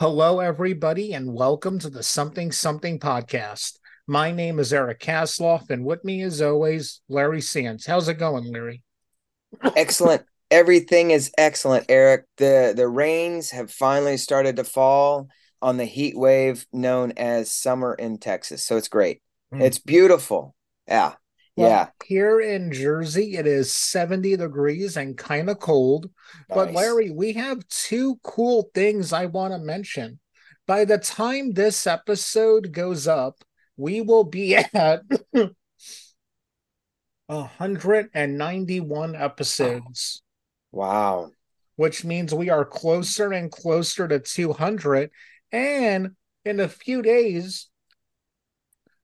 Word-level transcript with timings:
Hello, 0.00 0.40
everybody, 0.40 1.12
and 1.12 1.34
welcome 1.34 1.78
to 1.78 1.90
the 1.90 2.02
Something 2.02 2.52
Something 2.52 2.98
podcast. 2.98 3.76
My 4.06 4.32
name 4.32 4.58
is 4.58 4.72
Eric 4.72 4.98
Kasloff, 4.98 5.68
and 5.68 5.84
with 5.84 6.02
me, 6.06 6.22
as 6.22 6.40
always, 6.40 7.02
Larry 7.10 7.42
Sands. 7.42 7.84
How's 7.84 8.08
it 8.08 8.14
going, 8.14 8.50
Larry? 8.50 8.82
Excellent. 9.76 10.22
Everything 10.50 11.10
is 11.10 11.30
excellent, 11.36 11.84
Eric. 11.90 12.24
The 12.38 12.72
the 12.74 12.88
rains 12.88 13.50
have 13.50 13.70
finally 13.70 14.16
started 14.16 14.56
to 14.56 14.64
fall 14.64 15.28
on 15.60 15.76
the 15.76 15.84
heat 15.84 16.16
wave 16.16 16.64
known 16.72 17.12
as 17.18 17.52
summer 17.52 17.92
in 17.92 18.16
Texas. 18.16 18.64
So 18.64 18.78
it's 18.78 18.88
great. 18.88 19.20
Mm. 19.52 19.60
It's 19.60 19.78
beautiful. 19.78 20.54
Yeah. 20.88 21.12
Yeah. 21.60 21.88
Here 22.04 22.40
in 22.40 22.72
Jersey, 22.72 23.36
it 23.36 23.46
is 23.46 23.72
70 23.72 24.36
degrees 24.36 24.96
and 24.96 25.16
kind 25.16 25.48
of 25.50 25.58
cold. 25.58 26.10
Nice. 26.48 26.56
But 26.56 26.72
Larry, 26.72 27.10
we 27.10 27.34
have 27.34 27.66
two 27.68 28.18
cool 28.22 28.70
things 28.74 29.12
I 29.12 29.26
want 29.26 29.52
to 29.52 29.58
mention. 29.58 30.18
By 30.66 30.84
the 30.84 30.98
time 30.98 31.52
this 31.52 31.86
episode 31.86 32.72
goes 32.72 33.06
up, 33.08 33.36
we 33.76 34.00
will 34.00 34.24
be 34.24 34.56
at 34.74 35.02
191 37.26 39.16
episodes. 39.16 40.22
Wow. 40.72 41.30
Which 41.76 42.04
means 42.04 42.34
we 42.34 42.50
are 42.50 42.64
closer 42.64 43.32
and 43.32 43.50
closer 43.50 44.06
to 44.06 44.18
200. 44.18 45.10
And 45.50 46.10
in 46.44 46.60
a 46.60 46.68
few 46.68 47.00
days, 47.02 47.69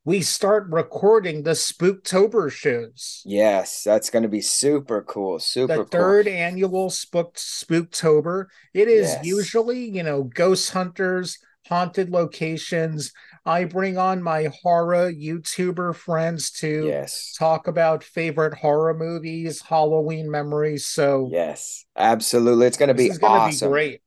we 0.06 0.22
start 0.22 0.68
recording 0.70 1.42
the 1.42 1.50
Spooktober 1.50 2.48
shows. 2.50 3.22
Yes, 3.26 3.82
that's 3.82 4.08
going 4.08 4.22
to 4.22 4.28
be 4.28 4.40
super 4.40 5.02
cool. 5.02 5.40
Super 5.40 5.78
the 5.78 5.84
third 5.84 6.28
annual 6.28 6.90
Spook 6.90 7.34
Spooktober. 7.34 8.46
It 8.72 8.86
is 8.86 9.08
yes. 9.08 9.26
usually, 9.26 9.84
you 9.84 10.04
know, 10.04 10.22
ghost 10.22 10.70
hunters, 10.70 11.38
haunted 11.68 12.10
locations. 12.10 13.12
I 13.44 13.64
bring 13.64 13.98
on 13.98 14.22
my 14.22 14.48
horror 14.62 15.12
YouTuber 15.12 15.96
friends 15.96 16.52
to 16.52 16.86
yes. 16.86 17.34
talk 17.36 17.66
about 17.66 18.04
favorite 18.04 18.54
horror 18.54 18.94
movies, 18.94 19.60
Halloween 19.60 20.30
memories. 20.30 20.86
So 20.86 21.28
yes, 21.32 21.84
absolutely, 21.96 22.68
it's 22.68 22.76
going 22.76 22.88
to 22.90 22.94
be 22.94 23.10
awesome. 23.24 23.68
Be 23.68 23.72
great. 23.72 24.02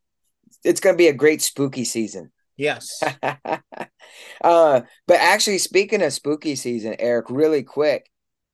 It's 0.63 0.79
going 0.79 0.93
to 0.93 0.97
be 0.97 1.09
a 1.09 1.13
great 1.13 1.41
spooky 1.41 1.83
season. 1.83 2.31
Yes. 2.59 3.01
uh, 3.23 4.81
but 5.07 5.17
actually, 5.17 5.59
speaking 5.59 6.01
of 6.01 6.11
spooky 6.11 6.55
season, 6.55 6.93
Eric, 6.99 7.27
really 7.29 7.63
quick, 7.63 8.11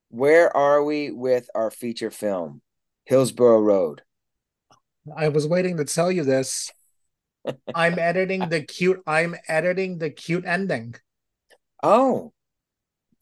where 0.09 0.55
are 0.55 0.83
we 0.83 1.09
with 1.09 1.49
our 1.55 1.71
feature 1.71 2.11
film, 2.11 2.61
Hillsborough 3.05 3.61
Road? 3.61 4.03
I 5.17 5.29
was 5.29 5.47
waiting 5.47 5.77
to 5.77 5.85
tell 5.85 6.11
you 6.11 6.23
this. 6.23 6.71
I'm 7.75 7.97
editing 7.97 8.47
the 8.47 8.61
cute. 8.61 9.01
I'm 9.07 9.35
editing 9.47 9.97
the 9.97 10.11
cute 10.11 10.45
ending. 10.45 10.95
Oh, 11.81 12.31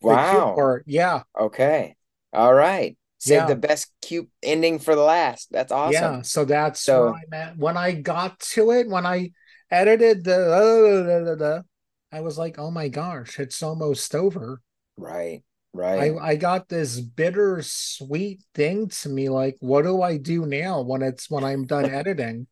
wow! 0.02 0.53
Part. 0.53 0.84
Yeah. 0.86 1.23
Okay. 1.40 1.95
All 2.34 2.53
right. 2.53 2.97
Save 3.20 3.38
yeah. 3.38 3.45
the 3.45 3.56
best 3.56 3.90
cute 4.02 4.28
ending 4.42 4.80
for 4.80 4.95
the 4.95 5.02
last. 5.02 5.47
That's 5.50 5.72
awesome. 5.72 5.94
Yeah. 5.94 6.22
So 6.23 6.44
that's 6.44 6.81
so, 6.81 7.16
at. 7.31 7.58
When 7.58 7.78
I 7.78 7.94
got 7.94 8.38
to 8.52 8.72
it, 8.72 8.90
when 8.90 9.06
I 9.06 9.31
edited 9.74 10.24
the, 10.24 11.64
I 12.12 12.22
was 12.22 12.38
like, 12.38 12.60
oh 12.60 12.72
my 12.72 12.88
gosh, 12.88 13.40
it's 13.40 13.64
almost 13.64 14.14
over. 14.14 14.62
Right. 14.98 15.44
Right. 15.74 16.14
I, 16.14 16.28
I 16.30 16.36
got 16.36 16.70
this 16.70 17.00
bitter 17.00 17.62
sweet 17.64 18.44
thing 18.54 18.90
to 18.90 19.10
me. 19.10 19.30
Like, 19.30 19.58
what 19.60 19.82
do 19.82 20.04
I 20.04 20.18
do 20.18 20.46
now 20.46 20.82
when 20.82 21.02
it's 21.02 21.32
when 21.32 21.44
I'm 21.44 21.66
done 21.66 21.86
editing? 21.90 22.46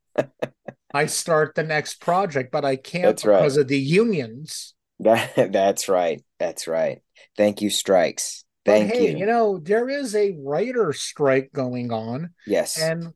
I 0.94 1.06
start 1.06 1.54
the 1.54 1.64
next 1.64 2.02
project, 2.02 2.52
but 2.52 2.66
I 2.66 2.76
can't 2.76 3.04
that's 3.04 3.22
because 3.22 3.58
right. 3.58 3.62
of 3.62 3.68
the 3.68 3.78
unions. 3.78 4.74
That, 5.00 5.36
that's 5.52 5.88
right. 5.88 6.24
That's 6.40 6.68
right. 6.68 7.00
Thank 7.38 7.62
you, 7.62 7.70
strikes. 7.70 8.44
Thank 8.66 8.90
but 8.90 8.98
hey, 8.98 9.12
you. 9.12 9.20
You 9.20 9.26
know, 9.28 9.60
there 9.60 9.88
is 9.88 10.16
a 10.16 10.36
writer 10.40 10.92
strike 10.94 11.52
going 11.54 11.92
on. 11.92 12.32
Yes. 12.48 12.80
And 12.80 13.14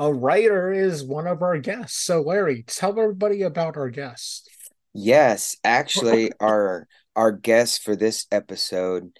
a 0.00 0.10
writer 0.10 0.72
is 0.72 1.04
one 1.04 1.26
of 1.26 1.42
our 1.42 1.58
guests. 1.58 1.98
So, 1.98 2.22
Larry, 2.22 2.64
tell 2.66 2.98
everybody 2.98 3.42
about 3.42 3.76
our 3.76 3.90
guest. 3.90 4.48
Yes, 4.94 5.56
actually, 5.62 6.32
our 6.40 6.88
our 7.14 7.30
guest 7.30 7.82
for 7.82 7.94
this 7.94 8.26
episode 8.32 9.10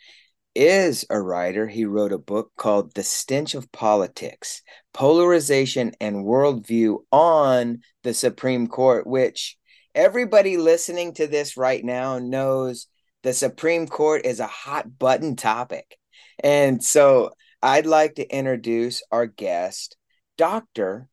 is 0.54 1.04
a 1.10 1.20
writer. 1.20 1.66
He 1.68 1.84
wrote 1.84 2.12
a 2.12 2.18
book 2.18 2.52
called 2.56 2.94
The 2.94 3.02
Stench 3.02 3.54
of 3.54 3.70
Politics 3.72 4.62
Polarization 4.94 5.92
and 6.00 6.24
Worldview 6.24 7.00
on 7.12 7.80
the 8.02 8.14
Supreme 8.14 8.66
Court, 8.66 9.06
which 9.06 9.58
everybody 9.94 10.56
listening 10.56 11.12
to 11.14 11.26
this 11.26 11.58
right 11.58 11.84
now 11.84 12.18
knows 12.18 12.86
the 13.22 13.34
Supreme 13.34 13.86
Court 13.86 14.24
is 14.24 14.40
a 14.40 14.46
hot 14.46 14.98
button 14.98 15.36
topic. 15.36 15.98
And 16.42 16.82
so 16.82 17.32
I'd 17.62 17.84
like 17.84 18.14
to 18.14 18.34
introduce 18.34 19.02
our 19.12 19.26
guest, 19.26 19.96
doctor. 20.40 21.06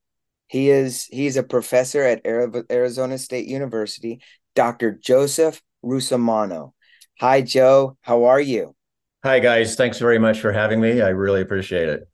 He 0.48 0.70
is 0.70 1.04
he's 1.12 1.36
a 1.36 1.44
professor 1.44 2.02
at 2.02 2.26
Arizona 2.26 3.18
State 3.18 3.46
University, 3.46 4.22
Dr. 4.56 4.94
Joseph 4.94 5.62
Russomanno. 5.84 6.72
Hi, 7.20 7.42
Joe. 7.42 7.98
How 8.00 8.24
are 8.24 8.40
you? 8.40 8.74
Hi, 9.26 9.40
guys. 9.40 9.76
Thanks 9.76 10.00
very 10.00 10.18
much 10.18 10.40
for 10.40 10.54
having 10.54 10.80
me. 10.80 11.02
I 11.02 11.10
really 11.10 11.42
appreciate 11.42 11.90
it. 11.90 12.08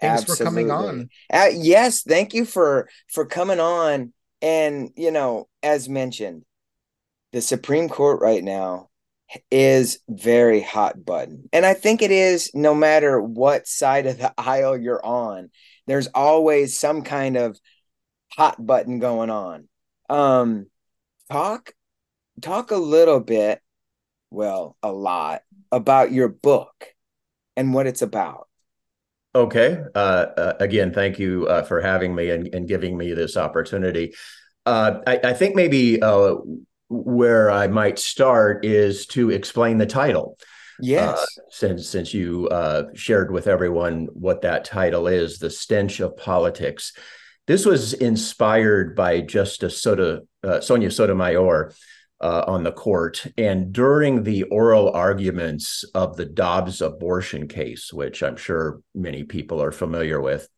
Thanks 0.00 0.22
Absolutely. 0.22 0.36
for 0.36 0.44
coming 0.44 0.70
on. 0.70 1.08
Uh, 1.32 1.48
yes, 1.52 2.04
thank 2.04 2.34
you 2.34 2.44
for 2.44 2.88
for 3.08 3.26
coming 3.26 3.58
on. 3.58 4.12
And 4.40 4.90
you 4.94 5.10
know, 5.10 5.48
as 5.64 5.88
mentioned, 5.88 6.44
the 7.32 7.40
Supreme 7.40 7.88
Court 7.88 8.20
right 8.20 8.44
now 8.44 8.90
is 9.50 9.98
very 10.08 10.60
hot 10.60 11.04
button. 11.04 11.48
And 11.52 11.66
I 11.66 11.74
think 11.74 12.02
it 12.02 12.10
is 12.10 12.50
no 12.54 12.74
matter 12.74 13.20
what 13.20 13.66
side 13.66 14.06
of 14.06 14.18
the 14.18 14.32
aisle 14.38 14.76
you're 14.78 15.04
on 15.04 15.50
there's 15.90 16.06
always 16.14 16.78
some 16.78 17.02
kind 17.02 17.36
of 17.36 17.58
hot 18.28 18.64
button 18.64 19.00
going 19.00 19.28
on. 19.28 19.68
Um, 20.08 20.66
talk 21.28 21.72
talk 22.40 22.70
a 22.70 22.76
little 22.76 23.18
bit, 23.18 23.60
well, 24.30 24.76
a 24.84 24.92
lot 24.92 25.42
about 25.72 26.12
your 26.12 26.28
book 26.28 26.94
and 27.56 27.74
what 27.74 27.88
it's 27.88 28.02
about. 28.02 28.46
Okay. 29.34 29.82
Uh, 29.92 30.26
uh, 30.36 30.52
again, 30.60 30.92
thank 30.92 31.18
you 31.18 31.48
uh, 31.48 31.62
for 31.64 31.80
having 31.80 32.14
me 32.14 32.30
and, 32.30 32.54
and, 32.54 32.68
giving 32.68 32.96
me 32.96 33.12
this 33.12 33.36
opportunity. 33.36 34.14
Uh, 34.66 35.00
I, 35.06 35.20
I, 35.24 35.32
think 35.32 35.56
maybe 35.56 36.00
uh, 36.02 36.34
where 36.88 37.50
I 37.50 37.66
might 37.66 37.98
start 37.98 38.64
is 38.64 39.06
to 39.08 39.30
explain 39.30 39.78
the 39.78 39.86
title. 39.86 40.36
Yes. 40.82 41.18
Uh, 41.18 41.42
since 41.50 41.88
since 41.88 42.14
you 42.14 42.48
uh, 42.48 42.84
shared 42.94 43.30
with 43.30 43.46
everyone 43.46 44.08
what 44.12 44.42
that 44.42 44.64
title 44.64 45.06
is, 45.06 45.38
the 45.38 45.50
stench 45.50 46.00
of 46.00 46.16
politics. 46.16 46.92
This 47.46 47.66
was 47.66 47.94
inspired 47.94 48.94
by 48.94 49.22
Justice 49.22 49.82
Soto, 49.82 50.20
uh, 50.44 50.60
Sonia 50.60 50.90
Sotomayor 50.90 51.72
uh, 52.20 52.44
on 52.46 52.62
the 52.62 52.72
court, 52.72 53.26
and 53.36 53.72
during 53.72 54.22
the 54.22 54.44
oral 54.44 54.90
arguments 54.90 55.84
of 55.94 56.16
the 56.16 56.26
Dobbs 56.26 56.80
abortion 56.80 57.48
case, 57.48 57.92
which 57.92 58.22
I'm 58.22 58.36
sure 58.36 58.82
many 58.94 59.24
people 59.24 59.62
are 59.62 59.72
familiar 59.72 60.20
with. 60.20 60.48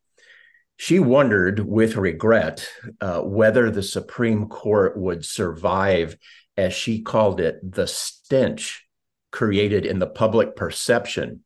She 0.77 0.99
wondered 0.99 1.61
with 1.61 1.97
regret 1.97 2.69
uh, 3.00 3.21
whether 3.21 3.71
the 3.71 3.82
Supreme 3.84 4.49
Court 4.49 4.99
would 4.99 5.25
survive, 5.25 6.16
as 6.56 6.75
she 6.75 7.03
called 7.03 7.41
it, 7.41 7.59
the 7.62 7.87
stench 7.87 8.84
created 9.32 9.84
in 9.84 9.98
the 9.98 10.06
public 10.06 10.54
perception 10.54 11.43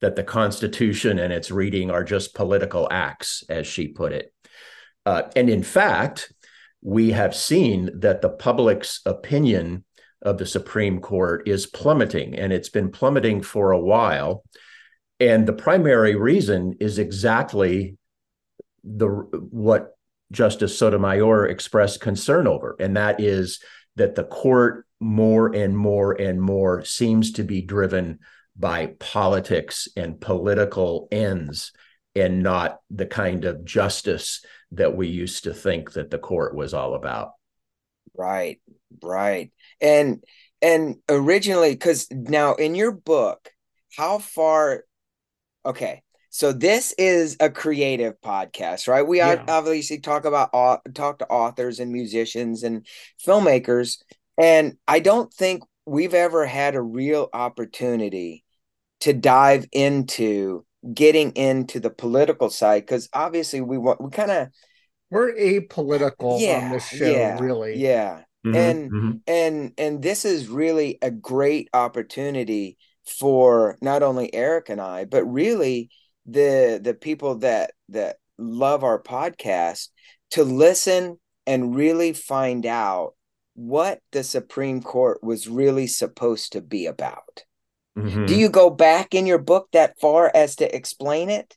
that 0.00 0.16
the 0.16 0.24
Constitution 0.24 1.18
and 1.18 1.32
its 1.32 1.50
reading 1.50 1.90
are 1.90 2.04
just 2.04 2.34
political 2.34 2.86
acts, 2.90 3.42
as 3.48 3.66
she 3.66 3.88
put 3.88 4.12
it. 4.12 4.34
Uh, 5.06 5.22
and 5.34 5.48
in 5.48 5.62
fact, 5.62 6.32
we 6.82 7.12
have 7.12 7.34
seen 7.34 7.90
that 8.00 8.20
the 8.20 8.28
public's 8.28 9.00
opinion 9.06 9.84
of 10.20 10.36
the 10.36 10.46
Supreme 10.46 11.00
Court 11.00 11.48
is 11.48 11.66
plummeting, 11.66 12.34
and 12.34 12.52
it's 12.52 12.68
been 12.68 12.90
plummeting 12.90 13.42
for 13.42 13.70
a 13.70 13.80
while. 13.80 14.44
And 15.20 15.46
the 15.46 15.52
primary 15.52 16.16
reason 16.16 16.76
is 16.80 16.98
exactly 16.98 17.96
the 18.82 19.06
what 19.08 19.96
Justice 20.32 20.78
Sotomayor 20.78 21.46
expressed 21.46 22.00
concern 22.00 22.46
over, 22.46 22.76
and 22.78 22.96
that 22.96 23.20
is 23.20 23.60
that 23.96 24.14
the 24.14 24.24
court 24.24 24.83
more 25.00 25.54
and 25.54 25.76
more 25.76 26.12
and 26.12 26.40
more 26.40 26.84
seems 26.84 27.32
to 27.32 27.44
be 27.44 27.60
driven 27.60 28.18
by 28.56 28.86
politics 28.98 29.88
and 29.96 30.20
political 30.20 31.08
ends 31.10 31.72
and 32.14 32.42
not 32.42 32.78
the 32.90 33.06
kind 33.06 33.44
of 33.44 33.64
justice 33.64 34.44
that 34.72 34.96
we 34.96 35.08
used 35.08 35.44
to 35.44 35.52
think 35.52 35.92
that 35.92 36.10
the 36.10 36.18
court 36.18 36.54
was 36.54 36.72
all 36.72 36.94
about 36.94 37.32
right 38.16 38.60
right 39.02 39.52
and 39.80 40.22
and 40.62 40.96
originally 41.08 41.72
because 41.72 42.06
now 42.10 42.54
in 42.54 42.74
your 42.74 42.92
book 42.92 43.50
how 43.96 44.18
far 44.18 44.84
okay 45.66 46.02
So 46.30 46.50
this 46.50 46.92
is 46.98 47.36
a 47.38 47.48
creative 47.48 48.20
podcast, 48.20 48.88
right? 48.88 49.06
We 49.06 49.18
yeah. 49.18 49.44
obviously 49.46 50.00
talk 50.00 50.24
about 50.24 50.50
talk 50.92 51.20
to 51.20 51.28
authors 51.28 51.78
and 51.78 51.92
musicians 51.92 52.64
and 52.64 52.84
filmmakers, 53.24 54.02
and 54.38 54.76
I 54.86 55.00
don't 55.00 55.32
think 55.32 55.62
we've 55.86 56.14
ever 56.14 56.46
had 56.46 56.74
a 56.74 56.82
real 56.82 57.28
opportunity 57.32 58.44
to 59.00 59.12
dive 59.12 59.66
into 59.72 60.64
getting 60.92 61.32
into 61.32 61.80
the 61.80 61.90
political 61.90 62.50
side 62.50 62.82
because 62.82 63.08
obviously 63.12 63.60
we 63.60 63.78
want 63.78 64.00
we 64.00 64.10
kind 64.10 64.30
of 64.30 64.48
we're 65.10 65.34
apolitical 65.34 66.40
yeah, 66.40 66.64
on 66.64 66.72
the 66.72 66.80
show, 66.80 67.10
yeah, 67.10 67.38
really. 67.38 67.76
Yeah. 67.76 68.22
Mm-hmm, 68.44 68.56
and 68.56 68.90
mm-hmm. 68.90 69.10
and 69.26 69.72
and 69.78 70.02
this 70.02 70.24
is 70.24 70.48
really 70.48 70.98
a 71.00 71.10
great 71.10 71.68
opportunity 71.72 72.76
for 73.06 73.78
not 73.80 74.02
only 74.02 74.34
Eric 74.34 74.68
and 74.68 74.80
I, 74.80 75.04
but 75.04 75.24
really 75.24 75.90
the 76.26 76.80
the 76.82 76.94
people 76.94 77.36
that 77.36 77.72
that 77.90 78.16
love 78.38 78.84
our 78.84 79.00
podcast 79.00 79.88
to 80.32 80.44
listen 80.44 81.18
and 81.46 81.76
really 81.76 82.12
find 82.12 82.66
out 82.66 83.14
what 83.54 84.00
the 84.12 84.24
Supreme 84.24 84.82
Court 84.82 85.22
was 85.22 85.48
really 85.48 85.86
supposed 85.86 86.52
to 86.52 86.60
be 86.60 86.86
about. 86.86 87.44
Mm-hmm. 87.96 88.26
Do 88.26 88.34
you 88.34 88.48
go 88.48 88.70
back 88.70 89.14
in 89.14 89.26
your 89.26 89.38
book 89.38 89.68
that 89.72 89.98
far 90.00 90.30
as 90.34 90.56
to 90.56 90.74
explain 90.74 91.30
it? 91.30 91.56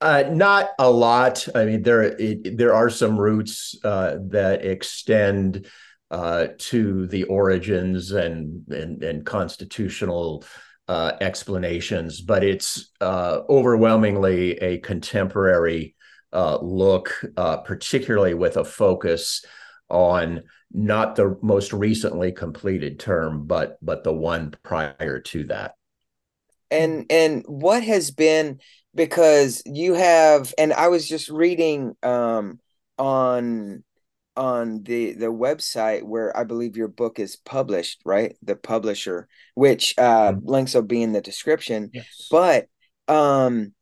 Uh, 0.00 0.24
not 0.30 0.70
a 0.78 0.90
lot. 0.90 1.46
I 1.54 1.64
mean, 1.64 1.82
there 1.82 2.02
it, 2.02 2.56
there 2.56 2.74
are 2.74 2.90
some 2.90 3.18
roots 3.18 3.74
uh, 3.84 4.16
that 4.28 4.64
extend 4.64 5.66
uh, 6.10 6.48
to 6.58 7.06
the 7.06 7.24
origins 7.24 8.12
and 8.12 8.62
and, 8.68 9.02
and 9.02 9.26
constitutional 9.26 10.44
uh, 10.88 11.12
explanations, 11.20 12.20
but 12.20 12.44
it's 12.44 12.90
uh, 13.00 13.40
overwhelmingly 13.48 14.52
a 14.58 14.78
contemporary 14.78 15.96
uh, 16.32 16.58
look, 16.60 17.24
uh, 17.36 17.58
particularly 17.58 18.34
with 18.34 18.56
a 18.56 18.64
focus 18.64 19.44
on 19.88 20.42
not 20.72 21.16
the 21.16 21.38
most 21.42 21.72
recently 21.72 22.32
completed 22.32 22.98
term, 22.98 23.46
but 23.46 23.78
but 23.82 24.04
the 24.04 24.12
one 24.12 24.54
prior 24.62 25.20
to 25.20 25.44
that. 25.44 25.74
And 26.70 27.06
and 27.10 27.44
what 27.46 27.82
has 27.82 28.10
been 28.10 28.60
because 28.94 29.62
you 29.66 29.94
have, 29.94 30.52
and 30.58 30.72
I 30.72 30.88
was 30.88 31.08
just 31.08 31.28
reading 31.28 31.94
um, 32.02 32.60
on 32.98 33.84
on 34.36 34.82
the 34.82 35.12
the 35.12 35.32
website 35.32 36.02
where 36.02 36.36
I 36.36 36.44
believe 36.44 36.76
your 36.76 36.88
book 36.88 37.18
is 37.18 37.36
published, 37.36 38.02
right? 38.04 38.36
The 38.42 38.56
publisher, 38.56 39.28
which 39.54 39.94
uh 39.96 40.32
mm-hmm. 40.32 40.48
links 40.48 40.74
will 40.74 40.82
be 40.82 41.02
in 41.02 41.12
the 41.12 41.20
description. 41.20 41.90
Yes. 41.92 42.28
But 42.30 42.66
um 43.08 43.72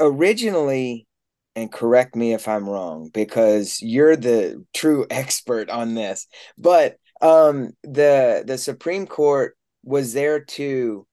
originally 0.00 1.06
and 1.54 1.70
correct 1.70 2.16
me 2.16 2.32
if 2.32 2.48
I'm 2.48 2.68
wrong 2.68 3.10
because 3.12 3.80
you're 3.82 4.16
the 4.16 4.64
true 4.74 5.06
expert 5.10 5.70
on 5.70 5.94
this. 5.94 6.26
But 6.58 6.96
um 7.20 7.72
the 7.82 8.42
the 8.46 8.58
Supreme 8.58 9.06
Court 9.06 9.56
was 9.84 10.12
there 10.12 10.40
to 10.40 11.06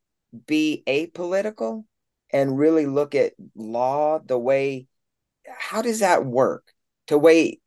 be 0.46 0.84
apolitical 0.88 1.86
and 2.32 2.58
really 2.58 2.86
look 2.86 3.16
at 3.16 3.34
law 3.56 4.20
the 4.20 4.38
way 4.38 4.88
how 5.58 5.82
does 5.82 6.00
that 6.00 6.26
work? 6.26 6.74
To 7.08 7.18
wait 7.18 7.62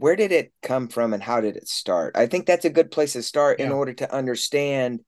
where 0.00 0.16
did 0.16 0.32
it 0.32 0.50
come 0.62 0.88
from 0.88 1.12
and 1.12 1.22
how 1.22 1.42
did 1.42 1.56
it 1.56 1.68
start? 1.68 2.16
I 2.16 2.26
think 2.26 2.46
that's 2.46 2.64
a 2.64 2.70
good 2.70 2.90
place 2.90 3.12
to 3.12 3.22
start 3.22 3.60
yeah. 3.60 3.66
in 3.66 3.72
order 3.72 3.92
to 3.94 4.12
understand 4.12 5.00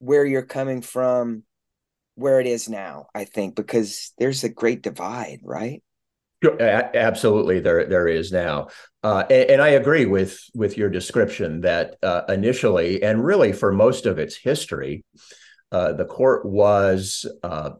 where 0.00 0.26
you're 0.26 0.42
coming 0.42 0.82
from, 0.82 1.44
where 2.14 2.40
it 2.40 2.46
is 2.46 2.68
now. 2.68 3.06
I 3.14 3.24
think 3.24 3.56
because 3.56 4.12
there's 4.18 4.44
a 4.44 4.50
great 4.50 4.82
divide, 4.82 5.40
right? 5.42 5.82
Absolutely, 6.60 7.60
there 7.60 7.86
there 7.86 8.08
is 8.08 8.32
now, 8.32 8.68
uh, 9.02 9.24
and, 9.30 9.50
and, 9.50 9.62
I 9.62 9.70
agree 9.70 10.06
with 10.06 10.38
with 10.54 10.76
your 10.76 10.88
description 10.88 11.60
that 11.62 11.96
uh, 12.02 12.22
initially 12.28 13.02
and 13.02 13.24
really 13.24 13.52
for 13.52 13.72
most 13.72 14.06
of 14.06 14.18
its 14.18 14.36
history, 14.36 15.04
uh, 15.72 15.92
the 15.92 16.04
court 16.04 16.44
was 16.44 17.26
uh, 17.42 17.70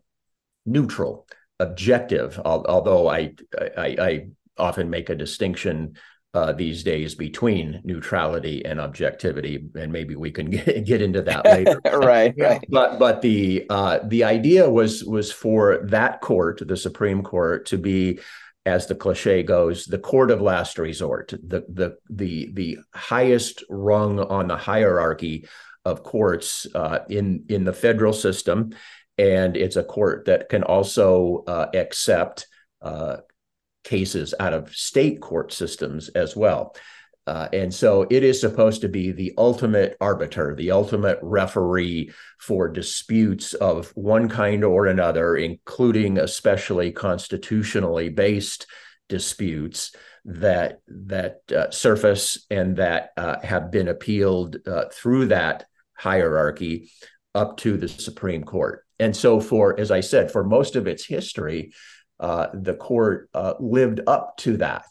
neutral, 0.66 1.26
objective. 1.60 2.40
Although 2.44 3.08
I, 3.08 3.34
I, 3.76 3.96
I 3.98 4.26
often 4.58 4.90
make 4.90 5.10
a 5.10 5.14
distinction 5.14 5.96
uh, 6.34 6.52
these 6.52 6.82
days 6.82 7.14
between 7.14 7.80
neutrality 7.84 8.64
and 8.64 8.80
objectivity, 8.80 9.68
and 9.76 9.92
maybe 9.92 10.16
we 10.16 10.32
can 10.32 10.50
get, 10.50 10.84
get 10.84 11.00
into 11.00 11.22
that 11.22 11.44
later. 11.44 11.80
right, 11.84 12.34
right. 12.36 12.64
But 12.68 12.98
but 12.98 13.22
the 13.22 13.66
uh, 13.70 14.00
the 14.04 14.24
idea 14.24 14.68
was 14.68 15.04
was 15.04 15.30
for 15.30 15.78
that 15.84 16.20
court, 16.20 16.60
the 16.66 16.76
Supreme 16.76 17.22
Court, 17.22 17.66
to 17.66 17.78
be, 17.78 18.18
as 18.66 18.86
the 18.86 18.94
cliche 18.94 19.42
goes, 19.42 19.84
the 19.84 19.98
court 19.98 20.30
of 20.30 20.40
last 20.40 20.78
resort, 20.78 21.32
the 21.42 21.64
the 21.68 21.96
the 22.08 22.50
the 22.52 22.78
highest 22.94 23.62
rung 23.68 24.18
on 24.20 24.48
the 24.48 24.56
hierarchy 24.56 25.46
of 25.84 26.02
courts 26.02 26.66
uh, 26.74 27.00
in 27.08 27.44
in 27.48 27.64
the 27.64 27.72
federal 27.72 28.12
system, 28.12 28.74
and 29.18 29.56
it's 29.56 29.76
a 29.76 29.84
court 29.84 30.26
that 30.26 30.48
can 30.48 30.62
also 30.62 31.44
uh, 31.46 31.66
accept 31.74 32.46
uh, 32.80 33.18
cases 33.84 34.34
out 34.40 34.54
of 34.54 34.74
state 34.74 35.20
court 35.20 35.52
systems 35.52 36.08
as 36.08 36.34
well. 36.34 36.74
Uh, 37.26 37.48
and 37.52 37.72
so 37.72 38.06
it 38.10 38.22
is 38.22 38.40
supposed 38.40 38.82
to 38.82 38.88
be 38.88 39.10
the 39.10 39.32
ultimate 39.38 39.96
arbiter, 40.00 40.54
the 40.54 40.70
ultimate 40.70 41.18
referee 41.22 42.12
for 42.38 42.68
disputes 42.68 43.54
of 43.54 43.90
one 43.94 44.28
kind 44.28 44.62
or 44.62 44.86
another, 44.86 45.36
including 45.36 46.18
especially 46.18 46.92
constitutionally 46.92 48.10
based 48.10 48.66
disputes 49.08 49.94
that 50.26 50.80
that 50.88 51.40
uh, 51.54 51.70
surface 51.70 52.46
and 52.50 52.76
that 52.76 53.10
uh, 53.16 53.40
have 53.40 53.70
been 53.70 53.88
appealed 53.88 54.56
uh, 54.66 54.84
through 54.92 55.26
that 55.26 55.64
hierarchy 55.94 56.90
up 57.34 57.56
to 57.56 57.76
the 57.76 57.88
Supreme 57.88 58.44
Court. 58.44 58.84
And 58.98 59.16
so, 59.16 59.40
for 59.40 59.78
as 59.78 59.90
I 59.90 60.00
said, 60.00 60.30
for 60.30 60.44
most 60.44 60.76
of 60.76 60.86
its 60.86 61.04
history, 61.04 61.72
uh, 62.20 62.48
the 62.52 62.74
court 62.74 63.28
lived 63.60 64.00
up 64.06 64.36
to 64.38 64.58
that. 64.58 64.84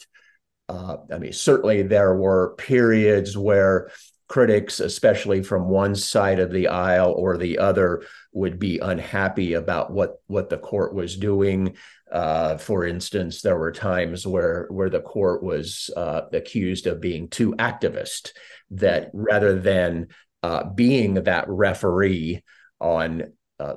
Uh, 0.69 0.97
I 1.11 1.17
mean, 1.17 1.33
certainly 1.33 1.83
there 1.83 2.15
were 2.15 2.55
periods 2.57 3.37
where 3.37 3.91
critics, 4.27 4.79
especially 4.79 5.43
from 5.43 5.67
one 5.67 5.95
side 5.95 6.39
of 6.39 6.51
the 6.51 6.67
aisle 6.67 7.11
or 7.11 7.37
the 7.37 7.59
other, 7.59 8.03
would 8.31 8.57
be 8.57 8.79
unhappy 8.79 9.53
about 9.53 9.91
what 9.91 10.21
what 10.27 10.49
the 10.49 10.57
court 10.57 10.93
was 10.93 11.17
doing. 11.17 11.75
Uh, 12.11 12.57
for 12.57 12.85
instance, 12.85 13.41
there 13.41 13.57
were 13.57 13.71
times 13.71 14.25
where 14.25 14.67
where 14.69 14.89
the 14.89 15.01
court 15.01 15.43
was 15.43 15.89
uh, 15.97 16.21
accused 16.31 16.87
of 16.87 17.01
being 17.01 17.27
too 17.27 17.53
activist, 17.53 18.31
that 18.71 19.09
rather 19.13 19.59
than 19.59 20.07
uh, 20.41 20.63
being 20.63 21.15
that 21.15 21.45
referee 21.47 22.43
on 22.79 23.23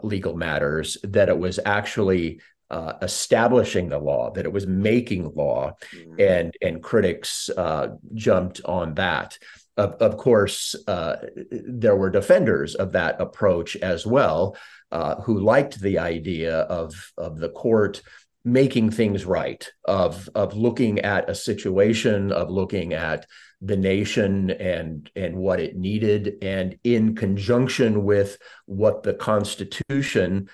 legal 0.02 0.36
matters, 0.36 0.96
that 1.04 1.28
it 1.28 1.38
was 1.38 1.60
actually 1.64 2.40
uh, 2.70 2.94
establishing 3.02 3.88
the 3.88 3.98
law, 3.98 4.30
that 4.32 4.44
it 4.44 4.52
was 4.52 4.66
making 4.66 5.32
law, 5.34 5.72
mm-hmm. 5.94 6.20
and 6.20 6.54
and 6.60 6.82
critics 6.82 7.48
uh, 7.56 7.88
jumped 8.14 8.60
on 8.64 8.94
that. 8.94 9.38
Of, 9.76 9.94
of 10.00 10.16
course, 10.16 10.74
uh, 10.88 11.16
there 11.50 11.96
were 11.96 12.10
defenders 12.10 12.74
of 12.74 12.92
that 12.92 13.20
approach 13.20 13.76
as 13.76 14.06
well, 14.06 14.56
uh, 14.90 15.16
who 15.16 15.38
liked 15.38 15.80
the 15.80 15.98
idea 15.98 16.60
of 16.60 17.12
of 17.16 17.38
the 17.38 17.50
court 17.50 18.02
making 18.44 18.90
things 18.90 19.24
right, 19.24 19.68
of 19.84 20.28
of 20.34 20.56
looking 20.56 21.00
at 21.00 21.28
a 21.28 21.34
situation, 21.34 22.32
of 22.32 22.48
looking 22.48 22.94
at 22.94 23.26
the 23.60 23.76
nation 23.76 24.50
and 24.50 25.10
and 25.14 25.36
what 25.36 25.60
it 25.60 25.76
needed, 25.76 26.36
and 26.42 26.78
in 26.84 27.14
conjunction 27.14 28.04
with 28.04 28.38
what 28.66 29.02
the 29.02 29.14
Constitution 29.14 30.48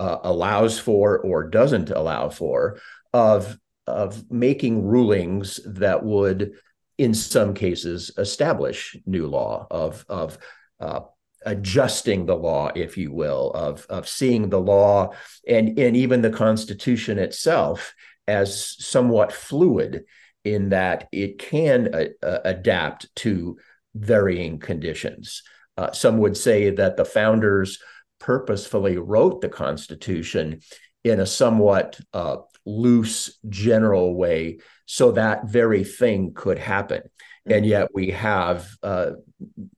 uh, 0.00 0.18
allows 0.22 0.78
for 0.78 1.18
or 1.18 1.44
doesn't 1.44 1.90
allow 1.90 2.28
for 2.28 2.78
of 3.12 3.58
of 3.86 4.30
making 4.30 4.86
rulings 4.86 5.60
that 5.66 6.04
would 6.04 6.52
in 6.98 7.14
some 7.14 7.52
cases 7.54 8.10
establish 8.18 8.96
new 9.06 9.26
law 9.26 9.66
of 9.70 10.04
of 10.08 10.38
uh, 10.80 11.00
adjusting 11.44 12.26
the 12.26 12.36
law 12.36 12.70
if 12.74 12.96
you 12.96 13.12
will 13.12 13.50
of 13.52 13.86
of 13.88 14.08
seeing 14.08 14.48
the 14.48 14.60
law 14.60 15.10
and 15.48 15.78
and 15.78 15.96
even 15.96 16.22
the 16.22 16.30
constitution 16.30 17.18
itself 17.18 17.94
as 18.28 18.76
somewhat 18.78 19.32
fluid 19.32 20.04
in 20.44 20.70
that 20.70 21.08
it 21.12 21.38
can 21.38 21.92
uh, 21.94 22.04
uh 22.22 22.38
adapt 22.44 23.14
to 23.16 23.56
varying 23.94 24.58
conditions. 24.58 25.42
Uh, 25.76 25.92
some 25.92 26.18
would 26.18 26.36
say 26.36 26.70
that 26.70 26.96
the 26.96 27.04
founders 27.04 27.78
purposefully 28.22 28.96
wrote 28.98 29.40
the 29.40 29.48
Constitution 29.48 30.60
in 31.02 31.18
a 31.18 31.26
somewhat 31.26 31.98
uh, 32.12 32.36
loose, 32.64 33.38
general 33.48 34.14
way 34.14 34.58
so 34.86 35.12
that 35.12 35.46
very 35.46 35.82
thing 35.82 36.32
could 36.32 36.58
happen. 36.58 37.00
Mm-hmm. 37.00 37.52
And 37.52 37.66
yet 37.66 37.88
we 37.92 38.10
have 38.10 38.68
uh, 38.82 39.12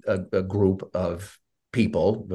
a, 0.06 0.20
a, 0.30 0.42
group 0.42 0.90
of 0.94 1.38
people, 1.72 2.28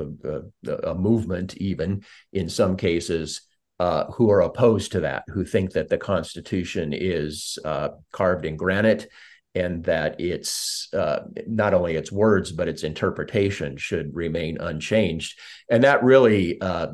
a, 0.66 0.90
a, 0.90 0.96
movement, 0.96 1.56
even 1.58 2.04
in 2.34 2.50
some 2.50 2.76
cases, 2.76 3.42
uh, 3.80 4.06
who 4.12 4.32
are 4.32 4.42
opposed 4.42 4.94
to 4.94 5.02
that, 5.02 5.24
who 5.28 5.46
think 5.46 5.74
that 5.74 5.90
the 5.90 6.00
Constitution 6.00 6.92
is 6.92 7.60
uh, 7.64 7.90
carved 8.12 8.46
in 8.46 8.58
granite 8.58 9.08
and 9.56 9.84
that 9.86 10.20
it's 10.20 10.88
uh, 10.94 11.22
not 11.48 11.74
only 11.74 11.96
its 11.96 12.12
words 12.12 12.52
but 12.52 12.68
its 12.68 12.84
interpretation 12.84 13.78
should 13.78 14.16
remain 14.16 14.58
unchanged. 14.60 15.40
And 15.70 15.84
that 15.84 16.04
really 16.04 16.62
uh, 16.62 16.88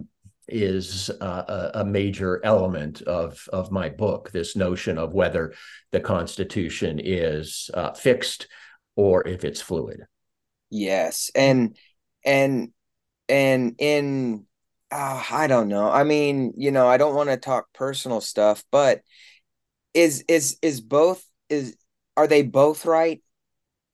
is 0.47 1.09
uh, 1.21 1.71
a 1.73 1.85
major 1.85 2.43
element 2.45 3.01
of 3.01 3.47
of 3.51 3.71
my 3.71 3.89
book 3.89 4.31
this 4.31 4.55
notion 4.55 4.97
of 4.97 5.13
whether 5.13 5.53
the 5.91 5.99
constitution 5.99 6.99
is 7.03 7.69
uh, 7.73 7.93
fixed 7.93 8.47
or 8.95 9.27
if 9.27 9.43
it's 9.43 9.61
fluid. 9.61 10.01
Yes 10.69 11.31
and 11.35 11.75
and 12.23 12.71
and 13.27 13.75
in 13.79 14.45
uh, 14.91 15.23
i 15.31 15.47
don't 15.47 15.67
know. 15.67 15.89
I 15.89 16.03
mean 16.03 16.53
you 16.57 16.71
know 16.71 16.87
i 16.87 16.97
don't 16.97 17.15
want 17.15 17.29
to 17.29 17.37
talk 17.37 17.65
personal 17.73 18.21
stuff 18.21 18.63
but 18.71 19.01
is 19.93 20.23
is 20.27 20.57
is 20.61 20.79
both 20.79 21.25
is 21.49 21.75
are 22.17 22.27
they 22.27 22.43
both 22.43 22.85
right? 22.85 23.21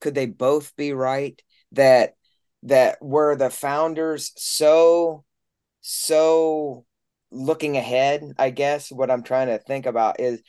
Could 0.00 0.14
they 0.14 0.26
both 0.26 0.74
be 0.76 0.92
right? 0.92 1.40
That 1.72 2.14
that 2.64 3.02
were 3.02 3.36
the 3.36 3.50
founders 3.50 4.32
so 4.36 5.24
so 5.80 6.84
looking 7.30 7.76
ahead 7.76 8.22
i 8.38 8.50
guess 8.50 8.90
what 8.92 9.10
i'm 9.10 9.22
trying 9.22 9.48
to 9.48 9.58
think 9.58 9.86
about 9.86 10.20
is 10.20 10.42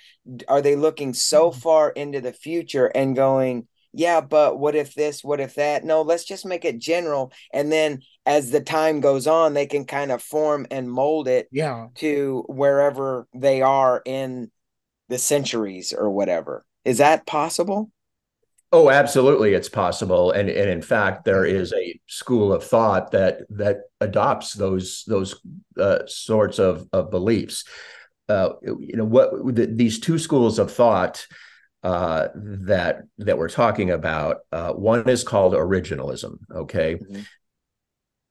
are 0.48 0.62
they 0.62 0.76
looking 0.76 1.14
so 1.14 1.50
mm-hmm. 1.50 1.60
far 1.60 1.90
into 1.90 2.22
the 2.22 2.34
future 2.34 2.88
and 2.88 3.16
going 3.16 3.68
yeah 3.94 4.22
but 4.22 4.60
what 4.60 4.76
if 4.76 4.94
this 4.94 5.24
what 5.24 5.40
if 5.40 5.56
that 5.56 5.84
no 5.84 6.02
let's 6.02 6.26
just 6.26 6.46
make 6.46 6.66
it 6.66 6.80
general 6.80 7.32
and 7.54 7.72
then 7.72 8.02
as 8.26 8.52
the 8.52 8.62
time 8.62 9.00
goes 9.00 9.28
on 9.28 9.54
they 9.54 9.66
can 9.66 9.86
kind 9.86 10.12
of 10.12 10.22
form 10.22 10.68
and 10.72 10.92
mold 10.92 11.28
it 11.28 11.48
yeah 11.52 11.88
to 11.96 12.44
wherever 12.48 13.28
they 13.34 13.62
are 13.62 14.02
in 14.06 14.52
the 15.10 15.18
centuries 15.18 15.94
or 15.94 16.10
whatever 16.10 16.66
is 16.86 16.98
that 16.98 17.26
possible? 17.26 17.90
Oh, 18.72 18.90
absolutely, 18.90 19.54
it's 19.54 19.70
possible, 19.70 20.32
and 20.32 20.50
and 20.50 20.68
in 20.68 20.82
fact, 20.82 21.26
there 21.26 21.46
is 21.46 21.72
a 21.74 22.00
school 22.08 22.52
of 22.52 22.64
thought 22.64 23.12
that 23.12 23.42
that 23.52 23.82
adopts 24.02 24.54
those 24.54 25.04
those 25.06 25.40
uh, 25.78 26.00
sorts 26.08 26.58
of 26.58 26.88
of 26.92 27.12
beliefs. 27.12 27.66
Uh, 28.28 28.54
you 28.64 28.96
know 28.96 29.06
what 29.06 29.30
the, 29.56 29.68
these 29.68 30.00
two 30.00 30.18
schools 30.18 30.58
of 30.58 30.72
thought 30.72 31.28
uh, 31.84 32.30
that 32.34 33.04
that 33.20 33.38
we're 33.38 33.48
talking 33.48 33.92
about. 33.92 34.38
Uh, 34.52 34.74
one 34.74 35.08
is 35.08 35.24
called 35.24 35.54
originalism. 35.54 36.38
Okay, 36.52 36.96
mm-hmm. 36.96 37.22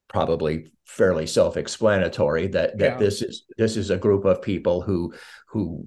probably 0.09 0.73
fairly 0.87 1.27
self-explanatory 1.29 2.49
that 2.49 2.77
that 2.79 2.93
yeah. 2.95 2.97
this 2.97 3.23
is 3.23 3.45
this 3.57 3.77
is 3.77 3.91
a 3.91 3.97
group 3.97 4.25
of 4.25 4.43
people 4.43 4.83
who 4.83 5.15
who 5.47 5.87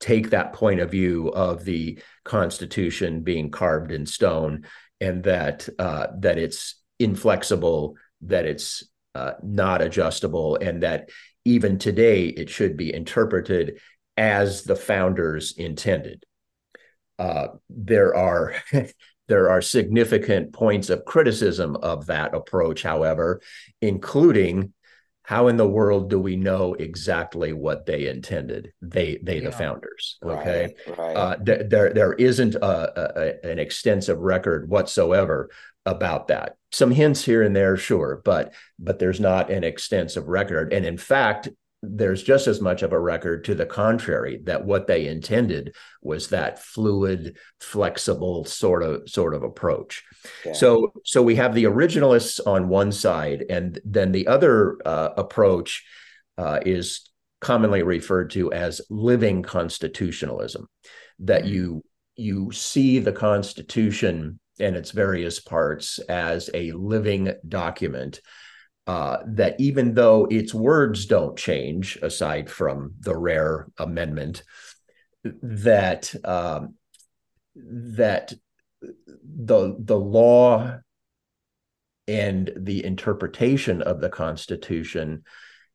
take 0.00 0.30
that 0.30 0.52
point 0.52 0.80
of 0.80 0.90
view 0.90 1.28
of 1.28 1.64
the 1.64 1.98
Constitution 2.24 3.22
being 3.22 3.50
carved 3.50 3.92
in 3.92 4.06
stone, 4.06 4.66
and 5.00 5.24
that 5.24 5.68
uh, 5.78 6.08
that 6.20 6.38
it's 6.38 6.76
inflexible, 6.98 7.96
that 8.22 8.46
it's 8.46 8.84
uh, 9.14 9.32
not 9.42 9.82
adjustable, 9.82 10.56
and 10.56 10.82
that 10.82 11.10
even 11.44 11.78
today 11.78 12.26
it 12.26 12.50
should 12.50 12.76
be 12.76 12.92
interpreted 12.92 13.80
as 14.16 14.64
the 14.64 14.76
founders 14.76 15.52
intended. 15.56 16.24
Uh, 17.18 17.48
there 17.68 18.14
are 18.14 18.54
there 19.28 19.48
are 19.48 19.62
significant 19.62 20.52
points 20.52 20.90
of 20.90 21.04
criticism 21.04 21.76
of 21.76 22.06
that 22.06 22.34
approach, 22.34 22.82
however, 22.82 23.40
including 23.80 24.73
how 25.24 25.48
in 25.48 25.56
the 25.56 25.68
world 25.68 26.10
do 26.10 26.20
we 26.20 26.36
know 26.36 26.74
exactly 26.74 27.52
what 27.52 27.86
they 27.86 28.06
intended 28.06 28.72
they 28.80 29.18
they 29.22 29.38
yeah. 29.38 29.44
the 29.44 29.52
founders 29.52 30.18
okay 30.22 30.74
right, 30.86 30.98
right. 30.98 31.16
Uh, 31.16 31.36
th- 31.36 31.68
there 31.68 31.92
there 31.92 32.12
isn't 32.12 32.54
a, 32.54 32.62
a, 32.62 33.50
an 33.50 33.58
extensive 33.58 34.18
record 34.18 34.68
whatsoever 34.68 35.50
about 35.86 36.28
that 36.28 36.56
some 36.70 36.90
hints 36.90 37.24
here 37.24 37.42
and 37.42 37.56
there 37.56 37.76
sure 37.76 38.22
but 38.24 38.52
but 38.78 38.98
there's 38.98 39.20
not 39.20 39.50
an 39.50 39.64
extensive 39.64 40.28
record 40.28 40.72
and 40.72 40.86
in 40.86 40.96
fact 40.96 41.48
there's 41.90 42.22
just 42.22 42.46
as 42.46 42.60
much 42.60 42.82
of 42.82 42.92
a 42.92 42.98
record 42.98 43.44
to 43.44 43.54
the 43.54 43.66
contrary 43.66 44.40
that 44.44 44.64
what 44.64 44.86
they 44.86 45.06
intended 45.06 45.74
was 46.02 46.28
that 46.28 46.58
fluid 46.58 47.36
flexible 47.60 48.44
sort 48.44 48.82
of 48.82 49.08
sort 49.08 49.34
of 49.34 49.42
approach 49.42 50.02
yeah. 50.44 50.52
so 50.52 50.92
so 51.04 51.22
we 51.22 51.34
have 51.34 51.54
the 51.54 51.64
originalists 51.64 52.40
on 52.46 52.68
one 52.68 52.92
side 52.92 53.44
and 53.48 53.80
then 53.84 54.12
the 54.12 54.26
other 54.26 54.78
uh, 54.84 55.10
approach 55.16 55.84
uh, 56.38 56.60
is 56.64 57.10
commonly 57.40 57.82
referred 57.82 58.30
to 58.30 58.52
as 58.52 58.80
living 58.90 59.42
constitutionalism 59.42 60.66
that 61.18 61.42
mm-hmm. 61.42 61.52
you 61.52 61.84
you 62.16 62.52
see 62.52 62.98
the 62.98 63.12
constitution 63.12 64.38
and 64.60 64.76
its 64.76 64.92
various 64.92 65.40
parts 65.40 65.98
as 66.08 66.48
a 66.54 66.70
living 66.72 67.32
document 67.48 68.20
uh, 68.86 69.18
that 69.26 69.58
even 69.58 69.94
though 69.94 70.26
its 70.26 70.52
words 70.52 71.06
don't 71.06 71.36
change, 71.36 71.96
aside 72.02 72.50
from 72.50 72.94
the 73.00 73.16
rare 73.16 73.66
amendment, 73.78 74.42
that 75.24 76.14
um, 76.24 76.74
that 77.56 78.34
the 78.84 79.76
the 79.78 79.98
law 79.98 80.78
and 82.06 82.52
the 82.56 82.84
interpretation 82.84 83.80
of 83.80 84.00
the 84.00 84.10
Constitution 84.10 85.22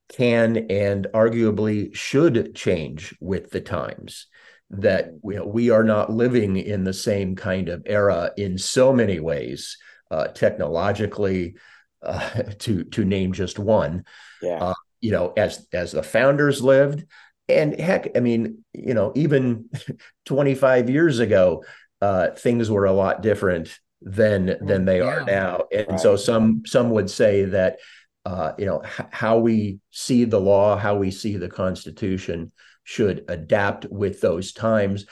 can 0.09 0.57
and 0.69 1.07
arguably 1.13 1.95
should 1.95 2.53
change 2.55 3.15
with 3.19 3.49
the 3.49 3.61
times. 3.61 4.27
That 4.71 5.13
you 5.23 5.37
know, 5.37 5.45
we 5.45 5.71
are 5.71 5.83
not 5.83 6.11
living 6.11 6.57
in 6.57 6.83
the 6.83 6.93
same 6.93 7.35
kind 7.35 7.69
of 7.69 7.81
era 7.87 8.31
in 8.37 8.59
so 8.59 8.93
many 8.93 9.19
ways, 9.19 9.77
uh, 10.11 10.27
technologically, 10.27 11.55
uh, 12.01 12.29
to 12.59 12.83
to 12.85 13.05
name 13.05 13.33
just 13.33 13.59
one. 13.59 14.05
Yeah. 14.41 14.63
Uh, 14.63 14.73
you 15.01 15.11
know, 15.11 15.33
as 15.37 15.67
as 15.73 15.91
the 15.91 16.03
founders 16.03 16.61
lived, 16.61 17.05
and 17.47 17.79
heck, 17.79 18.15
I 18.15 18.19
mean, 18.19 18.63
you 18.73 18.93
know, 18.93 19.11
even 19.15 19.69
25 20.25 20.89
years 20.89 21.19
ago, 21.19 21.63
uh, 22.01 22.31
things 22.31 22.69
were 22.69 22.85
a 22.85 22.91
lot 22.91 23.21
different 23.21 23.79
than 24.01 24.57
than 24.61 24.85
they 24.85 24.99
yeah. 24.99 25.05
are 25.05 25.23
now. 25.25 25.63
And 25.71 25.87
right. 25.89 25.99
so 25.99 26.15
some 26.15 26.63
some 26.65 26.91
would 26.91 27.09
say 27.09 27.45
that 27.45 27.79
uh, 28.25 28.53
you 28.57 28.65
know 28.65 28.81
h- 28.83 29.07
how 29.11 29.39
we 29.39 29.79
see 29.91 30.25
the 30.25 30.39
law, 30.39 30.77
how 30.77 30.95
we 30.95 31.11
see 31.11 31.37
the 31.37 31.49
Constitution 31.49 32.51
should 32.83 33.23
adapt 33.27 33.85
with 33.85 34.19
those 34.19 34.51
times 34.51 35.05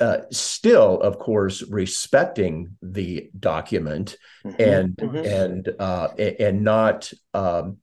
uh, 0.00 0.18
still, 0.30 1.00
of 1.00 1.18
course, 1.18 1.62
respecting 1.68 2.76
the 2.82 3.30
document 3.38 4.16
mm-hmm. 4.44 4.62
and 4.62 4.96
mm-hmm. 4.96 5.16
and 5.16 5.68
uh, 5.78 6.08
and 6.18 6.62
not 6.62 7.12
um, 7.34 7.78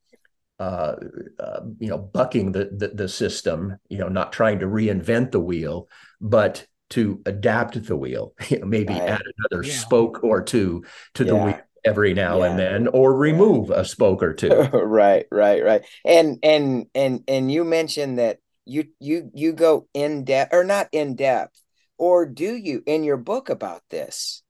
uh, 0.58 0.94
uh, 1.38 1.60
you 1.78 1.88
know 1.88 1.98
bucking 1.98 2.52
the, 2.52 2.70
the, 2.76 2.88
the 2.88 3.08
system, 3.08 3.76
you 3.88 3.98
know, 3.98 4.08
not 4.08 4.32
trying 4.32 4.60
to 4.60 4.66
reinvent 4.66 5.32
the 5.32 5.40
wheel, 5.40 5.88
but 6.20 6.66
to 6.90 7.20
adapt 7.26 7.82
the 7.86 7.96
wheel, 7.96 8.34
maybe 8.62 8.94
right. 8.94 9.02
add 9.02 9.22
another 9.38 9.66
yeah. 9.66 9.74
spoke 9.74 10.22
or 10.22 10.42
two 10.42 10.84
to 11.14 11.24
yeah. 11.24 11.30
the 11.30 11.36
wheel 11.36 11.60
every 11.84 12.14
now 12.14 12.38
yeah. 12.38 12.46
and 12.46 12.58
then 12.58 12.86
or 12.88 13.14
remove 13.14 13.70
a 13.70 13.84
spoke 13.84 14.22
or 14.22 14.32
two 14.32 14.48
right 14.72 15.26
right 15.30 15.62
right 15.62 15.84
and 16.04 16.38
and 16.42 16.86
and 16.94 17.22
and 17.28 17.52
you 17.52 17.62
mentioned 17.62 18.18
that 18.18 18.38
you 18.64 18.86
you 18.98 19.30
you 19.34 19.52
go 19.52 19.86
in 19.94 20.24
depth 20.24 20.52
or 20.52 20.64
not 20.64 20.88
in 20.92 21.16
depth 21.16 21.60
or 21.98 22.26
do 22.26 22.54
you 22.54 22.82
in 22.86 23.04
your 23.04 23.16
book 23.16 23.48
about 23.50 23.82
this 23.90 24.42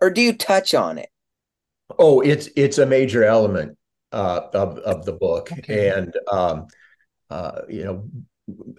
or 0.00 0.10
do 0.10 0.20
you 0.20 0.32
touch 0.32 0.74
on 0.74 0.98
it 0.98 1.10
oh 1.98 2.20
it's 2.20 2.48
it's 2.56 2.78
a 2.78 2.86
major 2.86 3.24
element 3.24 3.76
uh, 4.12 4.42
of 4.54 4.78
of 4.78 5.04
the 5.04 5.12
book 5.12 5.50
okay. 5.52 5.90
and 5.90 6.16
um, 6.30 6.66
uh, 7.30 7.60
you 7.68 7.84
know 7.84 8.08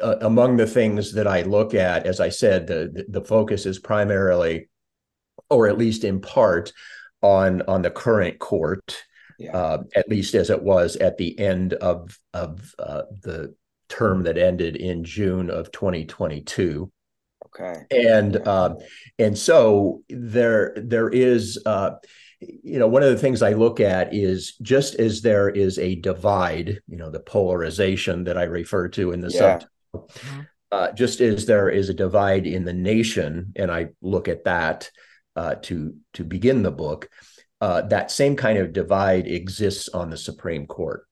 uh, 0.01 0.15
among 0.21 0.57
the 0.57 0.65
things 0.65 1.13
that 1.13 1.27
I 1.27 1.43
look 1.43 1.73
at 1.75 2.07
as 2.07 2.19
I 2.19 2.29
said 2.29 2.67
the 2.67 3.05
the 3.07 3.21
focus 3.21 3.65
is 3.65 3.79
primarily 3.79 4.69
or 5.49 5.67
at 5.67 5.77
least 5.77 6.03
in 6.03 6.19
part 6.21 6.73
on 7.21 7.61
on 7.63 7.81
the 7.81 7.91
current 7.91 8.39
court 8.39 9.03
yeah. 9.37 9.55
Uh, 9.55 9.83
at 9.95 10.09
least 10.09 10.35
as 10.35 10.49
it 10.49 10.61
was 10.61 10.97
at 10.97 11.17
the 11.17 11.39
end 11.39 11.73
of 11.73 12.19
of 12.33 12.75
uh, 12.77 13.03
the 13.21 13.55
term 13.89 14.23
that 14.23 14.37
ended 14.37 14.75
in 14.75 15.03
June 15.03 15.49
of 15.49 15.71
2022. 15.71 16.91
Okay. 17.47 17.85
And 17.91 18.35
uh, 18.35 18.75
and 19.17 19.37
so 19.37 20.03
there 20.09 20.73
there 20.77 21.09
is 21.09 21.61
uh, 21.65 21.91
you 22.39 22.79
know 22.79 22.87
one 22.87 23.03
of 23.03 23.09
the 23.09 23.17
things 23.17 23.41
I 23.41 23.53
look 23.53 23.79
at 23.79 24.13
is 24.13 24.55
just 24.61 24.95
as 24.95 25.21
there 25.21 25.49
is 25.49 25.79
a 25.79 25.95
divide, 25.95 26.81
you 26.87 26.97
know, 26.97 27.09
the 27.09 27.19
polarization 27.19 28.25
that 28.25 28.37
I 28.37 28.43
refer 28.43 28.87
to 28.89 29.11
in 29.11 29.21
the 29.21 29.29
yeah. 29.29 29.39
subtitle. 29.39 29.69
Mm-hmm. 29.93 30.41
Uh, 30.71 30.91
just 30.91 31.19
as 31.19 31.47
there 31.47 31.69
is 31.69 31.89
a 31.89 31.95
divide 31.95 32.45
in 32.45 32.63
the 32.63 32.73
nation, 32.73 33.53
and 33.55 33.71
I 33.71 33.87
look 34.03 34.27
at 34.27 34.43
that 34.43 34.91
uh, 35.35 35.55
to 35.63 35.95
to 36.13 36.23
begin 36.23 36.61
the 36.61 36.71
book, 36.71 37.09
uh, 37.59 37.81
that 37.83 38.11
same 38.11 38.35
kind 38.35 38.59
of 38.59 38.73
divide 38.73 39.25
exists 39.25 39.89
on 39.89 40.11
the 40.11 40.17
Supreme 40.17 40.67
Court 40.67 41.05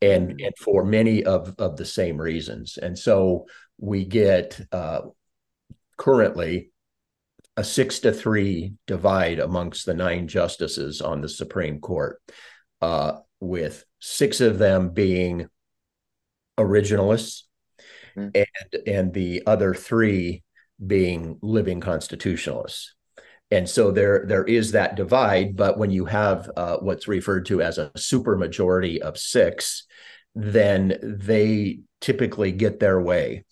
and 0.00 0.28
mm-hmm. 0.28 0.46
and 0.46 0.54
for 0.58 0.84
many 0.84 1.24
of 1.24 1.54
of 1.58 1.76
the 1.76 1.84
same 1.84 2.20
reasons. 2.20 2.78
And 2.78 2.98
so 2.98 3.46
we 3.78 4.04
get 4.04 4.60
uh, 4.72 5.00
currently 5.96 6.70
a 7.56 7.64
six 7.64 8.00
to 8.00 8.12
three 8.12 8.74
divide 8.86 9.38
amongst 9.38 9.86
the 9.86 9.94
nine 9.94 10.26
justices 10.26 11.00
on 11.00 11.20
the 11.20 11.28
Supreme 11.28 11.80
Court, 11.80 12.20
uh, 12.80 13.18
with 13.40 13.84
six 14.00 14.40
of 14.40 14.58
them 14.58 14.90
being 14.90 15.48
originalists, 16.58 17.42
mm-hmm. 18.16 18.28
and 18.34 18.88
and 18.88 19.14
the 19.14 19.42
other 19.46 19.74
three 19.74 20.42
being 20.84 21.38
living 21.42 21.80
constitutionalists. 21.80 22.93
And 23.54 23.68
so 23.68 23.92
there 23.92 24.24
there 24.26 24.42
is 24.42 24.72
that 24.72 24.96
divide, 24.96 25.54
but 25.54 25.78
when 25.78 25.92
you 25.92 26.06
have 26.06 26.50
uh, 26.56 26.78
what's 26.78 27.06
referred 27.06 27.46
to 27.46 27.62
as 27.62 27.78
a 27.78 27.90
supermajority 27.90 28.98
of 28.98 29.16
six, 29.16 29.86
then 30.34 30.98
they 31.00 31.80
typically 32.00 32.50
get 32.50 32.80
their 32.80 33.00
way. 33.00 33.44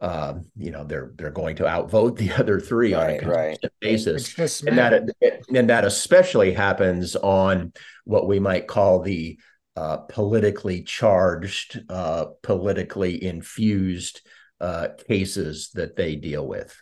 Um, 0.00 0.46
you 0.56 0.70
know, 0.70 0.84
they're 0.84 1.12
they're 1.16 1.30
going 1.30 1.56
to 1.56 1.66
outvote 1.66 2.16
the 2.16 2.32
other 2.38 2.60
three 2.60 2.94
right, 2.94 3.02
on 3.02 3.10
a 3.10 3.18
consistent 3.18 3.36
right. 3.36 3.72
basis, 3.80 4.62
and 4.62 4.78
that 4.78 5.10
and 5.54 5.68
that 5.68 5.84
especially 5.84 6.54
happens 6.54 7.14
on 7.14 7.74
what 8.04 8.26
we 8.26 8.40
might 8.40 8.66
call 8.66 9.02
the 9.02 9.38
uh, 9.76 9.98
politically 9.98 10.82
charged, 10.82 11.78
uh, 11.90 12.24
politically 12.42 13.22
infused 13.22 14.22
uh, 14.62 14.88
cases 15.06 15.72
that 15.74 15.94
they 15.94 16.16
deal 16.16 16.48
with. 16.48 16.74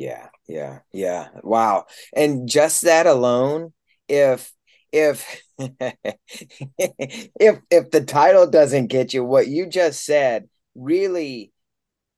Yeah, 0.00 0.28
yeah, 0.48 0.78
yeah. 0.92 1.28
Wow. 1.42 1.84
And 2.14 2.48
just 2.48 2.82
that 2.82 3.06
alone, 3.06 3.74
if 4.08 4.50
if 4.92 5.42
if 5.58 7.60
if 7.70 7.90
the 7.90 8.02
title 8.06 8.46
doesn't 8.50 8.86
get 8.86 9.12
you, 9.12 9.22
what 9.24 9.48
you 9.48 9.66
just 9.66 10.04
said 10.06 10.48
really 10.74 11.52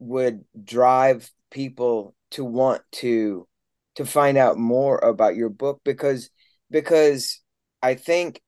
would 0.01 0.45
drive 0.65 1.33
people 1.51 2.15
to 2.33 2.45
want 2.45 2.83
to 2.93 3.49
to 3.97 4.07
find 4.07 4.39
out 4.39 4.59
more 4.59 4.99
about 4.99 5.37
your 5.37 5.51
book 5.51 5.83
because 5.85 6.31
because 6.71 7.41
I 7.83 7.97
think 7.97 8.43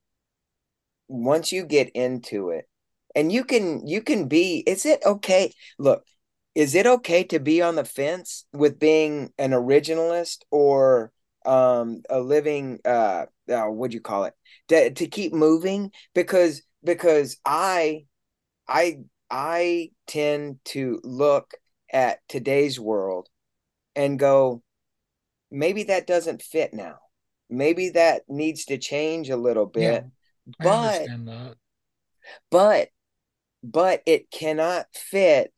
once 1.08 1.52
you 1.52 1.64
get 1.64 1.90
into 1.90 2.50
it 2.50 2.66
and 3.14 3.30
you 3.30 3.44
can 3.44 3.86
you 3.86 4.00
can 4.02 4.26
be 4.28 4.62
is 4.66 4.86
it 4.86 5.00
okay 5.04 5.52
look 5.78 6.04
is 6.54 6.74
it 6.74 6.86
okay 6.86 7.24
to 7.24 7.40
be 7.40 7.60
on 7.62 7.74
the 7.74 7.84
fence 7.84 8.46
with 8.52 8.78
being 8.78 9.32
an 9.38 9.50
originalist 9.50 10.38
or 10.50 11.12
um 11.44 12.02
a 12.08 12.20
living 12.20 12.78
uh, 12.84 13.26
uh 13.52 13.66
what 13.66 13.90
do 13.90 13.96
you 13.96 14.00
call 14.00 14.24
it? 14.24 14.34
To, 14.68 14.90
to 14.90 15.06
keep 15.06 15.32
moving? 15.32 15.90
Because 16.14 16.62
because 16.82 17.38
i 17.44 18.04
i 18.68 18.98
i 19.30 19.90
tend 20.06 20.60
to 20.64 21.00
look 21.02 21.54
at 21.92 22.20
today's 22.28 22.78
world 22.80 23.28
and 23.94 24.18
go 24.18 24.62
maybe 25.50 25.84
that 25.84 26.06
doesn't 26.06 26.42
fit 26.42 26.74
now. 26.74 26.96
Maybe 27.50 27.90
that 27.90 28.22
needs 28.28 28.64
to 28.66 28.78
change 28.78 29.30
a 29.30 29.36
little 29.36 29.66
bit. 29.66 30.04
Yeah, 30.04 30.54
but 30.58 31.08
but 32.50 32.88
but 33.62 34.02
it 34.06 34.30
cannot 34.30 34.86
fit 34.92 35.52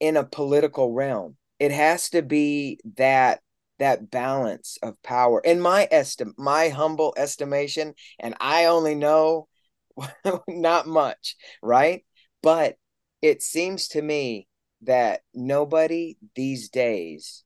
in 0.00 0.16
a 0.16 0.24
political 0.24 0.92
realm. 0.92 1.36
It 1.58 1.70
has 1.70 2.10
to 2.10 2.22
be 2.22 2.80
that 2.96 3.40
that 3.78 4.10
balance 4.10 4.78
of 4.82 5.02
power. 5.02 5.40
In 5.40 5.60
my 5.60 5.88
estim 5.92 6.32
my 6.36 6.68
humble 6.68 7.14
estimation, 7.16 7.94
and 8.18 8.34
I 8.40 8.66
only 8.66 8.94
know 8.94 9.48
not 10.48 10.86
much, 10.86 11.36
right? 11.62 12.04
But 12.42 12.76
it 13.22 13.42
seems 13.42 13.88
to 13.88 14.02
me 14.02 14.48
that 14.82 15.20
nobody 15.34 16.16
these 16.34 16.70
days 16.70 17.44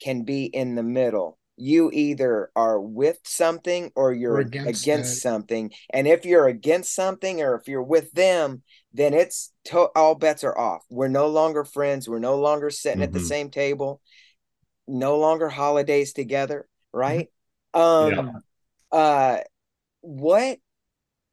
can 0.00 0.22
be 0.22 0.44
in 0.44 0.74
the 0.74 0.82
middle. 0.82 1.38
You 1.58 1.90
either 1.92 2.50
are 2.54 2.78
with 2.78 3.18
something 3.24 3.90
or 3.94 4.12
you're 4.12 4.40
against, 4.40 4.82
against 4.82 5.22
something. 5.22 5.72
And 5.90 6.06
if 6.06 6.26
you're 6.26 6.48
against 6.48 6.94
something 6.94 7.40
or 7.40 7.54
if 7.54 7.66
you're 7.66 7.82
with 7.82 8.12
them, 8.12 8.62
then 8.96 9.14
it's 9.14 9.52
to- 9.66 9.90
all 9.94 10.14
bets 10.14 10.42
are 10.44 10.56
off. 10.56 10.82
We're 10.88 11.08
no 11.08 11.28
longer 11.28 11.64
friends. 11.64 12.08
We're 12.08 12.18
no 12.18 12.36
longer 12.36 12.70
sitting 12.70 12.96
mm-hmm. 12.96 13.02
at 13.04 13.12
the 13.12 13.18
mm-hmm. 13.18 13.28
same 13.28 13.50
table. 13.50 14.00
No 14.88 15.18
longer 15.18 15.48
holidays 15.48 16.12
together, 16.12 16.66
right? 16.92 17.28
Mm-hmm. 17.74 18.18
Um 18.18 18.42
yeah. 18.92 18.98
uh 18.98 19.40
what 20.00 20.58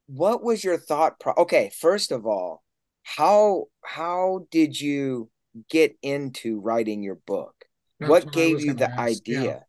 what 0.07 0.43
was 0.43 0.63
your 0.63 0.77
thought 0.77 1.19
pro- 1.19 1.33
okay, 1.37 1.71
first 1.79 2.11
of 2.11 2.25
all, 2.25 2.63
how 3.03 3.65
how 3.83 4.45
did 4.51 4.79
you 4.79 5.29
get 5.69 5.95
into 6.01 6.59
writing 6.59 7.03
your 7.03 7.15
book? 7.15 7.53
That's 7.99 8.09
what 8.09 8.33
gave 8.33 8.61
you 8.61 8.73
the 8.73 8.89
ask. 8.89 8.99
idea? 8.99 9.63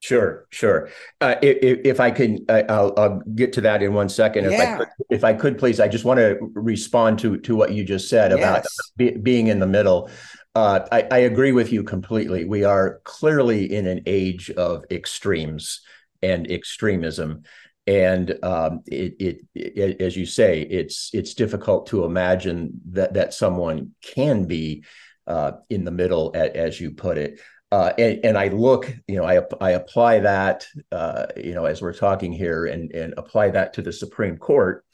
Sure, 0.00 0.46
sure. 0.48 0.88
Uh, 1.20 1.34
if, 1.42 1.80
if, 1.84 2.00
I 2.00 2.10
can, 2.10 2.46
I'll, 2.48 2.94
I'll, 2.96 3.22
get 3.34 3.52
to 3.54 3.60
that 3.60 3.82
in 3.82 3.92
one 3.92 4.08
second. 4.08 4.46
If 4.46 4.52
yeah. 4.52 4.74
I 4.74 4.76
could, 4.78 4.88
if 5.10 5.24
I 5.24 5.34
could, 5.34 5.58
please, 5.58 5.78
I 5.78 5.88
just 5.88 6.06
want 6.06 6.18
to 6.18 6.38
respond 6.54 7.18
to 7.18 7.36
to 7.40 7.54
what 7.54 7.72
you 7.72 7.84
just 7.84 8.08
said 8.08 8.30
yes. 8.30 8.38
about 8.38 8.66
be, 8.96 9.10
being 9.10 9.48
in 9.48 9.58
the 9.58 9.66
middle. 9.66 10.08
Uh, 10.54 10.80
I, 10.90 11.06
I, 11.10 11.18
agree 11.18 11.52
with 11.52 11.70
you 11.70 11.84
completely. 11.84 12.46
We 12.46 12.64
are 12.64 13.00
clearly 13.04 13.72
in 13.72 13.86
an 13.86 14.00
age 14.06 14.50
of 14.50 14.84
extremes 14.90 15.82
and 16.22 16.50
extremism, 16.50 17.42
and 17.86 18.36
um, 18.42 18.80
it, 18.86 19.14
it, 19.20 19.46
it, 19.54 20.00
as 20.00 20.16
you 20.16 20.24
say, 20.24 20.62
it's 20.62 21.10
it's 21.12 21.34
difficult 21.34 21.88
to 21.88 22.04
imagine 22.06 22.80
that 22.92 23.14
that 23.14 23.34
someone 23.34 23.94
can 24.00 24.46
be 24.46 24.82
uh, 25.26 25.52
in 25.68 25.84
the 25.84 25.90
middle, 25.90 26.32
as 26.34 26.80
you 26.80 26.92
put 26.92 27.18
it. 27.18 27.38
Uh, 27.72 27.92
and, 27.98 28.24
and, 28.24 28.38
I 28.38 28.48
look, 28.48 28.92
you 29.06 29.16
know, 29.16 29.24
I 29.24 29.42
I 29.60 29.70
apply 29.72 30.20
that, 30.20 30.66
uh, 30.90 31.26
you 31.36 31.54
know, 31.54 31.66
as 31.66 31.80
we're 31.80 31.92
talking 31.92 32.32
here, 32.32 32.66
and 32.66 32.90
and 32.90 33.14
apply 33.16 33.50
that 33.50 33.74
to 33.74 33.82
the 33.82 33.92
Supreme 33.92 34.38
Court, 34.38 34.84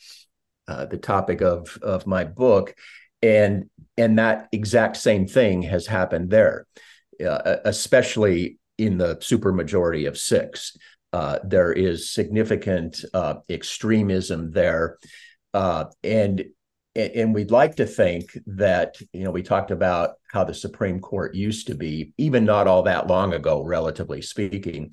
uh, 0.69 0.85
the 0.85 0.99
topic 0.99 1.41
of 1.41 1.79
of 1.81 2.07
my 2.07 2.25
book, 2.25 2.75
and 3.23 3.71
and 3.97 4.19
that 4.19 4.49
exact 4.53 4.99
same 4.99 5.27
thing 5.27 5.63
has 5.63 5.87
happened 5.87 6.29
there, 6.29 6.67
uh, 7.27 7.57
especially 7.65 8.59
in 8.77 8.99
the 8.99 9.17
supermajority 9.17 10.07
of 10.07 10.19
six. 10.19 10.77
Uh, 11.15 11.39
there 11.45 11.73
is 11.73 12.13
significant 12.13 13.03
extremism 13.49 14.51
there, 14.51 14.99
and 15.55 16.45
and 16.97 17.35
we'd 17.35 17.51
like 17.51 17.77
to 17.77 17.87
think 17.87 18.37
that 18.47 18.97
you 19.13 19.25
know 19.25 19.31
we 19.31 19.43
talked 19.43 19.71
about 19.71 20.15
how 20.33 20.43
the 20.45 20.55
supreme 20.55 21.01
court 21.01 21.35
used 21.35 21.67
to 21.67 21.75
be 21.75 22.13
even 22.19 22.45
not 22.45 22.67
all 22.67 22.83
that 22.83 23.07
long 23.07 23.35
ago 23.35 23.63
relatively 23.63 24.23
speaking 24.23 24.93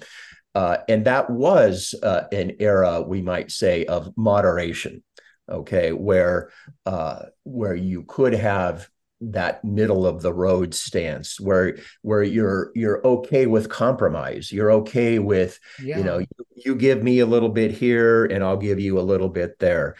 uh, 0.55 0.77
and 0.87 1.05
that 1.05 1.31
was 1.31 1.95
uh, 2.03 2.25
an 2.31 2.55
era 2.59 3.01
we 3.01 3.21
might 3.21 3.49
say 3.49 3.85
of 3.85 4.11
moderation 4.15 5.01
okay 5.49 5.91
where 5.91 6.49
uh, 6.85 7.23
where 7.43 7.75
you 7.75 8.03
could 8.03 8.33
have 8.33 8.87
that 9.21 9.63
middle 9.63 10.05
of 10.05 10.21
the 10.21 10.33
road 10.33 10.73
stance 10.73 11.39
where 11.39 11.77
where 12.01 12.23
you're 12.23 12.71
you're 12.75 13.05
okay 13.07 13.45
with 13.45 13.69
compromise 13.69 14.51
you're 14.51 14.71
okay 14.71 15.17
with 15.17 15.59
yeah. 15.81 15.97
you 15.97 16.03
know 16.03 16.17
you, 16.17 16.27
you 16.55 16.75
give 16.75 17.01
me 17.01 17.19
a 17.19 17.25
little 17.25 17.49
bit 17.49 17.71
here 17.71 18.25
and 18.25 18.43
I'll 18.43 18.57
give 18.57 18.79
you 18.79 18.99
a 18.99 19.01
little 19.01 19.29
bit 19.29 19.59
there 19.59 19.95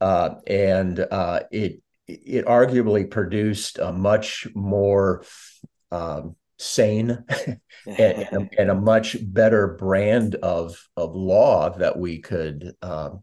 uh, 0.00 0.36
and 0.46 0.98
uh, 0.98 1.40
it 1.50 1.80
it 2.06 2.46
arguably 2.46 3.08
produced 3.10 3.78
a 3.78 3.92
much 3.92 4.48
more 4.54 5.24
um, 5.90 6.36
sane 6.58 7.24
and, 7.86 8.48
and, 8.58 8.70
a 8.70 8.74
much 8.74 9.16
better 9.22 9.76
brand 9.78 10.34
of 10.36 10.88
of 10.96 11.14
law 11.14 11.70
that 11.70 11.98
we 11.98 12.18
could 12.18 12.74
um, 12.82 13.22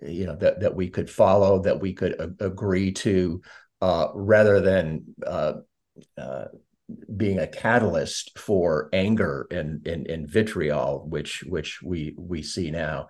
you 0.00 0.26
know 0.26 0.36
that 0.36 0.60
that 0.60 0.74
we 0.74 0.88
could 0.88 1.08
follow 1.08 1.62
that 1.62 1.80
we 1.80 1.92
could 1.92 2.12
a- 2.12 2.44
agree 2.44 2.92
to 2.92 3.40
uh, 3.80 4.08
rather 4.14 4.60
than 4.60 5.04
uh, 5.26 5.54
uh, 6.18 6.44
being 7.16 7.38
a 7.38 7.46
catalyst 7.46 8.38
for 8.38 8.88
anger 8.92 9.46
and, 9.50 9.86
and, 9.86 10.06
and 10.06 10.28
vitriol 10.28 11.06
which 11.08 11.42
which 11.44 11.80
we 11.82 12.14
we 12.18 12.42
see 12.42 12.70
now 12.70 13.08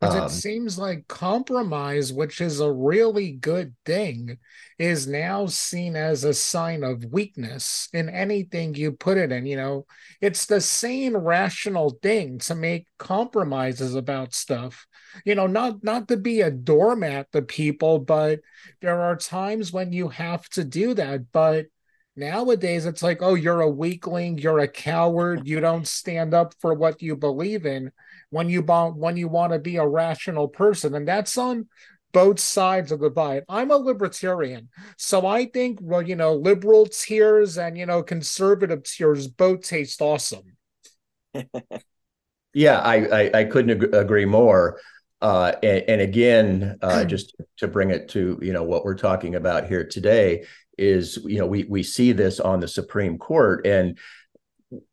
because 0.00 0.14
um, 0.14 0.24
it 0.24 0.30
seems 0.30 0.78
like 0.78 1.08
compromise, 1.08 2.12
which 2.12 2.40
is 2.40 2.60
a 2.60 2.72
really 2.72 3.32
good 3.32 3.74
thing, 3.84 4.38
is 4.78 5.08
now 5.08 5.46
seen 5.46 5.96
as 5.96 6.22
a 6.22 6.32
sign 6.32 6.84
of 6.84 7.04
weakness 7.06 7.88
in 7.92 8.08
anything 8.08 8.74
you 8.74 8.92
put 8.92 9.18
it 9.18 9.32
in. 9.32 9.44
You 9.44 9.56
know, 9.56 9.86
it's 10.20 10.46
the 10.46 10.60
sane, 10.60 11.16
rational 11.16 11.98
thing 12.00 12.38
to 12.40 12.54
make 12.54 12.86
compromises 12.98 13.96
about 13.96 14.34
stuff. 14.34 14.86
You 15.24 15.34
know, 15.34 15.48
not 15.48 15.82
not 15.82 16.06
to 16.08 16.16
be 16.16 16.42
a 16.42 16.50
doormat 16.50 17.32
to 17.32 17.42
people, 17.42 17.98
but 17.98 18.40
there 18.80 19.00
are 19.00 19.16
times 19.16 19.72
when 19.72 19.92
you 19.92 20.08
have 20.08 20.48
to 20.50 20.62
do 20.62 20.94
that. 20.94 21.32
But 21.32 21.66
nowadays, 22.14 22.86
it's 22.86 23.02
like, 23.02 23.20
oh, 23.20 23.34
you're 23.34 23.62
a 23.62 23.70
weakling, 23.70 24.38
you're 24.38 24.60
a 24.60 24.68
coward, 24.68 25.48
you 25.48 25.58
don't 25.58 25.88
stand 25.88 26.34
up 26.34 26.54
for 26.60 26.72
what 26.74 27.02
you 27.02 27.16
believe 27.16 27.66
in 27.66 27.90
when 28.30 28.48
you 28.48 28.62
want 28.62 28.96
when 28.96 29.16
you 29.16 29.28
want 29.28 29.52
to 29.52 29.58
be 29.58 29.76
a 29.76 29.86
rational 29.86 30.48
person 30.48 30.94
and 30.94 31.06
that's 31.06 31.36
on 31.38 31.66
both 32.12 32.40
sides 32.40 32.90
of 32.90 33.00
the 33.00 33.08
divide. 33.08 33.44
I'm 33.48 33.70
a 33.70 33.76
libertarian, 33.76 34.68
so 34.96 35.26
I 35.26 35.46
think 35.46 35.78
well, 35.82 36.02
you 36.02 36.16
know, 36.16 36.34
liberal 36.34 36.86
tears 36.86 37.58
and 37.58 37.76
you 37.76 37.86
know, 37.86 38.02
conservative 38.02 38.82
tears 38.84 39.28
both 39.28 39.62
taste 39.62 40.00
awesome. 40.00 40.56
yeah, 42.54 42.78
I, 42.78 42.96
I, 43.06 43.30
I 43.40 43.44
couldn't 43.44 43.94
agree 43.94 44.24
more. 44.24 44.80
Uh, 45.20 45.52
and, 45.62 45.84
and, 45.88 46.00
again, 46.00 46.78
uh, 46.80 47.04
just 47.04 47.34
to 47.58 47.68
bring 47.68 47.90
it 47.90 48.08
to 48.10 48.38
you 48.40 48.52
know 48.52 48.62
what 48.62 48.84
we're 48.84 48.94
talking 48.94 49.34
about 49.34 49.66
here 49.66 49.84
today 49.84 50.44
is 50.76 51.18
you 51.24 51.38
know 51.38 51.46
we 51.46 51.64
we 51.64 51.82
see 51.82 52.12
this 52.12 52.38
on 52.40 52.60
the 52.60 52.68
Supreme 52.68 53.18
Court 53.18 53.66
and 53.66 53.98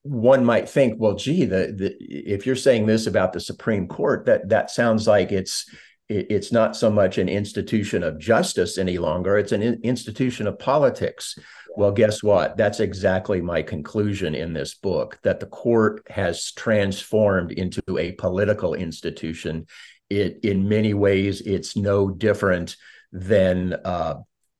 one 0.03 0.45
might 0.45 0.69
think, 0.69 0.99
well, 0.99 1.15
gee, 1.15 1.45
the, 1.45 1.73
the 1.77 1.95
if 1.99 2.45
you're 2.45 2.55
saying 2.55 2.85
this 2.85 3.07
about 3.07 3.33
the 3.33 3.39
Supreme 3.39 3.87
Court, 3.87 4.25
that 4.25 4.49
that 4.49 4.69
sounds 4.69 5.07
like 5.07 5.31
it's 5.31 5.69
it's 6.07 6.51
not 6.51 6.75
so 6.75 6.91
much 6.91 7.17
an 7.17 7.27
institution 7.27 8.03
of 8.03 8.19
justice 8.19 8.77
any 8.77 8.97
longer; 8.97 9.37
it's 9.37 9.51
an 9.51 9.61
institution 9.83 10.47
of 10.47 10.59
politics. 10.59 11.37
Well, 11.75 11.91
guess 11.91 12.23
what? 12.23 12.55
That's 12.55 12.79
exactly 12.79 13.41
my 13.41 13.61
conclusion 13.61 14.33
in 14.33 14.53
this 14.53 14.75
book 14.75 15.19
that 15.23 15.41
the 15.41 15.47
court 15.47 16.03
has 16.09 16.53
transformed 16.53 17.51
into 17.51 17.81
a 17.99 18.13
political 18.13 18.75
institution. 18.75 19.65
It, 20.09 20.39
in 20.43 20.69
many 20.69 20.93
ways, 20.93 21.41
it's 21.41 21.75
no 21.75 22.09
different 22.09 22.77
than 23.11 23.73
uh, 23.83 24.15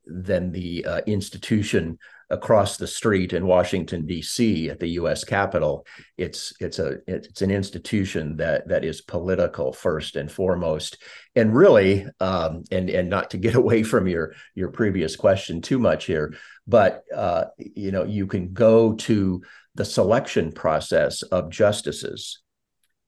than 0.05 0.51
the 0.51 0.85
uh, 0.85 1.01
institution 1.07 1.99
across 2.29 2.77
the 2.77 2.87
street 2.87 3.33
in 3.33 3.45
Washington 3.45 4.05
D.C. 4.05 4.69
at 4.69 4.79
the 4.79 4.87
U.S. 4.89 5.23
Capitol. 5.23 5.85
It's 6.17 6.53
it's 6.59 6.79
a 6.79 6.97
it's 7.07 7.41
an 7.41 7.51
institution 7.51 8.37
that 8.37 8.67
that 8.67 8.83
is 8.83 9.01
political 9.01 9.73
first 9.73 10.15
and 10.15 10.31
foremost, 10.31 10.97
and 11.35 11.55
really, 11.55 12.05
um, 12.19 12.63
and 12.71 12.89
and 12.89 13.09
not 13.09 13.31
to 13.31 13.37
get 13.37 13.55
away 13.61 13.83
from 13.83 14.07
your 14.07 14.33
your 14.55 14.69
previous 14.69 15.15
question 15.15 15.61
too 15.61 15.79
much 15.79 16.05
here, 16.05 16.33
but 16.67 17.03
uh, 17.13 17.45
you 17.57 17.91
know 17.91 18.03
you 18.03 18.27
can 18.27 18.53
go 18.53 18.93
to 18.93 19.41
the 19.75 19.85
selection 19.85 20.51
process 20.51 21.21
of 21.21 21.49
justices. 21.49 22.41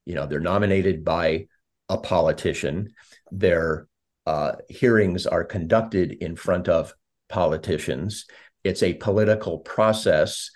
You 0.06 0.15
know 0.15 0.27
they're 0.27 0.39
nominated 0.39 1.03
by 1.03 1.47
a 1.89 1.97
politician. 1.97 2.93
Their 3.32 3.88
uh, 4.25 4.58
hearings 4.69 5.25
are 5.25 5.43
conducted 5.43 6.12
in 6.12 6.36
front 6.36 6.67
of 6.67 6.93
politicians 7.30 8.25
it's 8.67 8.84
a 8.84 8.93
political 8.93 9.60
process 9.60 10.51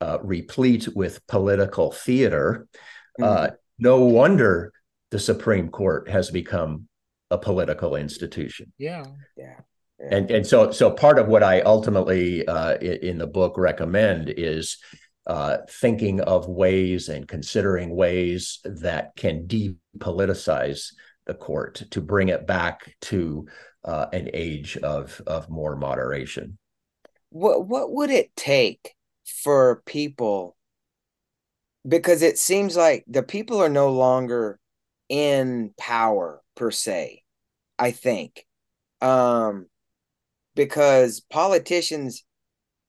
uh, 0.00 0.18
replete 0.22 0.88
with 0.94 1.26
political 1.26 1.90
theater. 1.90 2.66
Mm-hmm. 3.20 3.24
Uh, 3.24 3.48
no 3.78 4.00
wonder 4.00 4.72
the 5.10 5.18
Supreme 5.18 5.68
Court 5.68 6.08
has 6.10 6.30
become 6.30 6.88
a 7.30 7.38
political 7.38 7.96
institution. 7.96 8.72
Yeah. 8.78 9.04
Yeah. 9.36 9.60
And 10.10 10.30
and 10.30 10.46
so 10.46 10.70
so 10.72 10.90
part 10.90 11.18
of 11.18 11.28
what 11.28 11.42
I 11.42 11.60
ultimately 11.60 12.46
uh, 12.46 12.76
in 12.78 13.18
the 13.18 13.26
book 13.26 13.56
recommend 13.56 14.28
is 14.28 14.76
uh, 15.26 15.58
thinking 15.70 16.20
of 16.20 16.48
ways 16.48 17.08
and 17.08 17.26
considering 17.26 17.94
ways 17.94 18.60
that 18.64 19.16
can 19.16 19.46
depoliticize 19.46 20.88
the 21.26 21.34
court 21.34 21.84
to 21.92 22.00
bring 22.02 22.28
it 22.28 22.46
back 22.46 22.94
to 23.02 23.46
uh, 23.84 24.06
an 24.12 24.28
age 24.34 24.76
of 24.78 25.22
of 25.26 25.48
more 25.48 25.76
moderation 25.76 26.58
what 27.34 27.66
what 27.66 27.90
would 27.90 28.10
it 28.10 28.34
take 28.36 28.94
for 29.26 29.82
people 29.86 30.56
because 31.86 32.22
it 32.22 32.38
seems 32.38 32.76
like 32.76 33.04
the 33.08 33.24
people 33.24 33.60
are 33.60 33.68
no 33.68 33.90
longer 33.90 34.60
in 35.08 35.74
power 35.76 36.40
per 36.54 36.70
se 36.70 37.22
i 37.78 37.90
think. 37.90 38.46
Um 39.00 39.66
because 40.54 41.22
politicians 41.28 42.24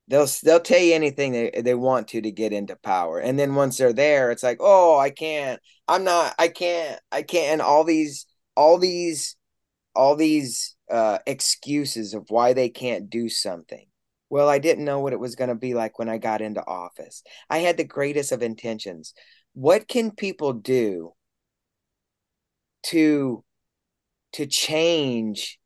they'll 0.08 0.28
they'll 0.44 0.60
tell 0.60 0.80
you 0.80 0.94
anything 0.94 1.32
they, 1.32 1.62
they 1.64 1.74
want 1.74 2.10
to 2.10 2.22
to 2.22 2.32
get 2.32 2.54
into 2.54 2.76
power. 2.76 3.20
And 3.20 3.40
then 3.40 3.56
once 3.56 3.80
they're 3.80 3.94
there 3.94 4.30
it's 4.30 4.44
like 4.44 4.58
oh 4.60 5.00
i 5.00 5.10
can't 5.10 5.60
i'm 5.88 6.04
not 6.04 6.36
i 6.38 6.50
can't 6.50 7.02
i 7.12 7.24
can't 7.24 7.54
and 7.54 7.62
all 7.64 7.84
these 7.84 8.28
all 8.56 8.78
these 8.78 9.38
all 9.96 10.16
these 10.16 10.76
uh 10.92 11.18
excuses 11.26 12.14
of 12.14 12.26
why 12.30 12.54
they 12.54 12.70
can't 12.70 13.10
do 13.10 13.28
something 13.28 13.88
well, 14.36 14.50
I 14.50 14.60
didn't 14.60 14.84
know 14.84 15.00
what 15.00 15.14
it 15.14 15.20
was 15.20 15.36
going 15.36 15.48
to 15.48 15.56
be 15.56 15.76
like 15.76 15.98
when 15.98 16.10
I 16.10 16.18
got 16.18 16.42
into 16.42 16.60
office. 16.68 17.24
I 17.50 17.60
had 17.60 17.78
the 17.78 17.86
greatest 17.86 18.34
of 18.34 18.44
intentions. 18.44 19.14
What 19.54 19.88
can 19.88 20.12
people 20.12 20.52
do 20.52 21.14
to 22.88 23.46
to 24.34 24.46
change? 24.46 25.58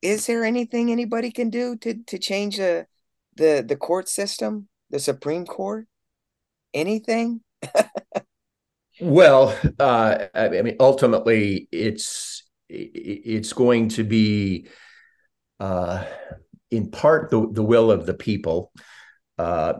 Is 0.00 0.28
there 0.28 0.44
anything 0.44 0.92
anybody 0.92 1.32
can 1.32 1.50
do 1.50 1.74
to 1.78 1.94
to 2.06 2.16
change 2.16 2.58
the 2.58 2.86
the 3.34 3.64
the 3.66 3.74
court 3.74 4.08
system, 4.08 4.68
the 4.90 5.00
Supreme 5.00 5.46
Court? 5.46 5.88
Anything? 6.72 7.40
well, 9.00 9.58
uh, 9.80 10.26
I 10.32 10.48
mean, 10.62 10.76
ultimately, 10.78 11.66
it's 11.72 12.44
it's 12.68 13.52
going 13.52 13.88
to 13.88 14.04
be. 14.04 14.68
Uh, 15.58 16.04
in 16.70 16.90
part 16.90 17.30
the, 17.30 17.48
the 17.50 17.62
will 17.62 17.90
of 17.90 18.06
the 18.06 18.14
people. 18.14 18.72
Uh, 19.38 19.74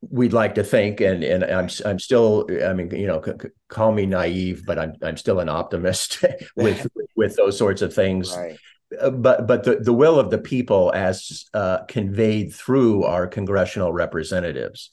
we'd 0.00 0.32
like 0.32 0.54
to 0.54 0.64
think, 0.64 1.00
and 1.00 1.22
and 1.22 1.44
I'm 1.44 1.68
I'm 1.84 1.98
still, 1.98 2.46
I 2.64 2.72
mean, 2.72 2.90
you 2.94 3.06
know, 3.06 3.22
c- 3.22 3.32
c- 3.40 3.48
call 3.68 3.92
me 3.92 4.06
naive, 4.06 4.64
but 4.64 4.78
I'm 4.78 4.94
I'm 5.02 5.16
still 5.16 5.40
an 5.40 5.48
optimist 5.48 6.24
with 6.56 6.86
with 7.16 7.36
those 7.36 7.58
sorts 7.58 7.82
of 7.82 7.94
things. 7.94 8.36
Right. 8.36 8.56
Uh, 9.00 9.10
but 9.10 9.46
but 9.46 9.64
the, 9.64 9.76
the 9.76 9.92
will 9.92 10.18
of 10.18 10.30
the 10.30 10.38
people 10.38 10.92
as 10.94 11.44
uh, 11.54 11.84
conveyed 11.84 12.52
through 12.54 13.04
our 13.04 13.26
congressional 13.26 13.92
representatives. 13.92 14.90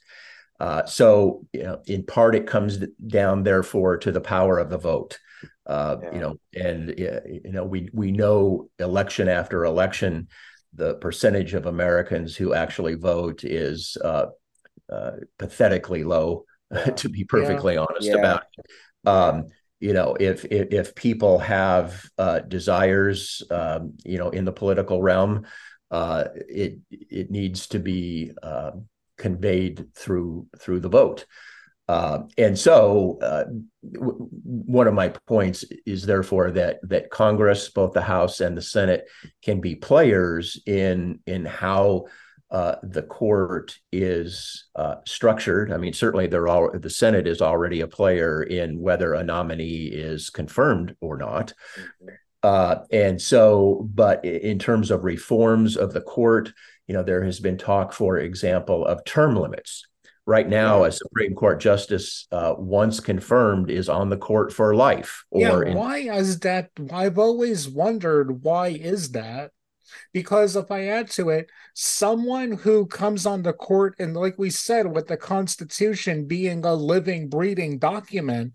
Uh, 0.59 0.85
so 0.85 1.45
you 1.53 1.63
know, 1.63 1.81
in 1.85 2.03
part, 2.03 2.35
it 2.35 2.47
comes 2.47 2.79
down, 3.05 3.43
therefore, 3.43 3.97
to 3.97 4.11
the 4.11 4.21
power 4.21 4.57
of 4.57 4.69
the 4.69 4.77
vote. 4.77 5.19
Uh, 5.65 5.97
yeah. 6.01 6.13
You 6.13 6.19
know, 6.19 6.39
and 6.53 6.93
you 6.97 7.51
know, 7.51 7.63
we 7.63 7.89
we 7.93 8.11
know 8.11 8.69
election 8.79 9.29
after 9.29 9.65
election 9.65 10.27
the 10.77 10.95
percentage 10.95 11.53
of 11.53 11.65
Americans 11.65 12.35
who 12.35 12.53
actually 12.53 12.95
vote 12.95 13.43
is 13.43 13.97
uh, 14.03 14.27
uh, 14.91 15.11
pathetically 15.37 16.03
low, 16.03 16.45
to 16.95 17.09
be 17.09 17.23
perfectly 17.23 17.73
yeah. 17.73 17.85
honest 17.89 18.07
yeah. 18.07 18.15
about 18.15 18.43
it. 18.57 18.65
Um, 19.07 19.47
you 19.79 19.93
know, 19.93 20.15
if, 20.19 20.45
if, 20.45 20.73
if 20.73 20.95
people 20.95 21.39
have 21.39 22.03
uh, 22.17 22.39
desires, 22.39 23.43
um, 23.51 23.93
you 24.03 24.17
know, 24.17 24.29
in 24.29 24.45
the 24.45 24.51
political 24.51 25.01
realm, 25.01 25.45
uh, 25.91 26.25
it 26.33 26.79
it 26.89 27.31
needs 27.31 27.67
to 27.67 27.79
be 27.79 28.31
um, 28.43 28.87
conveyed 29.17 29.93
through 29.95 30.47
through 30.59 30.79
the 30.79 30.89
vote. 30.89 31.25
Uh, 31.87 32.23
and 32.37 32.57
so, 32.59 33.17
uh, 33.21 33.45
w- 33.93 34.27
one 34.41 34.87
of 34.87 34.93
my 34.93 35.09
points 35.25 35.63
is 35.85 36.05
therefore 36.05 36.51
that 36.51 36.79
that 36.83 37.09
Congress, 37.09 37.69
both 37.69 37.93
the 37.93 38.01
House 38.01 38.41
and 38.41 38.57
the 38.57 38.61
Senate, 38.61 39.07
can 39.41 39.61
be 39.61 39.75
players 39.75 40.61
in 40.65 41.19
in 41.25 41.45
how 41.45 42.05
uh, 42.51 42.75
the 42.83 43.03
court 43.03 43.77
is 43.91 44.67
uh, 44.75 44.95
structured. 45.05 45.71
I 45.71 45.77
mean, 45.77 45.93
certainly 45.93 46.27
they're 46.27 46.47
all 46.47 46.71
the 46.73 46.89
Senate 46.89 47.27
is 47.27 47.41
already 47.41 47.81
a 47.81 47.87
player 47.87 48.43
in 48.43 48.79
whether 48.79 49.13
a 49.13 49.23
nominee 49.23 49.85
is 49.85 50.29
confirmed 50.29 50.95
or 50.99 51.17
not. 51.17 51.53
Mm-hmm. 51.77 52.07
Uh, 52.43 52.75
and 52.91 53.21
so, 53.21 53.89
but 53.93 54.23
in 54.23 54.59
terms 54.59 54.91
of 54.91 55.03
reforms 55.03 55.75
of 55.75 55.91
the 55.91 56.01
court, 56.01 56.53
you 56.87 56.93
know, 56.93 57.03
there 57.03 57.23
has 57.23 57.39
been 57.39 57.57
talk, 57.57 57.91
for 57.91 58.17
example, 58.17 58.85
of 58.85 59.03
term 59.03 59.35
limits 59.35 59.85
right 60.27 60.47
now 60.47 60.83
a 60.83 60.91
Supreme 60.91 61.33
Court 61.33 61.59
justice, 61.59 62.27
uh, 62.33 62.53
once 62.57 62.99
confirmed, 62.99 63.71
is 63.71 63.87
on 63.87 64.09
the 64.09 64.17
court 64.17 64.51
for 64.53 64.75
life. 64.75 65.23
yeah, 65.31 65.61
in- 65.61 65.73
why 65.73 65.99
is 65.99 66.39
that? 66.41 66.69
I've 66.91 67.17
always 67.17 67.67
wondered 67.67 68.43
why 68.43 68.67
is 68.67 69.11
that? 69.13 69.51
Because 70.11 70.57
if 70.57 70.69
I 70.69 70.87
add 70.87 71.09
to 71.11 71.29
it, 71.29 71.49
someone 71.73 72.51
who 72.51 72.85
comes 72.85 73.25
on 73.25 73.41
the 73.41 73.53
court, 73.53 73.95
and 73.99 74.15
like 74.15 74.37
we 74.37 74.49
said, 74.49 74.93
with 74.93 75.07
the 75.07 75.15
Constitution 75.15 76.27
being 76.27 76.65
a 76.65 76.73
living, 76.73 77.29
breathing 77.29 77.79
document, 77.79 78.53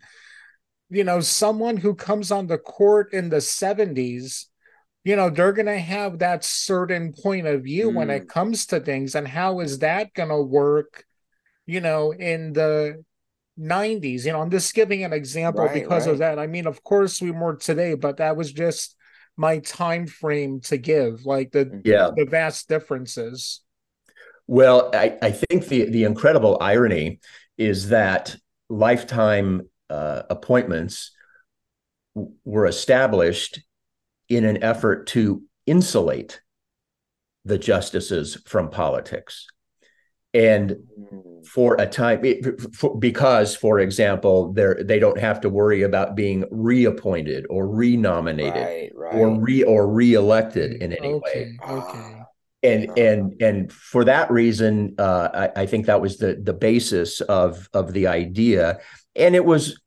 you 0.91 1.05
know, 1.05 1.21
someone 1.21 1.79
who 1.79 1.95
comes 1.95 2.31
on 2.31 2.47
the 2.47 2.59
court 2.59 3.15
in 3.15 3.31
the 3.31 3.39
70s 3.39 4.47
you 5.05 5.17
know 5.17 5.31
they're 5.31 5.53
going 5.53 5.67
to 5.67 5.81
have 5.81 6.21
that 6.21 6.45
certain 6.45 7.13
point 7.13 7.45
of 7.45 7.65
view 7.65 7.91
mm. 7.91 7.95
when 7.95 8.09
it 8.09 8.23
mm. 8.23 8.29
comes 8.29 8.67
to 8.67 8.79
things 8.79 9.17
and 9.17 9.27
how 9.27 9.59
is 9.59 9.81
that 9.81 10.15
going 10.15 10.29
to 10.29 10.41
work 10.41 11.05
you 11.67 11.81
know, 11.81 12.13
in 12.13 12.53
the 12.53 13.05
90s. 13.59 14.25
You 14.25 14.33
know, 14.33 14.41
I'm 14.41 14.51
just 14.51 14.75
giving 14.75 15.05
an 15.05 15.13
example 15.13 15.65
right, 15.65 15.75
because 15.75 16.07
right. 16.07 16.13
of 16.13 16.19
that. 16.19 16.39
I 16.39 16.47
mean, 16.47 16.67
of 16.67 16.83
course, 16.83 17.21
we 17.21 17.31
were 17.31 17.57
today, 17.57 17.95
but 17.95 18.19
that 18.19 18.37
was 18.37 18.53
just 18.53 18.97
my 19.37 19.59
time 19.59 20.07
frame 20.07 20.61
to 20.61 20.77
give, 20.77 21.25
like 21.25 21.53
the 21.53 21.81
yeah. 21.85 22.11
the 22.15 22.25
vast 22.25 22.69
differences. 22.69 23.63
Well, 24.47 24.91
I, 24.93 25.19
I 25.23 25.31
think 25.31 25.67
the 25.67 25.91
the 25.91 26.05
incredible 26.05 26.59
irony 26.61 27.21
is 27.57 27.89
that 27.91 28.37
lifetime 28.69 29.69
uh, 29.89 30.23
appointments 30.31 31.13
were 32.45 32.67
established 32.67 33.61
in 34.29 34.45
an 34.45 34.63
effort 34.63 35.07
to 35.09 35.43
insulate 35.67 36.41
the 37.45 37.59
justices 37.59 38.37
from 38.47 38.71
politics. 38.71 39.47
And 40.35 40.77
mm. 40.99 41.47
for 41.47 41.77
a 41.79 41.87
time, 41.87 42.23
for, 42.73 42.99
because, 42.99 43.55
for 43.55 43.81
example, 43.81 44.53
they 44.53 44.75
they 44.83 44.99
don't 44.99 45.19
have 45.19 45.41
to 45.43 45.51
worry 45.51 45.83
about 45.83 46.17
being 46.17 46.45
reappointed 46.51 47.47
or 47.51 47.69
renominated 47.69 48.55
right, 48.55 48.91
right. 48.95 49.15
or 49.15 49.39
re 49.39 49.63
or 49.63 49.87
reelected 49.89 50.83
in 50.83 50.93
any 50.93 51.09
okay, 51.09 51.57
way. 51.59 51.59
Okay. 51.69 52.23
And 52.63 52.91
uh-huh. 52.91 53.01
and 53.01 53.43
and 53.43 53.73
for 53.73 54.05
that 54.05 54.31
reason, 54.31 54.95
uh, 54.99 55.29
I, 55.55 55.63
I 55.63 55.67
think 55.67 55.87
that 55.87 56.01
was 56.01 56.17
the 56.17 56.41
the 56.43 56.55
basis 56.55 57.21
of 57.21 57.69
of 57.75 57.93
the 57.93 58.07
idea, 58.07 58.79
and 59.15 59.35
it 59.35 59.45
was 59.45 59.81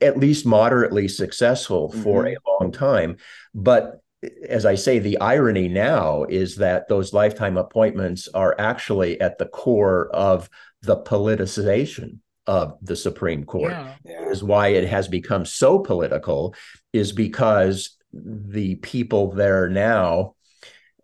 at 0.00 0.18
least 0.18 0.44
moderately 0.44 1.08
successful 1.08 1.92
for 1.92 2.24
mm-hmm. 2.24 2.36
a 2.36 2.62
long 2.62 2.72
time. 2.72 3.16
But 3.54 4.02
as 4.48 4.66
I 4.66 4.74
say, 4.74 4.98
the 4.98 5.18
irony 5.20 5.68
now 5.68 6.24
is 6.24 6.56
that 6.56 6.88
those 6.88 7.12
lifetime 7.12 7.56
appointments 7.56 8.28
are 8.34 8.54
actually 8.58 9.20
at 9.20 9.38
the 9.38 9.46
core 9.46 10.08
of 10.10 10.50
the 10.82 10.96
politicization 10.96 12.18
of 12.46 12.78
the 12.82 12.96
Supreme 12.96 13.44
Court. 13.44 13.72
Yeah. 13.72 13.94
Yeah. 14.04 14.28
Is 14.30 14.42
why 14.42 14.68
it 14.68 14.88
has 14.88 15.06
become 15.06 15.44
so 15.44 15.78
political, 15.78 16.54
is 16.92 17.12
because 17.12 17.96
the 18.12 18.76
people 18.76 19.32
there 19.32 19.68
now, 19.68 20.34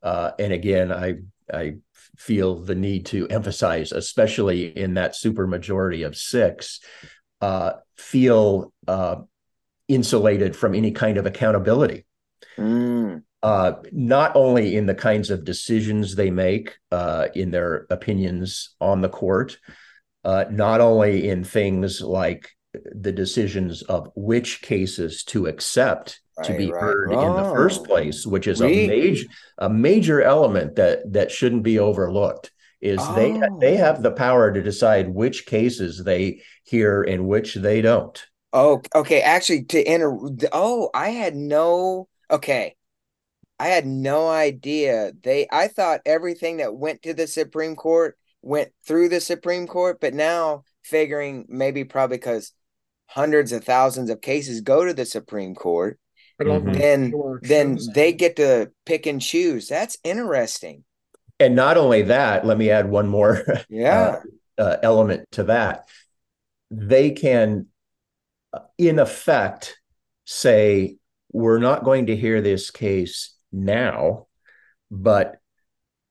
uh, 0.03 0.33
and 0.39 0.53
again, 0.53 0.91
I 0.91 1.17
I 1.53 1.77
feel 2.17 2.57
the 2.57 2.75
need 2.75 3.07
to 3.07 3.29
emphasize, 3.29 3.93
especially 3.93 4.67
in 4.77 4.95
that 4.95 5.13
supermajority 5.13 6.07
of 6.07 6.17
six, 6.17 6.81
uh, 7.41 7.75
feel 7.97 8.73
uh, 8.89 9.17
insulated 9.89 10.57
from 10.57 10.75
any 10.75 10.93
kind 10.93 11.19
of 11.19 11.27
accountability. 11.27 12.07
Mm. 12.57 13.23
Uh, 13.43 13.75
not 13.93 14.35
only 14.37 14.75
in 14.77 14.87
the 14.87 14.95
kinds 14.95 15.31
of 15.31 15.45
decisions 15.45 16.15
they 16.15 16.31
make 16.31 16.77
uh, 16.91 17.29
in 17.35 17.51
their 17.51 17.87
opinions 17.91 18.75
on 18.81 19.03
the 19.03 19.09
court, 19.09 19.59
uh, 20.25 20.47
not 20.51 20.81
only 20.81 21.29
in 21.29 21.45
things 21.45 22.01
like 22.01 22.51
the 22.73 23.13
decisions 23.13 23.83
of 23.83 24.11
which 24.17 24.63
cases 24.63 25.25
to 25.25 25.47
accept 25.47 26.21
right, 26.39 26.47
to 26.47 26.57
be 26.57 26.73
right. 26.73 26.81
heard 26.81 27.13
oh. 27.13 27.37
in 27.37 27.43
the 27.43 27.51
first 27.51 27.83
oh. 27.83 27.85
place, 27.85 28.27
which 28.27 28.47
is 28.47 28.61
really? 28.61 28.85
a 28.85 28.89
major 28.89 29.27
a 29.59 29.69
major 29.69 30.23
element 30.23 30.77
that 30.77 31.13
that 31.13 31.31
shouldn't 31.31 31.63
be 31.63 31.79
overlooked. 31.79 32.51
Is 32.81 33.01
oh. 33.03 33.15
they 33.15 33.41
they 33.61 33.77
have 33.77 34.03
the 34.03 34.11
power 34.11 34.53
to 34.53 34.63
decide 34.63 35.09
which 35.09 35.47
cases 35.47 36.03
they 36.03 36.43
hear 36.65 37.03
and 37.03 37.27
which 37.27 37.55
they 37.55 37.81
don't. 37.81 38.25
Oh, 38.53 38.83
okay. 38.95 39.21
Actually, 39.21 39.65
to 39.65 39.83
enter. 39.83 40.17
Oh, 40.53 40.91
I 40.95 41.11
had 41.11 41.35
no 41.35 42.09
okay. 42.31 42.77
I 43.59 43.69
had 43.69 43.87
no 43.87 44.29
idea. 44.29 45.13
They 45.23 45.47
I 45.51 45.69
thought 45.69 46.01
everything 46.05 46.59
that 46.59 46.75
went 46.75 47.03
to 47.03 47.15
the 47.15 47.27
Supreme 47.27 47.77
Court 47.77 48.19
went 48.43 48.73
through 48.87 49.09
the 49.09 49.21
Supreme 49.21 49.67
Court, 49.67 49.99
but 50.01 50.13
now 50.13 50.65
figuring 50.83 51.47
maybe 51.49 51.85
probably 51.85 52.17
because 52.19 52.53
hundreds 53.07 53.53
of 53.53 53.65
thousands 53.65 54.11
of 54.11 54.21
cases 54.21 54.61
go 54.61 54.85
to 54.85 54.93
the 54.93 55.07
Supreme 55.07 55.55
Court, 55.55 55.99
mm-hmm. 56.41 56.73
then 56.73 57.13
then 57.43 57.79
they 57.95 58.13
get 58.13 58.37
to 58.37 58.71
pick 58.85 59.07
and 59.07 59.21
choose. 59.21 59.69
That's 59.69 59.99
interesting. 60.05 60.85
And 61.41 61.57
not 61.57 61.77
only 61.77 62.03
that, 62.03 62.47
let 62.47 62.59
me 62.59 62.71
add 62.71 62.89
one 62.89 63.09
more 63.09 63.45
yeah. 63.69 64.21
Uh, 64.59 64.63
uh, 64.63 64.77
element 64.83 65.27
to 65.33 65.45
that. 65.45 65.89
They 66.71 67.11
can, 67.11 67.67
uh, 68.53 68.61
in 68.79 68.99
effect, 68.99 69.79
say 70.25 70.97
we're 71.35 71.59
not 71.59 71.85
going 71.85 72.07
to 72.07 72.17
hear 72.17 72.41
this 72.41 72.71
case 72.71 73.35
now, 73.53 74.29
but 74.91 75.41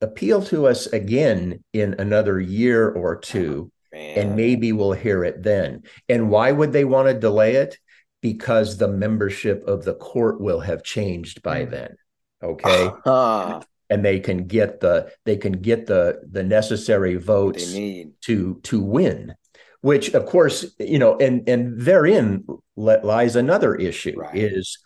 appeal 0.01 0.43
to 0.43 0.67
us 0.67 0.85
again 0.87 1.63
in 1.71 1.95
another 1.97 2.39
year 2.39 2.89
or 2.89 3.15
two, 3.15 3.71
and 3.93 4.35
maybe 4.35 4.73
we'll 4.73 4.91
hear 4.91 5.23
it 5.23 5.41
then. 5.41 5.83
And 6.09 6.29
why 6.29 6.51
would 6.51 6.73
they 6.73 6.83
want 6.83 7.07
to 7.07 7.13
delay 7.13 7.55
it? 7.55 7.79
Because 8.21 8.77
the 8.77 8.89
membership 8.89 9.65
of 9.65 9.85
the 9.85 9.95
court 9.95 10.41
will 10.41 10.59
have 10.59 10.83
changed 10.83 11.41
by 11.41 11.63
hmm. 11.63 11.71
then. 11.71 11.95
Okay. 12.43 12.87
Uh-huh. 13.05 13.61
And 13.89 14.03
they 14.03 14.19
can 14.19 14.47
get 14.47 14.81
the 14.81 15.13
they 15.23 15.37
can 15.37 15.53
get 15.53 15.85
the 15.85 16.21
the 16.29 16.43
necessary 16.43 17.15
votes 17.15 17.73
to 17.73 18.59
to 18.63 18.81
win 18.81 19.35
which 19.81 20.13
of 20.13 20.25
course 20.25 20.65
you 20.79 20.97
know 20.97 21.17
and 21.19 21.47
and 21.47 21.79
therein 21.79 22.43
lies 22.75 23.35
another 23.35 23.75
issue 23.75 24.17
right. 24.17 24.35
is 24.35 24.79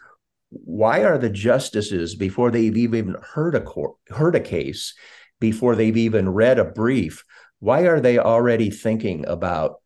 why 0.49 1.03
are 1.03 1.17
the 1.17 1.29
justices 1.29 2.15
before 2.15 2.51
they've 2.51 2.77
even 2.77 3.15
heard 3.33 3.55
a 3.55 3.61
court, 3.61 3.95
heard 4.09 4.35
a 4.35 4.39
case 4.39 4.93
before 5.39 5.75
they've 5.75 5.97
even 5.97 6.29
read 6.29 6.59
a 6.59 6.65
brief 6.65 7.23
why 7.59 7.81
are 7.81 7.99
they 7.99 8.19
already 8.19 8.69
thinking 8.69 9.25
about 9.27 9.81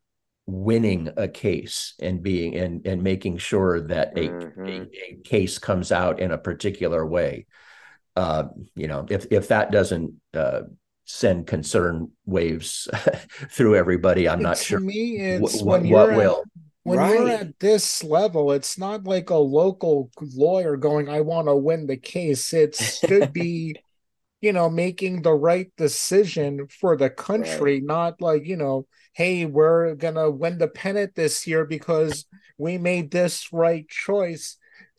winning 0.45 1.09
a 1.17 1.27
case 1.27 1.93
and 1.99 2.21
being 2.21 2.55
and 2.55 2.85
and 2.85 3.03
making 3.03 3.37
sure 3.37 3.81
that 3.87 4.17
a, 4.17 4.27
mm-hmm. 4.27 4.65
a, 4.65 4.81
a, 4.81 5.19
case 5.23 5.59
comes 5.59 5.91
out 5.91 6.19
in 6.19 6.31
a 6.31 6.37
particular 6.37 7.05
way 7.05 7.45
uh, 8.15 8.45
you 8.75 8.87
know 8.87 9.05
if 9.09 9.27
if 9.31 9.47
that 9.49 9.71
doesn't 9.71 10.13
uh, 10.33 10.61
send 11.05 11.47
concern 11.47 12.09
waves 12.25 12.89
through 13.49 13.75
everybody 13.75 14.27
i'm 14.27 14.41
not 14.41 14.57
sure 14.57 14.79
me 14.79 15.17
it's 15.17 15.59
w- 15.59 15.65
when 15.65 15.89
what 15.89 16.09
will 16.15 16.43
when 16.83 16.97
right. 16.97 17.13
you're 17.13 17.29
at 17.29 17.59
this 17.59 18.03
level, 18.03 18.51
it's 18.51 18.77
not 18.77 19.03
like 19.03 19.29
a 19.29 19.35
local 19.35 20.09
lawyer 20.19 20.77
going, 20.77 21.09
I 21.09 21.21
want 21.21 21.47
to 21.47 21.55
win 21.55 21.85
the 21.85 21.97
case. 21.97 22.53
It 22.53 22.75
should 22.75 23.31
be, 23.33 23.75
you 24.41 24.51
know, 24.51 24.69
making 24.69 25.21
the 25.21 25.33
right 25.33 25.71
decision 25.77 26.67
for 26.67 26.97
the 26.97 27.09
country, 27.09 27.75
right. 27.75 27.83
not 27.83 28.21
like, 28.21 28.47
you 28.47 28.57
know, 28.57 28.87
hey, 29.13 29.45
we're 29.45 29.93
going 29.95 30.15
to 30.15 30.31
win 30.31 30.57
the 30.57 30.67
pennant 30.67 31.13
this 31.13 31.45
year 31.45 31.65
because 31.65 32.25
we 32.57 32.77
made 32.77 33.11
this 33.11 33.53
right 33.53 33.87
choice 33.87 34.57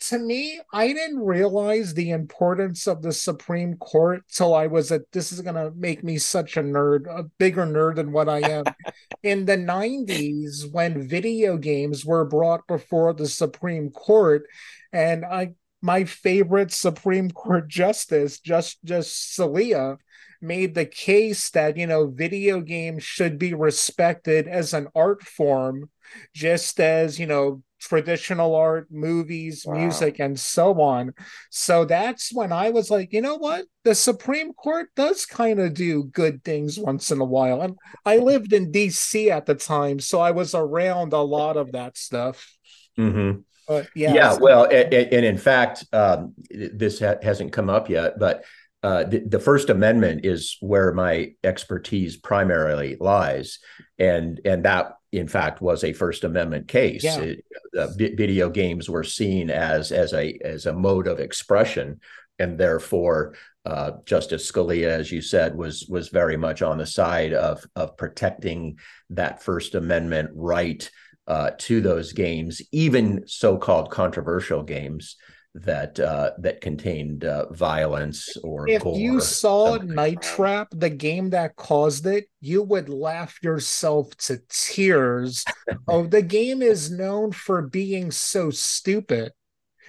to 0.08 0.18
me, 0.18 0.60
I 0.72 0.88
didn't 0.88 1.20
realize 1.20 1.94
the 1.94 2.10
importance 2.10 2.86
of 2.88 3.02
the 3.02 3.12
Supreme 3.12 3.76
Court 3.76 4.22
till 4.28 4.54
I 4.54 4.66
was 4.66 4.90
at 4.90 5.10
this 5.12 5.30
is 5.30 5.40
gonna 5.40 5.70
make 5.76 6.02
me 6.02 6.18
such 6.18 6.56
a 6.56 6.62
nerd, 6.62 7.06
a 7.06 7.24
bigger 7.38 7.64
nerd 7.64 7.96
than 7.96 8.12
what 8.12 8.28
I 8.28 8.40
am. 8.40 8.64
In 9.22 9.44
the 9.44 9.56
90s, 9.56 10.70
when 10.72 11.08
video 11.08 11.56
games 11.56 12.04
were 12.04 12.24
brought 12.24 12.66
before 12.66 13.12
the 13.12 13.28
Supreme 13.28 13.90
Court, 13.90 14.46
and 14.92 15.24
I 15.24 15.54
my 15.80 16.04
favorite 16.04 16.72
Supreme 16.72 17.30
Court 17.30 17.68
justice, 17.68 18.40
just 18.40 18.82
just 18.84 19.38
Scalia, 19.38 19.98
made 20.40 20.74
the 20.74 20.86
case 20.86 21.50
that 21.50 21.76
you 21.76 21.86
know 21.86 22.08
video 22.08 22.60
games 22.60 23.04
should 23.04 23.38
be 23.38 23.54
respected 23.54 24.48
as 24.48 24.74
an 24.74 24.88
art 24.94 25.22
form 25.22 25.88
just 26.34 26.80
as 26.80 27.18
you 27.18 27.26
know 27.26 27.62
traditional 27.82 28.54
art, 28.54 28.86
movies, 28.90 29.64
wow. 29.66 29.74
music, 29.74 30.20
and 30.20 30.38
so 30.38 30.80
on. 30.80 31.12
So 31.50 31.84
that's 31.84 32.32
when 32.32 32.52
I 32.52 32.70
was 32.70 32.90
like, 32.90 33.12
you 33.12 33.20
know 33.20 33.36
what? 33.36 33.66
The 33.84 33.94
Supreme 33.94 34.52
Court 34.52 34.88
does 34.94 35.26
kind 35.26 35.58
of 35.58 35.74
do 35.74 36.04
good 36.04 36.44
things 36.44 36.78
once 36.78 37.10
in 37.10 37.20
a 37.20 37.24
while. 37.24 37.60
And 37.60 37.76
I 38.06 38.18
lived 38.18 38.52
in 38.52 38.72
DC 38.72 39.28
at 39.28 39.46
the 39.46 39.54
time, 39.54 40.00
so 40.00 40.20
I 40.20 40.30
was 40.30 40.54
around 40.54 41.12
a 41.12 41.20
lot 41.20 41.56
of 41.56 41.72
that 41.72 41.98
stuff. 41.98 42.56
Mm-hmm. 42.98 43.40
But 43.66 43.88
yeah. 43.94 44.14
Yeah. 44.14 44.38
Well, 44.40 44.64
and, 44.64 44.94
and 44.94 45.24
in 45.24 45.38
fact, 45.38 45.84
um, 45.92 46.34
this 46.50 47.00
ha- 47.00 47.16
hasn't 47.22 47.52
come 47.52 47.68
up 47.68 47.88
yet, 47.90 48.18
but 48.18 48.44
uh, 48.82 49.04
the, 49.04 49.20
the, 49.20 49.38
First 49.38 49.70
Amendment 49.70 50.24
is 50.24 50.56
where 50.60 50.92
my 50.92 51.34
expertise 51.44 52.16
primarily 52.16 52.96
lies, 52.98 53.60
and 53.96 54.40
and 54.44 54.64
that 54.64 54.96
in 55.12 55.29
fact 55.29 55.61
was 55.61 55.85
a 55.85 55.92
First 55.92 56.25
Amendment 56.25 56.66
case. 56.68 57.05
Yeah. 57.05 57.20
It, 57.20 57.44
uh, 57.79 57.88
video 57.96 58.51
games 58.51 58.88
were 58.88 59.05
seen 59.05 59.51
as 59.51 59.92
as 59.92 60.12
a 60.12 60.38
as 60.42 60.66
a 60.66 60.72
mode 60.72 61.07
of 61.07 61.20
expression, 61.20 62.01
and 62.38 62.59
therefore 62.59 63.35
uh, 63.64 63.92
Justice 64.05 64.51
Scalia, 64.51 64.88
as 64.88 65.12
you 65.12 65.22
said, 65.22 65.55
was 65.55 65.87
was 65.88 66.09
very 66.09 66.37
much 66.37 66.62
on 66.62 66.79
the 66.79 66.87
side 66.87 67.33
of 67.33 67.64
of 67.77 67.96
protecting 67.96 68.79
that 69.11 69.42
First 69.42 69.75
Amendment 69.75 70.31
right 70.35 70.90
uh, 71.27 71.51
to 71.59 71.81
those 71.81 72.12
games, 72.12 72.61
even 72.72 73.25
so-called 73.27 73.90
controversial 73.90 74.62
games 74.62 75.16
that 75.54 76.00
uh, 76.00 76.30
that 76.38 76.60
contained 76.60 77.24
uh, 77.24 77.52
violence 77.52 78.36
or 78.42 78.68
if 78.68 78.82
you 78.84 79.20
saw 79.20 79.76
Night 79.76 80.22
Trap, 80.22 80.68
the 80.70 80.90
game 80.90 81.30
that 81.30 81.56
caused 81.56 82.06
it, 82.06 82.28
you 82.40 82.62
would 82.62 82.88
laugh 82.88 83.38
yourself 83.42 84.16
to 84.16 84.40
tears. 84.48 85.44
oh, 85.88 86.06
the 86.06 86.22
game 86.22 86.62
is 86.62 86.90
known 86.90 87.32
for 87.32 87.62
being 87.62 88.10
so 88.10 88.50
stupid. 88.50 89.32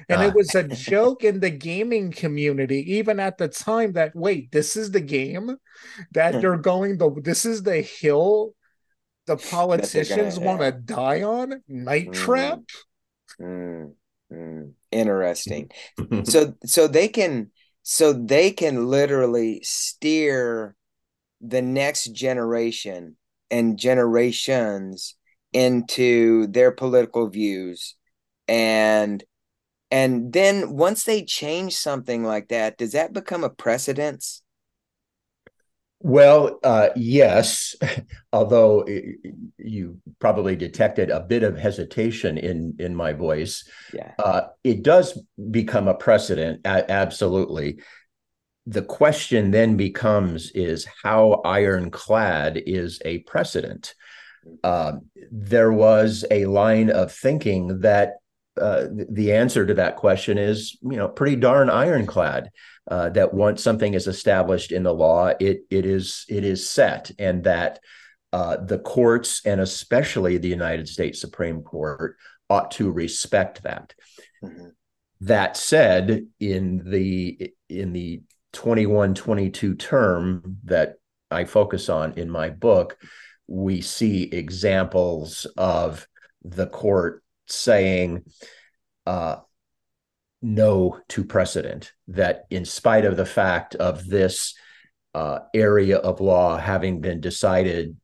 And 0.10 0.22
uh. 0.22 0.26
it 0.26 0.36
was 0.36 0.54
a 0.54 0.64
joke 0.64 1.24
in 1.24 1.40
the 1.40 1.52
gaming 1.52 2.12
community, 2.12 2.96
even 2.96 3.20
at 3.20 3.38
the 3.38 3.48
time, 3.48 3.94
that 3.94 4.14
wait, 4.16 4.52
this 4.52 4.76
is 4.76 4.92
the 4.92 5.02
game 5.02 5.56
that 6.12 6.42
you're 6.42 6.58
going 6.58 6.98
the 6.98 7.10
this 7.24 7.46
is 7.46 7.64
the 7.64 7.82
hill 7.82 8.54
the 9.28 9.38
politicians 9.52 10.38
want 10.38 10.60
to 10.60 10.72
die 10.72 11.24
on? 11.24 11.64
Night 11.70 12.10
mm. 12.10 12.14
Trap? 12.14 12.60
Mm. 13.40 13.94
Mm, 14.34 14.74
interesting. 14.94 15.70
Mm-hmm. 16.00 16.24
so 16.24 16.54
so 16.66 16.88
they 16.88 17.08
can 17.08 17.52
so 17.82 18.14
they 18.14 18.52
can 18.52 18.88
literally 18.88 19.62
steer 19.64 20.76
the 21.42 21.62
next 21.62 22.14
generation 22.14 23.18
and 23.52 23.78
generations 23.78 25.16
into 25.52 26.48
their 26.48 26.72
political 26.72 27.30
views. 27.30 27.96
And 28.48 29.24
and 29.92 30.34
then 30.34 30.76
once 30.76 31.04
they 31.04 31.24
change 31.24 31.76
something 31.76 32.24
like 32.24 32.50
that 32.50 32.78
does 32.78 32.94
that 32.94 33.14
become 33.14 33.44
a 33.44 33.50
precedence 33.50 34.43
well, 36.04 36.60
uh, 36.66 36.90
yes, 36.98 37.76
although 38.34 38.86
you 39.58 40.02
probably 40.20 40.58
detected 40.58 41.10
a 41.10 41.22
bit 41.22 41.44
of 41.44 41.58
hesitation 41.58 42.38
in 42.38 42.76
in 42.78 42.94
my 42.94 43.14
voice. 43.14 43.68
Yeah, 43.94 44.12
uh, 44.20 44.42
it 44.66 44.84
does 44.84 45.18
become 45.50 45.88
a 45.88 45.94
precedent. 45.94 46.60
Absolutely. 46.66 47.80
The 48.66 48.82
question 48.82 49.52
then 49.52 49.78
becomes: 49.78 50.52
Is 50.52 50.86
how 51.02 51.42
ironclad 51.46 52.62
is 52.66 53.02
a 53.06 53.20
precedent? 53.20 53.96
Uh, 54.62 54.98
there 55.32 55.72
was 55.72 56.26
a 56.30 56.48
line 56.48 56.90
of 56.90 57.14
thinking 57.14 57.80
that 57.80 58.16
uh, 58.60 58.88
the 58.92 59.32
answer 59.32 59.66
to 59.66 59.74
that 59.76 59.96
question 59.96 60.38
is, 60.38 60.78
you 60.82 60.98
know, 60.98 61.08
pretty 61.08 61.38
darn 61.38 61.70
ironclad 61.70 62.50
uh, 62.90 63.10
that 63.10 63.34
once 63.34 63.64
something 63.64 63.94
is 63.94 64.08
established 64.08 64.72
in 64.72 64.84
the 64.84 64.94
law, 64.94 65.32
it 65.40 65.62
it 65.70 65.86
is 65.86 66.26
it 66.30 66.44
is 66.44 66.70
set, 66.70 67.12
and 67.18 67.44
that 67.44 67.80
uh, 68.32 68.58
the 68.58 68.80
courts 68.80 69.42
and 69.46 69.62
especially 69.62 70.38
the 70.38 70.50
United 70.50 70.88
States 70.88 71.22
Supreme 71.22 71.62
Court 71.62 72.18
ought 72.50 72.72
to 72.72 72.92
respect 72.92 73.64
that. 73.64 73.94
Mm-hmm. 74.44 74.70
That 75.22 75.56
said, 75.56 76.28
in 76.40 76.84
the 76.90 77.54
in 77.70 77.94
the 77.94 78.22
21-22 78.54 79.80
term 79.80 80.58
that 80.66 80.96
I 81.32 81.46
focus 81.46 81.90
on 81.90 82.14
in 82.14 82.30
my 82.30 82.50
book, 82.50 82.98
we 83.48 83.82
see 83.82 84.24
examples 84.24 85.46
of 85.58 86.08
the 86.44 86.68
court 86.68 87.24
saying, 87.48 88.24
uh, 89.06 89.38
no 90.44 91.00
to 91.10 91.24
precedent, 91.24 91.92
that 92.10 92.44
in 92.50 92.66
spite 92.66 93.06
of 93.06 93.18
the 93.18 93.26
fact 93.26 93.76
of 93.76 94.08
this 94.08 94.54
uh, 95.16 95.40
area 95.54 95.98
of 95.98 96.22
law 96.22 96.58
having 96.58 97.02
been 97.02 97.22
decided, 97.22 97.96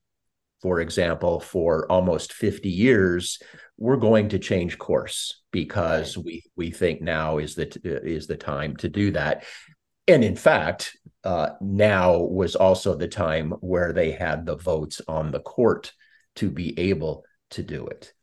for 0.61 0.79
example, 0.79 1.39
for 1.39 1.89
almost 1.91 2.33
50 2.33 2.69
years, 2.69 3.39
we're 3.77 3.97
going 3.97 4.29
to 4.29 4.39
change 4.39 4.77
course 4.77 5.41
because 5.51 6.17
we 6.17 6.43
we 6.55 6.69
think 6.69 7.01
now 7.01 7.37
is 7.37 7.55
the 7.55 7.67
is 7.83 8.27
the 8.27 8.37
time 8.37 8.75
to 8.77 8.89
do 8.89 9.11
that. 9.11 9.45
And 10.07 10.23
in 10.23 10.35
fact, 10.35 10.97
uh, 11.23 11.51
now 11.61 12.17
was 12.17 12.55
also 12.55 12.95
the 12.95 13.07
time 13.07 13.51
where 13.61 13.93
they 13.93 14.11
had 14.11 14.45
the 14.45 14.55
votes 14.55 15.01
on 15.07 15.31
the 15.31 15.39
court 15.39 15.93
to 16.35 16.49
be 16.49 16.77
able 16.79 17.25
to 17.51 17.63
do 17.63 17.87
it. 17.87 18.13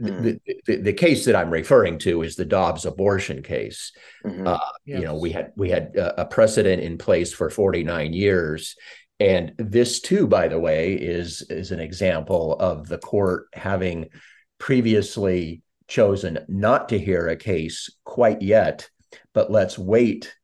Mm. 0.00 0.22
The, 0.22 0.56
the, 0.66 0.76
the, 0.76 0.92
case 0.92 1.24
that 1.24 1.34
I'm 1.34 1.48
referring 1.48 1.98
to 2.00 2.22
is 2.22 2.36
the 2.36 2.44
Dobbs 2.44 2.84
abortion 2.84 3.42
case. 3.42 3.92
Mm-hmm. 4.24 4.46
Uh, 4.46 4.58
yes. 4.84 4.98
You 4.98 5.06
know, 5.06 5.16
we 5.16 5.30
had 5.30 5.52
we 5.56 5.70
had 5.70 5.96
a 5.96 6.26
precedent 6.26 6.82
in 6.82 6.98
place 6.98 7.32
for 7.32 7.48
49 7.48 8.12
years, 8.12 8.76
and 9.20 9.54
this 9.56 10.00
too, 10.00 10.26
by 10.26 10.48
the 10.48 10.58
way, 10.58 10.92
is 10.92 11.42
is 11.48 11.70
an 11.70 11.80
example 11.80 12.56
of 12.60 12.88
the 12.88 12.98
court 12.98 13.46
having 13.54 14.10
previously 14.58 15.62
chosen 15.88 16.40
not 16.46 16.90
to 16.90 16.98
hear 16.98 17.28
a 17.28 17.36
case 17.36 17.88
quite 18.04 18.42
yet, 18.42 18.90
but 19.32 19.50
let's 19.50 19.78
wait 19.78 20.34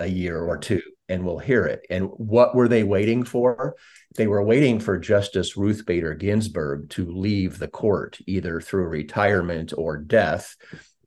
a 0.00 0.06
year 0.06 0.40
or 0.40 0.56
two 0.56 0.80
and 1.08 1.24
we'll 1.24 1.38
hear 1.38 1.66
it. 1.66 1.86
And 1.90 2.06
what 2.16 2.54
were 2.54 2.68
they 2.68 2.82
waiting 2.82 3.24
for? 3.24 3.76
They 4.16 4.26
were 4.26 4.42
waiting 4.42 4.80
for 4.80 4.98
Justice 4.98 5.56
Ruth 5.56 5.84
Bader 5.86 6.14
Ginsburg 6.14 6.90
to 6.90 7.10
leave 7.10 7.58
the 7.58 7.68
court, 7.68 8.18
either 8.26 8.60
through 8.60 8.86
retirement 8.86 9.72
or 9.76 9.96
death. 9.96 10.56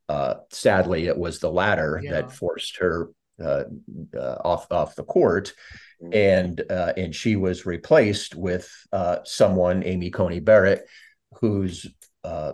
Uh, 0.08 0.36
sadly, 0.52 1.08
it 1.08 1.18
was 1.18 1.40
the 1.40 1.52
latter 1.52 2.00
yeah. 2.04 2.12
that 2.12 2.32
forced 2.32 2.78
her 2.78 3.10
uh, 3.44 3.64
uh, 4.16 4.38
off 4.44 4.72
off 4.72 4.96
the 4.96 5.04
court, 5.04 5.54
mm-hmm. 6.02 6.14
and 6.14 6.72
uh, 6.72 6.94
and 6.98 7.14
she 7.14 7.36
was 7.36 7.66
replaced 7.66 8.36
with 8.36 8.72
uh, 8.92 9.18
someone, 9.26 9.84
Amy 9.84 10.10
Coney 10.10 10.40
Barrett, 10.40 10.88
whose 11.40 11.86
uh, 12.24 12.54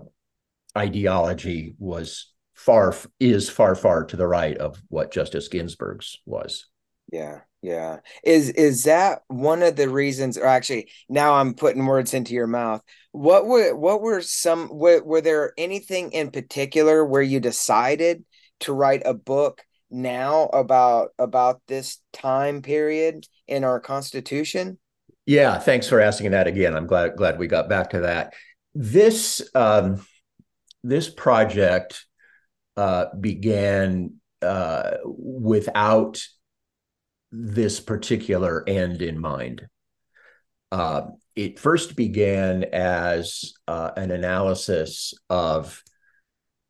ideology 0.78 1.76
was 1.80 2.34
far 2.54 2.96
is 3.20 3.50
far 3.50 3.76
far 3.76 4.06
to 4.06 4.18
the 4.18 4.28
right 4.28 4.58
of 4.58 4.82
what 4.90 5.12
Justice 5.12 5.48
Ginsburg's 5.48 6.20
was. 6.26 6.68
Yeah, 7.14 7.42
yeah. 7.62 8.00
Is 8.24 8.50
is 8.50 8.86
that 8.86 9.22
one 9.28 9.62
of 9.62 9.76
the 9.76 9.88
reasons 9.88 10.36
or 10.36 10.48
actually 10.48 10.90
now 11.08 11.36
I'm 11.36 11.54
putting 11.54 11.86
words 11.86 12.16
into 12.16 12.34
your 12.34 12.48
mouth. 12.48 12.82
What 13.12 13.46
were 13.46 13.76
what 13.76 14.02
were 14.02 14.22
some 14.24 14.68
were, 14.72 15.04
were 15.04 15.22
there 15.22 15.54
anything 15.56 16.12
in 16.12 16.32
particular 16.32 17.06
where 17.06 17.22
you 17.22 17.40
decided 17.40 18.26
to 18.62 18.74
write 18.74 19.04
a 19.06 19.14
book 19.14 19.64
now 19.92 20.46
about 20.46 21.10
about 21.20 21.62
this 21.68 22.00
time 22.14 22.64
period 22.64 23.28
in 23.48 23.64
our 23.64 23.80
constitution? 23.80 24.80
Yeah, 25.28 25.60
thanks 25.60 25.88
for 25.88 26.02
asking 26.02 26.32
that 26.32 26.48
again. 26.48 26.76
I'm 26.76 26.88
glad 26.88 27.16
glad 27.16 27.38
we 27.38 27.46
got 27.46 27.70
back 27.70 27.92
to 27.92 28.00
that. 28.00 28.34
This 28.74 29.48
um 29.54 30.04
this 30.84 31.12
project 31.12 32.08
uh 32.76 33.06
began 33.22 34.16
uh 34.42 34.94
without 35.06 36.20
this 37.36 37.80
particular 37.80 38.64
end 38.68 39.02
in 39.02 39.20
mind. 39.20 39.68
Uh, 40.72 41.08
it 41.36 41.60
first 41.60 41.96
began 41.96 42.64
as 42.72 43.54
uh, 43.68 43.92
an 43.98 44.12
analysis 44.12 45.16
of 45.30 45.84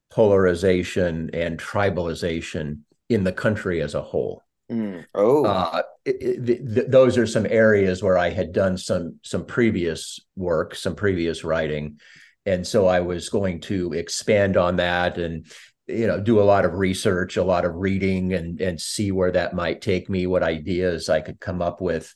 polarization 0.09 1.29
and 1.33 1.59
tribalization 1.59 2.79
in 3.09 3.25
the 3.25 3.31
country 3.33 3.81
as 3.81 3.93
a 3.93 4.01
whole. 4.01 4.41
Mm. 4.71 5.05
Oh, 5.13 5.45
uh, 5.45 5.81
it, 6.05 6.49
it, 6.49 6.73
th- 6.73 6.87
those 6.87 7.17
are 7.17 7.27
some 7.27 7.45
areas 7.45 8.01
where 8.01 8.17
I 8.17 8.29
had 8.29 8.53
done 8.53 8.77
some 8.77 9.19
some 9.21 9.45
previous 9.45 10.21
work, 10.37 10.75
some 10.75 10.95
previous 10.95 11.43
writing, 11.43 11.99
and 12.45 12.65
so 12.65 12.87
I 12.87 13.01
was 13.01 13.27
going 13.27 13.59
to 13.61 13.91
expand 13.91 14.55
on 14.55 14.77
that 14.77 15.17
and 15.17 15.45
you 15.93 16.07
know 16.07 16.19
do 16.19 16.39
a 16.39 16.43
lot 16.43 16.65
of 16.65 16.73
research 16.73 17.37
a 17.37 17.43
lot 17.43 17.65
of 17.65 17.75
reading 17.75 18.33
and 18.33 18.59
and 18.61 18.79
see 18.79 19.11
where 19.11 19.31
that 19.31 19.53
might 19.53 19.81
take 19.81 20.09
me 20.09 20.27
what 20.27 20.43
ideas 20.43 21.09
i 21.09 21.21
could 21.21 21.39
come 21.39 21.61
up 21.61 21.81
with 21.81 22.13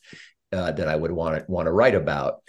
uh, 0.52 0.72
that 0.72 0.88
i 0.88 0.96
would 0.96 1.12
want 1.12 1.38
to 1.38 1.50
want 1.50 1.66
to 1.66 1.72
write 1.72 1.94
about. 1.94 2.42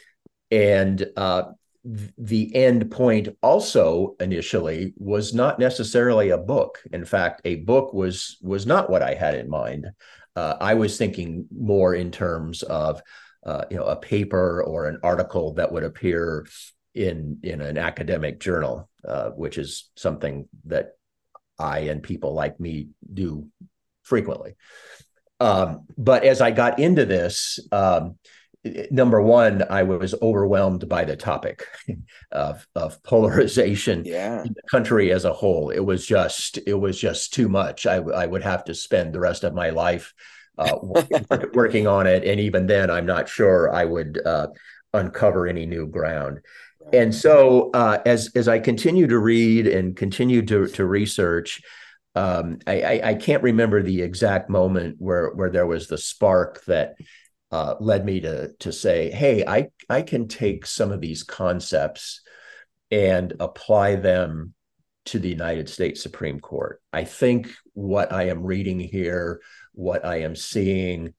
And 0.52 1.06
uh, 1.16 1.44
the 1.84 2.54
end 2.56 2.92
point 2.92 3.30
also 3.42 4.16
initially 4.20 4.94
was 4.98 5.34
not 5.34 5.60
necessarily 5.60 6.30
a 6.30 6.38
book. 6.38 6.80
In 6.92 7.06
fact 7.06 7.42
a 7.46 7.56
book 7.56 7.94
was 7.94 8.38
was 8.42 8.66
not 8.66 8.90
what 8.90 9.02
i 9.02 9.14
had 9.14 9.36
in 9.36 9.50
mind. 9.50 9.88
Uh, 10.36 10.56
i 10.60 10.74
was 10.74 10.98
thinking 10.98 11.48
more 11.52 11.94
in 11.96 12.12
terms 12.12 12.64
of 12.64 13.02
uh, 13.46 13.66
you 13.70 13.78
know 13.78 13.86
a 13.86 13.96
paper 13.96 14.64
or 14.64 14.88
an 14.88 15.00
article 15.04 15.54
that 15.54 15.72
would 15.72 15.84
appear 15.84 16.46
in 16.96 17.40
in 17.44 17.62
an 17.62 17.78
academic 17.78 18.40
journal 18.40 18.90
uh, 19.08 19.30
which 19.30 19.58
is 19.58 19.90
something 19.96 20.48
that 20.66 20.92
I 21.60 21.80
and 21.80 22.02
people 22.02 22.34
like 22.34 22.60
me 22.60 22.90
do 23.14 23.48
frequently. 24.04 24.56
Um, 25.40 25.86
but 25.98 26.24
as 26.24 26.42
I 26.42 26.52
got 26.52 26.80
into 26.80 27.06
this, 27.06 27.60
um, 27.72 28.16
number 28.92 29.22
one, 29.22 29.64
I 29.70 29.84
was 29.84 30.14
overwhelmed 30.22 30.90
by 30.90 31.06
the 31.06 31.16
topic 31.16 31.66
of, 32.32 32.68
of 32.76 33.02
polarization 33.04 34.04
yeah. 34.06 34.42
in 34.42 34.54
the 34.54 34.62
country 34.70 35.12
as 35.12 35.26
a 35.26 35.34
whole. 35.34 35.70
It 35.70 35.80
was 35.80 36.06
just, 36.06 36.60
it 36.68 36.74
was 36.74 37.00
just 37.00 37.34
too 37.34 37.48
much. 37.48 37.86
I, 37.86 37.96
I 37.96 38.26
would 38.26 38.44
have 38.44 38.66
to 38.66 38.74
spend 38.74 39.14
the 39.14 39.20
rest 39.20 39.44
of 39.44 39.54
my 39.54 39.70
life 39.70 40.14
uh, 40.58 40.78
working 41.54 41.88
on 41.88 42.06
it, 42.06 42.26
and 42.26 42.40
even 42.42 42.68
then, 42.68 42.92
I'm 42.92 43.06
not 43.06 43.30
sure 43.30 43.74
I 43.74 43.86
would 43.86 44.20
uh, 44.26 44.48
uncover 44.94 45.48
any 45.48 45.66
new 45.66 45.88
ground 45.88 46.42
and 46.94 47.14
so 47.14 47.72
uh, 47.72 48.00
as 48.06 48.32
as 48.36 48.48
I 48.48 48.60
continue 48.60 49.08
to 49.08 49.20
read 49.20 49.68
and 49.68 49.96
continue 49.96 50.42
to 50.46 50.68
to 50.68 50.86
research, 50.86 51.62
um, 52.16 52.60
I, 52.68 53.02
I, 53.04 53.14
can't 53.16 53.44
remember 53.44 53.82
the 53.82 54.02
exact 54.02 54.50
moment 54.50 54.96
where 55.00 55.30
where 55.30 55.50
there 55.50 55.68
was 55.68 55.88
the 55.88 55.98
spark 55.98 56.64
that 56.66 56.96
uh, 57.52 57.76
led 57.80 58.06
me 58.06 58.20
to 58.22 58.54
to 58.60 58.72
say, 58.72 59.12
"Hey, 59.12 59.46
I 59.46 59.70
I 59.90 60.02
can 60.02 60.28
take 60.28 60.66
some 60.66 60.92
of 60.92 61.02
these 61.02 61.24
concepts 61.24 62.22
and 62.92 63.34
apply 63.40 63.96
them 63.96 64.54
to 65.06 65.20
the 65.20 65.30
United 65.30 65.70
States 65.70 66.02
Supreme 66.02 66.40
Court." 66.40 66.82
I 66.92 67.04
think 67.04 67.52
what 67.74 68.12
I 68.12 68.30
am 68.30 68.44
reading 68.44 68.80
here, 68.80 69.42
what 69.74 70.06
I 70.06 70.22
am 70.22 70.36
seeing, 70.36 71.14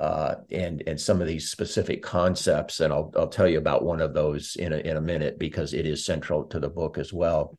uh, 0.00 0.36
and 0.50 0.82
and 0.86 1.00
some 1.00 1.20
of 1.20 1.28
these 1.28 1.50
specific 1.50 2.02
concepts, 2.02 2.80
and 2.80 2.92
I'll 2.92 3.12
I'll 3.16 3.28
tell 3.28 3.48
you 3.48 3.58
about 3.58 3.84
one 3.84 4.00
of 4.00 4.14
those 4.14 4.56
in 4.56 4.72
a 4.72 4.78
in 4.78 4.96
a 4.96 5.00
minute 5.02 5.38
because 5.38 5.74
it 5.74 5.86
is 5.86 6.04
central 6.06 6.44
to 6.46 6.60
the 6.60 6.70
book 6.70 6.98
as 6.98 7.12
well. 7.12 7.58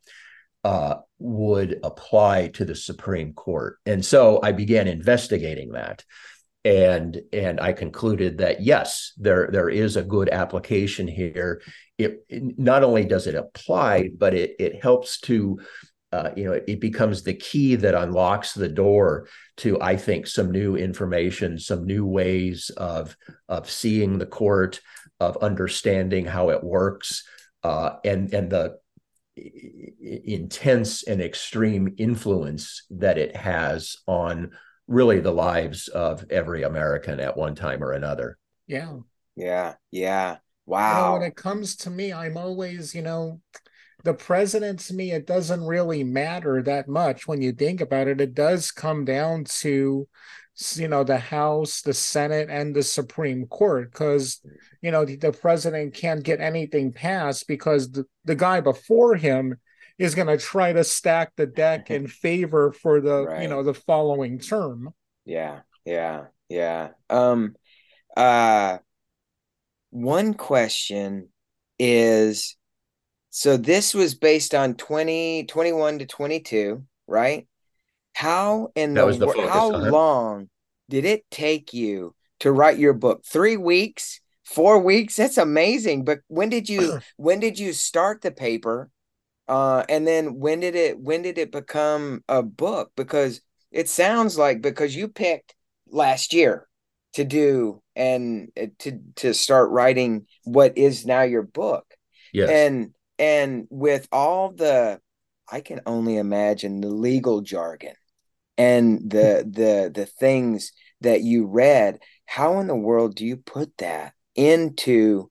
uh, 0.64 0.96
would 1.20 1.80
apply 1.84 2.48
to 2.50 2.66
the 2.66 2.76
Supreme 2.76 3.34
Court. 3.34 3.78
And 3.86 4.06
so 4.06 4.40
I 4.44 4.52
began 4.52 4.88
investigating 4.88 5.72
that. 5.72 6.04
And 6.64 7.20
and 7.34 7.60
I 7.60 7.74
concluded 7.74 8.38
that 8.38 8.62
yes, 8.62 9.14
there 9.18 9.50
there 9.52 9.70
is 9.70 9.98
a 9.98 10.04
good 10.04 10.30
application 10.30 11.08
here. 11.08 11.62
It, 11.98 12.24
it 12.30 12.60
not 12.60 12.84
only 12.84 13.04
does 13.06 13.26
it 13.26 13.34
apply, 13.34 14.10
but 14.16 14.36
it 14.36 14.58
it 14.60 14.84
helps 14.84 15.20
to 15.22 15.60
uh, 16.12 16.32
you 16.36 16.44
know, 16.44 16.52
it 16.52 16.80
becomes 16.80 17.24
the 17.24 17.34
key 17.34 17.76
that 17.76 17.96
unlocks 17.96 18.54
the 18.54 18.68
door 18.68 19.28
to, 19.58 19.82
I 19.82 19.96
think, 19.96 20.28
some 20.28 20.52
new 20.52 20.76
information, 20.76 21.58
some 21.58 21.86
new 21.86 22.06
ways 22.06 22.70
of 22.76 23.16
of 23.48 23.70
seeing 23.70 24.18
the 24.18 24.26
court, 24.26 24.82
of 25.20 25.38
understanding 25.38 26.26
how 26.26 26.50
it 26.50 26.64
works, 26.64 27.24
uh, 27.64 27.96
and 28.04 28.34
and 28.34 28.50
the 28.50 28.78
intense 30.02 31.04
and 31.04 31.22
extreme 31.22 31.96
influence 31.98 32.84
that 32.90 33.18
it 33.18 33.36
has 33.36 33.96
on 34.08 34.52
really 34.88 35.20
the 35.20 35.32
lives 35.32 35.88
of 35.88 36.26
every 36.30 36.64
American 36.64 37.20
at 37.20 37.38
one 37.38 37.56
time 37.56 37.84
or 37.84 37.94
another. 37.94 38.38
Yeah. 38.68 38.98
Yeah. 39.36 39.76
Yeah. 39.90 40.38
Wow. 40.66 40.98
You 40.98 41.06
know, 41.06 41.14
when 41.20 41.30
it 41.30 41.36
comes 41.36 41.76
to 41.78 41.90
me, 41.90 42.12
I'm 42.12 42.38
always, 42.38 42.94
you 42.94 43.02
know, 43.02 43.40
the 44.04 44.14
president 44.14 44.80
to 44.80 44.94
me, 44.94 45.12
it 45.12 45.28
doesn't 45.28 45.66
really 45.66 46.04
matter 46.04 46.62
that 46.64 46.88
much 46.88 47.28
when 47.28 47.42
you 47.42 47.52
think 47.52 47.82
about 47.82 48.08
it. 48.08 48.22
It 48.22 48.34
does 48.34 48.72
come 48.72 49.06
down 49.06 49.46
to 49.60 50.08
you 50.76 50.88
know 50.88 51.04
the 51.04 51.18
house 51.18 51.82
the 51.82 51.94
senate 51.94 52.50
and 52.50 52.76
the 52.76 52.84
supreme 52.84 53.48
court 53.48 53.90
because 53.92 54.42
you 54.82 54.92
know 54.92 55.06
the, 55.06 55.16
the, 55.16 55.32
president 55.32 55.94
can't 55.94 56.24
get 56.24 56.42
anything 56.42 56.92
passed 56.92 57.48
because 57.48 57.90
the, 57.92 58.04
the 58.26 58.36
guy 58.36 58.60
before 58.60 59.16
him 59.16 59.58
is 59.98 60.14
going 60.14 60.28
to 60.28 60.38
try 60.38 60.74
to 60.74 60.84
stack 60.84 61.32
the 61.36 61.46
deck 61.46 61.90
in 61.90 62.06
favor 62.08 62.72
for 62.72 63.00
the 63.00 63.24
right. 63.24 63.42
you 63.42 63.48
know 63.48 63.64
the 63.64 63.74
following 63.74 64.40
term 64.40 64.90
yeah 65.26 65.62
yeah 65.86 66.26
yeah 66.50 66.90
um 67.10 67.56
uh 68.18 68.78
one 69.90 70.34
question 70.34 71.30
is 71.80 72.58
so 73.32 73.58
this 73.58 73.94
was 73.96 74.14
based 74.14 74.54
on 74.54 74.76
20 74.76 75.46
21 75.46 76.00
to 76.00 76.06
22 76.06 76.84
right 77.08 77.48
how 78.14 78.72
in 78.76 78.94
the, 78.94 79.06
the 79.08 79.28
focus, 79.28 79.50
how 79.50 79.72
uh-huh. 79.72 79.90
long 79.90 80.50
did 80.90 81.06
it 81.06 81.24
take 81.32 81.74
you 81.74 82.14
to 82.42 82.52
write 82.52 82.78
your 82.78 82.94
book? 82.94 83.24
Three 83.26 83.58
weeks, 83.58 84.20
four 84.44 84.80
weeks? 84.80 85.16
That's 85.16 85.38
amazing. 85.38 86.04
But 86.04 86.20
when 86.28 86.50
did 86.50 86.70
you 86.70 87.00
when 87.18 87.40
did 87.40 87.58
you 87.58 87.74
start 87.74 88.22
the 88.22 88.32
paper? 88.32 88.90
Uh, 89.48 89.84
and 89.90 90.06
then 90.06 90.40
when 90.40 90.60
did 90.60 90.76
it 90.76 91.00
when 91.00 91.22
did 91.22 91.38
it 91.38 91.52
become 91.52 92.24
a 92.28 92.44
book? 92.44 92.92
Because 92.96 93.42
it 93.72 93.90
sounds 93.90 94.38
like 94.38 94.62
because 94.62 94.96
you 94.96 95.08
picked 95.08 95.56
last 95.90 96.34
year 96.34 96.68
to 97.14 97.24
do 97.24 97.82
and 97.96 98.52
uh, 98.62 98.68
to 98.80 99.00
to 99.16 99.34
start 99.34 99.72
writing 99.72 100.28
what 100.44 100.78
is 100.78 101.06
now 101.06 101.22
your 101.22 101.44
book. 101.44 101.86
Yes. 102.34 102.50
And 102.50 102.94
and 103.22 103.68
with 103.70 104.08
all 104.12 104.52
the 104.52 105.00
I 105.50 105.62
can 105.62 105.82
only 105.86 106.18
imagine 106.18 106.82
the 106.82 106.90
legal 106.90 107.42
jargon 107.42 107.94
and 108.58 109.10
the 109.10 109.48
the 109.50 109.92
the 109.94 110.06
things 110.06 110.74
that 111.00 111.22
you 111.22 111.46
read 111.46 112.00
how 112.26 112.60
in 112.60 112.68
the 112.68 112.76
world 112.76 113.16
do 113.16 113.26
you 113.26 113.38
put 113.38 113.78
that 113.78 114.14
into 114.36 115.30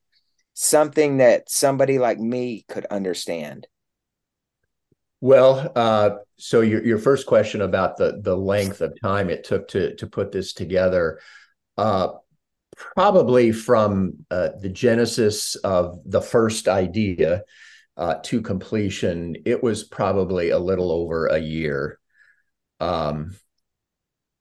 something 0.54 1.18
that 1.18 1.50
somebody 1.50 1.98
like 1.98 2.18
me 2.18 2.64
could 2.68 2.84
understand? 2.86 3.66
Well 5.22 5.72
uh, 5.74 6.10
so 6.38 6.60
your, 6.60 6.84
your 6.84 6.98
first 6.98 7.26
question 7.26 7.60
about 7.60 7.96
the 7.96 8.20
the 8.22 8.36
length 8.36 8.80
of 8.80 8.98
time 9.00 9.28
it 9.28 9.44
took 9.44 9.68
to 9.68 9.96
to 9.96 10.06
put 10.06 10.30
this 10.32 10.52
together 10.52 11.18
uh, 11.76 12.08
probably 12.76 13.52
from 13.52 14.24
uh, 14.30 14.50
the 14.60 14.68
genesis 14.68 15.56
of 15.56 15.98
the 16.06 16.22
first 16.22 16.68
idea 16.68 17.42
uh, 18.00 18.16
to 18.24 18.42
completion 18.42 19.36
it 19.46 19.62
was 19.62 19.84
probably 19.84 20.50
a 20.50 20.58
little 20.58 20.90
over 20.90 21.26
a 21.26 21.38
year 21.38 22.00
um, 22.80 23.36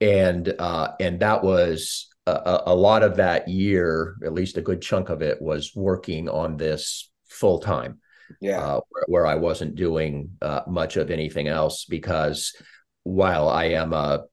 and 0.01 0.55
uh, 0.57 0.93
and 0.99 1.19
that 1.19 1.43
was 1.43 2.07
a, 2.25 2.63
a, 2.67 2.75
lot 2.75 3.03
of 3.03 3.17
that 3.17 3.47
year, 3.47 4.15
at 4.23 4.33
least 4.33 4.57
a 4.57 4.61
good 4.61 4.81
chunk 4.81 5.09
of 5.09 5.21
it, 5.21 5.41
was 5.41 5.75
working 5.75 6.29
on 6.29 6.57
this 6.57 7.09
full 7.27 7.59
time. 7.59 7.99
Yeah, 8.39 8.59
uh, 8.59 8.81
where, 8.89 9.03
where, 9.07 9.27
I 9.27 9.35
wasn't 9.35 9.75
doing 9.75 10.31
uh, 10.41 10.61
much 10.67 10.97
of 10.97 11.09
anything 11.09 11.47
else 11.47 11.85
because 11.85 12.55
while 13.03 13.49
I 13.49 13.65
am 13.65 13.91
a 13.91 14.25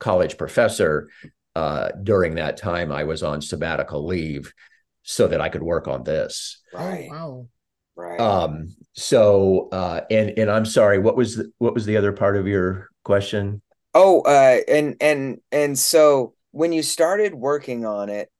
college 0.00 0.36
professor, 0.36 1.08
uh, 1.54 1.90
during 2.02 2.34
that 2.34 2.56
time 2.56 2.90
I 2.90 3.04
was 3.04 3.22
on 3.22 3.40
sabbatical 3.40 4.04
leave 4.04 4.52
so 5.02 5.28
that 5.28 5.40
I 5.40 5.48
could 5.48 5.62
work 5.62 5.86
on 5.86 6.02
this. 6.02 6.60
Right. 6.74 7.08
Wow. 7.10 7.48
Right. 7.98 8.20
Um. 8.20 8.76
So, 8.92 9.68
uh, 9.72 10.02
and 10.08 10.38
and 10.38 10.48
I'm 10.48 10.64
sorry. 10.64 11.00
What 11.00 11.16
was 11.16 11.34
the, 11.34 11.50
what 11.58 11.74
was 11.74 11.84
the 11.84 11.96
other 11.96 12.12
part 12.12 12.36
of 12.36 12.46
your 12.46 12.90
question? 13.02 13.60
Oh, 13.92 14.20
uh, 14.20 14.58
and 14.68 14.94
and 15.00 15.40
and 15.50 15.76
so 15.76 16.34
when 16.52 16.72
you 16.72 16.84
started 16.84 17.34
working 17.34 17.84
on 17.84 18.08
it, 18.08 18.30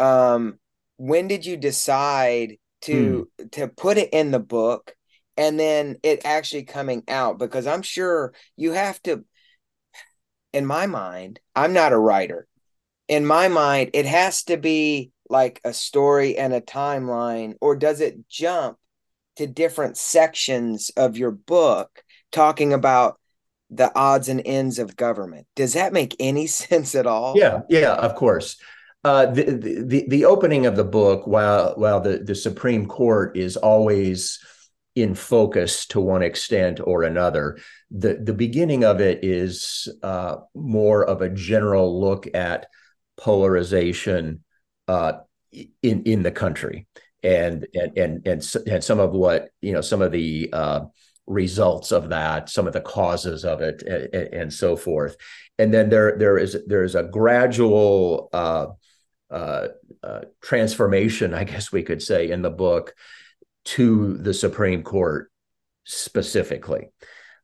um, 0.00 0.58
when 0.96 1.28
did 1.28 1.46
you 1.46 1.56
decide 1.56 2.56
to 2.82 3.28
hmm. 3.38 3.46
to 3.52 3.68
put 3.68 3.98
it 3.98 4.08
in 4.12 4.32
the 4.32 4.40
book 4.40 4.96
and 5.36 5.60
then 5.60 5.96
it 6.02 6.22
actually 6.24 6.64
coming 6.64 7.04
out? 7.06 7.38
Because 7.38 7.68
I'm 7.68 7.82
sure 7.82 8.34
you 8.56 8.72
have 8.72 9.00
to. 9.04 9.24
In 10.52 10.66
my 10.66 10.86
mind, 10.86 11.38
I'm 11.54 11.72
not 11.72 11.92
a 11.92 11.98
writer. 11.98 12.48
In 13.06 13.24
my 13.24 13.46
mind, 13.46 13.90
it 13.94 14.06
has 14.06 14.42
to 14.44 14.56
be 14.56 15.12
like 15.30 15.60
a 15.62 15.72
story 15.72 16.36
and 16.36 16.52
a 16.52 16.60
timeline, 16.60 17.54
or 17.60 17.76
does 17.76 18.00
it 18.00 18.28
jump 18.28 18.76
to 19.36 19.46
different 19.46 19.96
sections 19.96 20.90
of 20.96 21.16
your 21.16 21.30
book 21.30 22.02
talking 22.32 22.72
about 22.72 23.18
the 23.70 23.90
odds 23.96 24.28
and 24.28 24.42
ends 24.44 24.78
of 24.78 24.96
government. 24.96 25.46
Does 25.56 25.72
that 25.72 25.92
make 25.92 26.16
any 26.18 26.46
sense 26.48 26.94
at 26.94 27.06
all? 27.06 27.34
Yeah, 27.36 27.60
yeah, 27.68 27.94
of 27.94 28.14
course. 28.14 28.56
Uh, 29.02 29.26
the, 29.26 29.44
the 29.86 30.04
the 30.08 30.24
opening 30.24 30.64
of 30.64 30.76
the 30.76 30.84
book, 30.84 31.26
while 31.26 31.74
while 31.76 32.00
the 32.00 32.18
the 32.18 32.34
Supreme 32.34 32.86
Court 32.86 33.36
is 33.36 33.56
always 33.56 34.38
in 34.94 35.14
focus 35.14 35.86
to 35.86 36.00
one 36.00 36.22
extent 36.22 36.80
or 36.82 37.02
another, 37.02 37.58
the 37.90 38.14
the 38.14 38.32
beginning 38.32 38.82
of 38.82 39.02
it 39.02 39.22
is 39.22 39.88
uh, 40.02 40.36
more 40.54 41.04
of 41.04 41.20
a 41.20 41.28
general 41.28 42.00
look 42.00 42.26
at 42.34 42.66
polarization 43.18 44.42
uh, 44.88 45.12
in 45.52 46.02
in 46.04 46.22
the 46.22 46.32
country 46.32 46.86
and 47.24 47.66
and 47.74 47.98
and 47.98 48.26
and, 48.26 48.56
and 48.68 48.84
some 48.84 49.00
of 49.00 49.12
what 49.12 49.48
you 49.60 49.72
know 49.72 49.80
some 49.80 50.02
of 50.02 50.12
the 50.12 50.50
uh, 50.52 50.80
results 51.26 51.90
of 51.90 52.10
that, 52.10 52.50
some 52.50 52.66
of 52.66 52.72
the 52.72 52.80
causes 52.80 53.44
of 53.44 53.60
it, 53.62 53.82
and, 53.82 54.14
and 54.14 54.52
so 54.52 54.76
forth. 54.76 55.16
And 55.58 55.72
then 55.72 55.88
there 55.88 56.16
there 56.18 56.38
is 56.38 56.56
there 56.66 56.84
is 56.84 56.94
a 56.94 57.02
gradual 57.02 58.28
uh, 58.32 58.66
uh, 59.30 59.68
uh, 60.02 60.20
transformation, 60.42 61.34
I 61.34 61.44
guess 61.44 61.72
we 61.72 61.82
could 61.82 62.02
say, 62.02 62.30
in 62.30 62.42
the 62.42 62.50
book 62.50 62.94
to 63.64 64.18
the 64.18 64.34
Supreme 64.34 64.82
Court 64.82 65.30
specifically. 65.84 66.90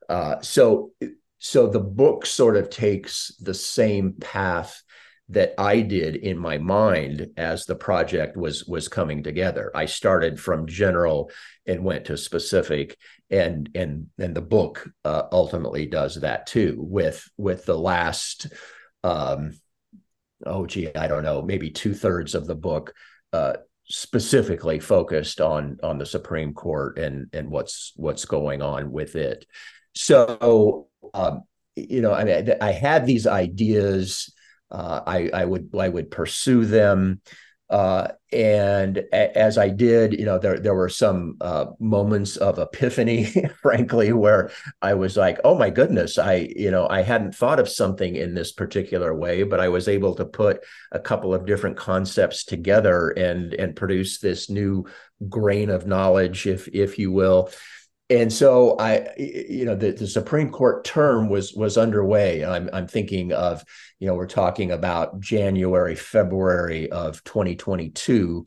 Uh, 0.09 0.41
so 0.43 0.93
so 1.39 1.69
the 1.69 1.81
book 1.81 2.27
sort 2.27 2.57
of 2.57 2.69
takes 2.69 3.35
the 3.41 3.55
same 3.55 4.13
path 4.21 4.83
that 5.31 5.55
I 5.59 5.81
did 5.81 6.17
in 6.17 6.37
my 6.37 6.59
mind 6.59 7.29
as 7.37 7.65
the 7.65 7.77
project 7.77 8.37
was 8.37 8.65
was 8.65 8.89
coming 8.89 9.23
together. 9.23 9.71
I 9.75 9.87
started 9.87 10.41
from 10.41 10.67
general 10.67 11.31
and 11.67 11.85
went 11.85 12.07
to 12.07 12.17
specific, 12.17 12.99
and 13.31 13.71
and 13.75 14.09
and 14.19 14.35
the 14.35 14.43
book 14.43 14.91
uh, 15.05 15.23
ultimately 15.31 15.87
does 15.87 16.17
that 16.17 16.47
too. 16.47 16.77
With 16.79 17.29
with 17.37 17.65
the 17.65 17.79
last, 17.79 18.49
um, 19.05 19.53
oh 20.45 20.67
gee, 20.67 20.95
I 20.95 21.07
don't 21.07 21.23
know, 21.23 21.43
maybe 21.43 21.71
two 21.71 21.95
thirds 21.95 22.35
of 22.35 22.49
the 22.49 22.57
book 22.57 22.93
uh, 23.33 23.55
specifically 23.85 24.81
focused 24.81 25.41
on 25.41 25.79
on 25.85 25.99
the 25.99 26.07
Supreme 26.07 26.55
Court 26.55 26.99
and 26.99 27.29
and 27.33 27.51
what's 27.51 27.93
what's 27.95 28.25
going 28.25 28.63
on 28.63 28.91
with 28.91 29.15
it. 29.15 29.47
So. 29.95 30.89
Um, 31.15 31.43
you 31.77 32.03
know, 32.03 32.13
I 32.13 32.25
mean, 32.25 32.53
I 32.61 32.73
had 32.73 33.07
these 33.07 33.27
ideas 33.27 34.31
uh, 34.71 35.01
I, 35.07 35.31
I 35.33 35.45
would 35.45 35.71
I 35.79 35.89
would 35.89 36.11
pursue 36.11 36.65
them. 36.65 37.21
Uh, 37.69 38.09
and 38.33 38.99
a, 39.13 39.39
as 39.39 39.57
I 39.57 39.69
did, 39.69 40.19
you 40.19 40.25
know, 40.25 40.41
there 40.41 40.59
there 40.59 40.75
were 40.75 40.89
some 40.89 41.37
uh, 41.41 41.67
moments 41.79 42.37
of 42.37 42.59
epiphany, 42.59 43.27
frankly, 43.63 44.13
where 44.13 44.51
I 44.83 44.95
was 44.95 45.17
like, 45.17 45.39
"Oh 45.45 45.57
my 45.57 45.71
goodness!" 45.71 46.19
I, 46.19 46.49
you 46.57 46.73
know, 46.73 46.89
I 46.89 47.03
hadn't 47.03 47.37
thought 47.37 47.61
of 47.61 47.69
something 47.69 48.17
in 48.17 48.35
this 48.35 48.51
particular 48.51 49.15
way, 49.15 49.45
but 49.45 49.61
I 49.61 49.69
was 49.69 49.87
able 49.87 50.17
to 50.17 50.25
put 50.25 50.65
a 50.91 50.99
couple 50.99 51.33
of 51.33 51.47
different 51.47 51.77
concepts 51.77 52.45
together 52.45 53.11
and 53.11 53.55
and 53.55 53.77
produce 53.77 54.19
this 54.19 54.51
new 54.51 54.87
grain 55.29 55.71
of 55.71 55.87
knowledge, 55.87 56.49
if 56.49 56.67
if 56.73 56.99
you 56.99 57.13
will. 57.13 57.51
And 58.11 58.33
so 58.33 58.77
I, 58.79 59.07
you 59.17 59.65
know, 59.65 59.77
the, 59.77 59.93
the 59.93 60.09
Supreme 60.09 60.51
Court 60.51 60.85
term 60.85 61.29
was 61.29 61.55
was 61.55 61.79
underway. 61.79 62.45
I'm 62.45 62.69
I'm 62.73 62.89
thinking 62.89 63.33
of, 63.33 63.65
you 64.01 64.09
know, 64.09 64.15
we're 64.15 64.27
talking 64.27 64.73
about 64.73 65.21
January, 65.21 65.95
February 65.95 66.91
of 66.91 67.23
2022, 67.23 68.47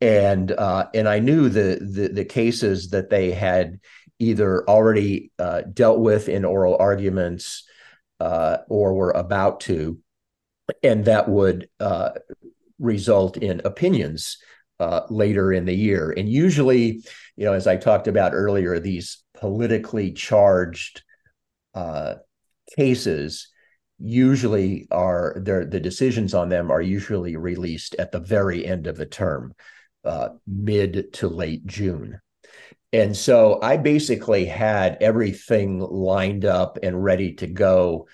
and 0.00 0.50
uh, 0.50 0.86
and 0.94 1.06
I 1.06 1.18
knew 1.18 1.50
the, 1.50 1.78
the 1.80 2.08
the 2.08 2.24
cases 2.24 2.90
that 2.90 3.10
they 3.10 3.32
had 3.32 3.80
either 4.18 4.66
already 4.66 5.30
uh, 5.38 5.60
dealt 5.74 6.00
with 6.00 6.30
in 6.30 6.46
oral 6.46 6.76
arguments 6.80 7.68
uh, 8.18 8.58
or 8.66 8.94
were 8.94 9.10
about 9.10 9.60
to, 9.60 9.98
and 10.82 11.04
that 11.04 11.28
would 11.28 11.68
uh, 11.80 12.12
result 12.78 13.36
in 13.36 13.60
opinions 13.66 14.38
uh, 14.80 15.02
later 15.10 15.52
in 15.52 15.66
the 15.66 15.74
year. 15.74 16.14
And 16.16 16.28
usually, 16.28 17.02
you 17.36 17.44
know, 17.44 17.52
as 17.52 17.66
I 17.66 17.76
talked 17.76 18.08
about 18.08 18.34
earlier, 18.34 18.78
these 18.78 19.22
politically 19.34 20.12
charged 20.12 21.02
uh, 21.74 22.14
cases 22.76 23.48
usually 23.98 24.86
are 24.90 25.36
the 25.42 25.80
decisions 25.80 26.34
on 26.34 26.48
them 26.48 26.70
are 26.70 26.82
usually 26.82 27.36
released 27.36 27.94
at 27.98 28.12
the 28.12 28.20
very 28.20 28.66
end 28.66 28.86
of 28.86 28.96
the 28.96 29.06
term, 29.06 29.54
uh, 30.04 30.30
mid 30.46 31.12
to 31.14 31.28
late 31.28 31.66
June. 31.66 32.20
And 32.92 33.16
so 33.16 33.60
I 33.62 33.76
basically 33.76 34.46
had 34.46 34.98
everything 35.00 35.80
lined 35.80 36.44
up 36.44 36.78
and 36.82 37.02
ready 37.02 37.34
to 37.34 37.46
go, 37.46 38.06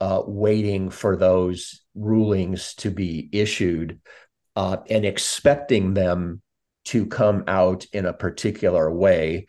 uh, 0.00 0.22
waiting 0.26 0.90
for 0.90 1.16
those 1.16 1.82
rulings 1.94 2.74
to 2.76 2.90
be 2.90 3.28
issued 3.32 4.00
uh, 4.56 4.78
and 4.90 5.04
expecting 5.04 5.94
them 5.94 6.42
to 6.86 7.06
come 7.06 7.44
out 7.46 7.86
in 7.92 8.06
a 8.06 8.12
particular 8.12 8.90
way. 8.90 9.46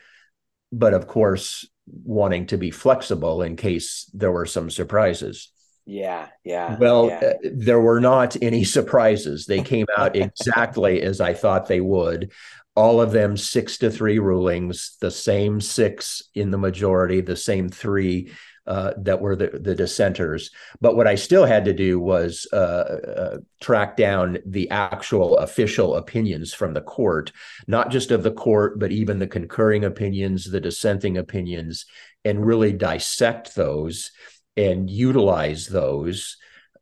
But 0.72 0.94
of 0.94 1.08
course, 1.08 1.68
wanting 2.04 2.48
to 2.48 2.58
be 2.58 2.72
flexible 2.72 3.42
in 3.42 3.56
case 3.56 4.10
there 4.14 4.32
were 4.32 4.46
some 4.46 4.70
surprises. 4.70 5.52
Yeah, 5.86 6.28
yeah. 6.44 6.78
Well, 6.78 7.08
yeah. 7.08 7.20
Uh, 7.20 7.34
there 7.54 7.80
were 7.80 8.02
not 8.02 8.36
any 8.42 8.64
surprises. 8.66 9.46
They 9.46 9.62
came 9.64 9.86
out 9.98 10.16
exactly 10.16 11.02
as 11.02 11.22
I 11.22 11.34
thought 11.34 11.68
they 11.68 11.82
would. 11.82 12.32
All 12.76 13.02
of 13.02 13.12
them 13.12 13.38
six 13.38 13.78
to 13.80 13.90
three 13.90 14.20
rulings, 14.20 14.98
the 15.00 15.10
same 15.10 15.62
six 15.62 16.22
in 16.36 16.52
the 16.52 16.58
majority, 16.58 17.22
the 17.22 17.36
same 17.36 17.70
three 17.70 18.32
uh, 18.68 18.94
that 18.98 19.22
were 19.22 19.36
the, 19.36 19.48
the 19.48 19.74
dissenters. 19.74 20.52
But 20.82 20.96
what 20.96 21.08
I 21.08 21.16
still 21.16 21.46
had 21.46 21.66
to 21.66 21.74
do 21.74 22.00
was 22.00 22.46
uh, 22.52 22.56
uh, 22.56 23.38
track 23.62 23.96
down 23.96 24.40
the 24.46 24.70
actual 24.70 25.38
official 25.38 25.96
opinions 25.96 26.54
from 26.54 26.74
the 26.74 26.82
court, 26.82 27.32
not 27.66 27.90
just 27.92 28.12
of 28.12 28.24
the 28.24 28.32
court, 28.32 28.78
but 28.78 28.92
even 28.92 29.20
the 29.20 29.28
concurring 29.28 29.86
opinions, 29.86 30.52
the 30.52 30.60
dissenting 30.60 31.18
opinions, 31.18 31.86
and 32.26 32.46
really 32.46 32.74
dissect 32.74 33.56
those 33.56 34.12
and 34.58 34.90
utilize 34.90 35.68
those 35.68 36.38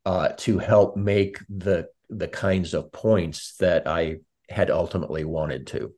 uh, 0.05 0.29
to 0.37 0.57
help 0.57 0.97
make 0.97 1.37
the 1.49 1.87
the 2.09 2.27
kinds 2.27 2.73
of 2.73 2.91
points 2.91 3.55
that 3.57 3.87
I 3.87 4.17
had 4.49 4.69
ultimately 4.69 5.23
wanted 5.23 5.67
to. 5.67 5.93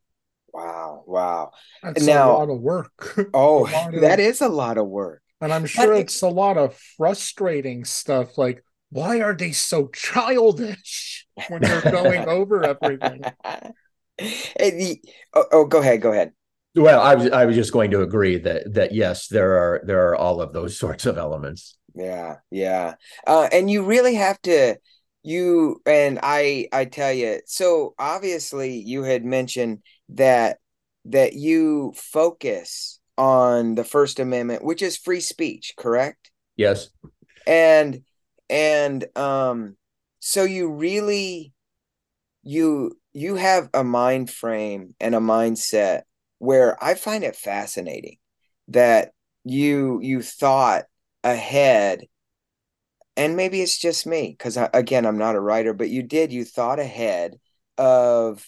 Wow! 0.54 1.04
Wow! 1.06 1.52
That's 1.84 2.06
now, 2.06 2.32
a 2.32 2.38
lot 2.40 2.50
of 2.50 2.60
work. 2.60 3.30
Oh, 3.34 3.68
that 4.02 4.20
is 4.20 4.42
a 4.42 4.50
lot 4.50 4.78
of 4.78 4.88
work. 4.88 5.22
And 5.42 5.54
I'm 5.54 5.66
sure 5.66 5.94
but 5.94 6.00
it's 6.00 6.22
a 6.22 6.30
lot 6.30 6.58
of 6.58 6.76
frustrating 6.98 7.86
stuff 7.86 8.38
like, 8.38 8.64
why 8.90 9.22
are 9.22 9.36
they 9.36 9.52
so 9.52 9.90
childish 9.90 11.28
when 11.48 11.62
they're 11.62 11.82
going 11.82 12.28
over 12.28 12.64
everything? 12.64 13.24
The, 14.20 15.00
oh, 15.36 15.46
oh, 15.52 15.66
go 15.66 15.80
ahead, 15.80 16.02
go 16.02 16.12
ahead. 16.12 16.32
Well, 16.76 17.00
I 17.00 17.16
was 17.16 17.30
I 17.30 17.46
was 17.46 17.56
just 17.56 17.72
going 17.72 17.92
to 17.92 18.02
agree 18.02 18.38
that 18.40 18.74
that 18.74 18.94
yes, 18.94 19.28
there 19.28 19.58
are 19.58 19.82
there 19.86 20.10
are 20.10 20.16
all 20.16 20.42
of 20.42 20.54
those 20.54 20.78
sorts 20.80 21.06
of 21.06 21.18
elements. 21.18 21.78
Yeah, 21.94 22.38
yeah, 22.52 22.96
uh, 23.26 23.48
and 23.52 23.70
you 23.70 23.84
really 23.84 24.16
have 24.16 24.42
to 24.44 24.78
you 25.24 25.82
and 25.86 26.20
I 26.24 26.68
I 26.72 26.86
tell 26.86 27.12
you. 27.12 27.42
So 27.46 27.94
obviously, 28.00 28.78
you 28.80 29.04
had 29.04 29.26
mentioned 29.26 29.84
that 30.10 30.58
that 31.06 31.34
you 31.34 31.94
focus 31.96 32.97
on 33.18 33.76
the 33.76 33.84
First 33.84 34.20
Amendment, 34.20 34.63
which 34.63 34.82
is 34.82 34.97
free 34.97 35.22
speech, 35.22 35.74
correct? 35.78 36.32
Yes. 36.55 36.89
And 37.45 38.01
and 38.49 39.05
um 39.18 39.76
so 40.20 40.43
you 40.43 40.72
really 40.72 41.53
you 42.43 42.97
you 43.13 43.36
have 43.36 43.70
a 43.74 43.84
mind 43.84 44.30
frame 44.30 44.95
and 44.99 45.15
a 45.15 45.20
mindset 45.20 46.03
where 46.39 46.82
I 46.84 46.93
find 46.93 47.24
it 47.24 47.36
fascinating 47.36 48.18
that 48.70 49.11
you 49.43 49.99
you 50.01 50.22
thought 50.22 50.86
ahead 51.24 52.05
and 53.15 53.36
maybe 53.36 53.61
it's 53.61 53.78
just 53.78 54.05
me 54.05 54.36
because 54.38 54.57
again 54.74 55.05
i'm 55.05 55.18
not 55.18 55.36
a 55.36 55.39
writer 55.39 55.74
but 55.74 55.89
you 55.89 56.03
did 56.03 56.32
you 56.32 56.45
thought 56.45 56.80
ahead 56.80 57.36
of 57.78 58.47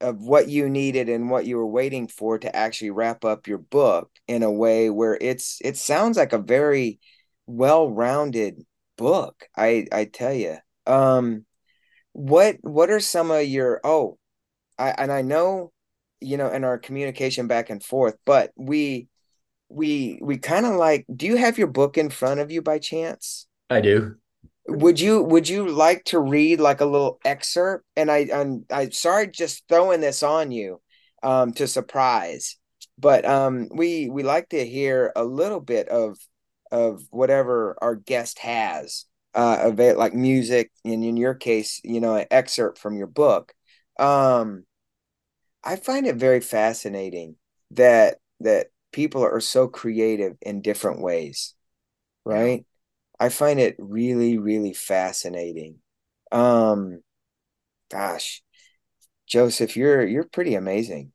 of 0.00 0.20
what 0.20 0.48
you 0.48 0.68
needed 0.68 1.08
and 1.08 1.30
what 1.30 1.46
you 1.46 1.56
were 1.56 1.66
waiting 1.66 2.06
for 2.08 2.38
to 2.38 2.54
actually 2.54 2.90
wrap 2.90 3.24
up 3.24 3.46
your 3.46 3.58
book 3.58 4.10
in 4.28 4.42
a 4.42 4.52
way 4.52 4.90
where 4.90 5.16
it's 5.20 5.58
it 5.62 5.76
sounds 5.76 6.16
like 6.16 6.32
a 6.32 6.38
very 6.38 6.98
well-rounded 7.46 8.64
book 8.98 9.48
i 9.56 9.86
i 9.92 10.04
tell 10.04 10.32
you 10.32 10.56
um 10.86 11.44
what 12.12 12.56
what 12.60 12.90
are 12.90 13.00
some 13.00 13.30
of 13.30 13.44
your 13.46 13.80
oh 13.84 14.18
i 14.78 14.90
and 14.90 15.10
i 15.12 15.22
know 15.22 15.72
you 16.20 16.36
know 16.36 16.50
in 16.50 16.64
our 16.64 16.78
communication 16.78 17.46
back 17.46 17.70
and 17.70 17.82
forth 17.82 18.16
but 18.24 18.50
we 18.56 19.08
we 19.68 20.18
we 20.22 20.38
kind 20.38 20.66
of 20.66 20.74
like 20.74 21.04
do 21.14 21.26
you 21.26 21.36
have 21.36 21.58
your 21.58 21.66
book 21.66 21.98
in 21.98 22.10
front 22.10 22.40
of 22.40 22.50
you 22.50 22.62
by 22.62 22.78
chance? 22.78 23.46
I 23.68 23.80
do 23.80 24.16
would 24.68 24.98
you 25.00 25.22
would 25.22 25.48
you 25.48 25.68
like 25.68 26.04
to 26.04 26.20
read 26.20 26.60
like 26.60 26.80
a 26.80 26.86
little 26.86 27.18
excerpt? 27.24 27.84
And 27.96 28.10
i 28.10 28.28
i'm 28.32 28.64
i'm 28.70 28.92
sorry 28.92 29.28
just 29.28 29.64
throwing 29.68 30.00
this 30.00 30.22
on 30.22 30.50
you 30.50 30.80
um 31.22 31.52
to 31.54 31.66
surprise 31.66 32.56
but 32.98 33.24
um 33.24 33.68
we 33.72 34.08
we 34.10 34.22
like 34.22 34.48
to 34.50 34.66
hear 34.66 35.12
a 35.16 35.24
little 35.24 35.60
bit 35.60 35.88
of 35.88 36.18
of 36.70 37.02
whatever 37.10 37.76
our 37.80 37.94
guest 37.94 38.38
has 38.40 39.04
uh 39.34 39.58
of 39.62 39.80
it 39.80 39.96
like 39.96 40.14
music 40.14 40.70
and 40.84 41.04
in 41.04 41.16
your 41.16 41.34
case 41.34 41.80
you 41.84 42.00
know 42.00 42.16
an 42.16 42.26
excerpt 42.30 42.78
from 42.78 42.96
your 42.96 43.06
book. 43.06 43.52
Um 43.98 44.64
i 45.64 45.76
find 45.76 46.06
it 46.06 46.16
very 46.16 46.40
fascinating 46.40 47.36
that 47.72 48.18
that 48.40 48.66
people 48.92 49.22
are 49.22 49.40
so 49.40 49.68
creative 49.68 50.36
in 50.42 50.60
different 50.60 51.00
ways 51.00 51.54
right 52.24 52.64
I 53.18 53.28
find 53.28 53.58
it 53.58 53.76
really, 53.78 54.38
really 54.38 54.74
fascinating. 54.74 55.76
Um, 56.32 57.02
gosh, 57.90 58.42
Joseph, 59.26 59.76
you're 59.76 60.06
you're 60.06 60.24
pretty 60.24 60.54
amazing. 60.54 61.12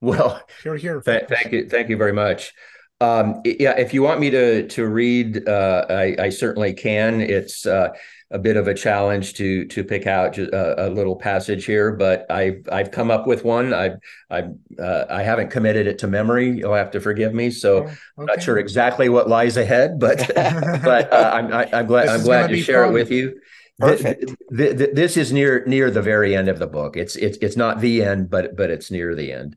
Well, 0.00 0.42
you're 0.64 0.76
here. 0.76 1.00
Th- 1.00 1.24
thank 1.26 1.52
you, 1.52 1.68
thank 1.68 1.88
you 1.88 1.96
very 1.96 2.12
much. 2.12 2.52
Um, 3.00 3.42
yeah, 3.44 3.78
if 3.78 3.92
you 3.92 4.02
want 4.02 4.20
me 4.20 4.30
to 4.30 4.68
to 4.68 4.86
read, 4.86 5.48
uh, 5.48 5.86
I, 5.88 6.16
I, 6.18 6.28
certainly 6.30 6.72
can. 6.72 7.20
It's 7.20 7.66
uh, 7.66 7.88
a 8.30 8.38
bit 8.38 8.56
of 8.56 8.66
a 8.66 8.74
challenge 8.74 9.34
to 9.34 9.66
to 9.66 9.84
pick 9.84 10.06
out 10.06 10.36
a, 10.36 10.86
a, 10.86 10.90
little 10.90 11.14
passage 11.14 11.64
here, 11.64 11.92
but 11.92 12.28
I've 12.30 12.66
I've 12.70 12.90
come 12.90 13.10
up 13.10 13.26
with 13.26 13.44
one. 13.44 13.72
I've 13.72 13.98
I've 14.30 14.52
uh, 14.78 15.04
I 15.08 15.22
haven't 15.22 15.50
committed 15.50 15.86
it 15.86 15.98
to 16.00 16.08
memory. 16.08 16.50
You'll 16.50 16.74
have 16.74 16.90
to 16.92 17.00
forgive 17.00 17.34
me. 17.34 17.50
So 17.50 17.84
okay. 17.84 17.94
I'm 18.18 18.26
not 18.26 18.42
sure 18.42 18.58
exactly 18.58 19.08
what 19.08 19.28
lies 19.28 19.56
ahead, 19.56 20.00
but 20.00 20.28
but 20.34 21.12
uh, 21.12 21.30
I'm 21.34 21.52
I, 21.52 21.64
am 21.64 21.74
i 21.74 21.78
am 21.80 21.86
glad 21.86 22.08
I'm 22.08 22.22
glad 22.22 22.48
to 22.48 22.60
share 22.60 22.84
fun. 22.84 22.90
it 22.90 22.94
with 22.94 23.10
you. 23.12 23.40
Perfect. 23.78 24.32
The, 24.48 24.68
the, 24.68 24.74
the, 24.74 24.90
this 24.92 25.16
is 25.16 25.32
near 25.32 25.64
near 25.66 25.90
the 25.90 26.02
very 26.02 26.34
end 26.34 26.48
of 26.48 26.58
the 26.58 26.66
book. 26.66 26.96
It's 26.96 27.14
it's 27.14 27.38
it's 27.38 27.56
not 27.56 27.80
the 27.80 28.02
end, 28.02 28.28
but 28.28 28.56
but 28.56 28.70
it's 28.70 28.90
near 28.90 29.14
the 29.14 29.32
end. 29.32 29.56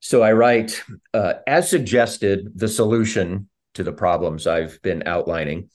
So 0.00 0.22
I 0.22 0.32
write, 0.32 0.82
uh, 1.12 1.34
as 1.46 1.68
suggested, 1.68 2.52
the 2.54 2.68
solution 2.68 3.48
to 3.74 3.84
the 3.84 3.92
problems 3.92 4.46
I've 4.46 4.80
been 4.82 5.02
outlining 5.06 5.70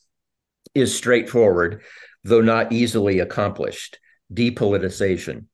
is 0.76 0.96
straightforward, 0.96 1.82
though 2.24 2.42
not 2.42 2.72
easily 2.72 3.20
accomplished 3.20 4.00
depoliticization. 4.34 5.46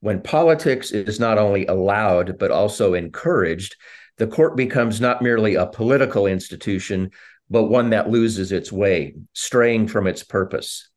When 0.00 0.20
politics 0.20 0.90
is 0.90 1.20
not 1.20 1.38
only 1.38 1.66
allowed, 1.66 2.38
but 2.38 2.50
also 2.50 2.94
encouraged, 2.94 3.76
the 4.18 4.26
court 4.26 4.56
becomes 4.56 5.00
not 5.00 5.22
merely 5.22 5.54
a 5.54 5.66
political 5.66 6.26
institution, 6.26 7.10
but 7.50 7.64
one 7.64 7.90
that 7.90 8.10
loses 8.10 8.52
its 8.52 8.70
way, 8.70 9.14
straying 9.32 9.88
from 9.88 10.06
its 10.06 10.22
purpose. 10.22 10.88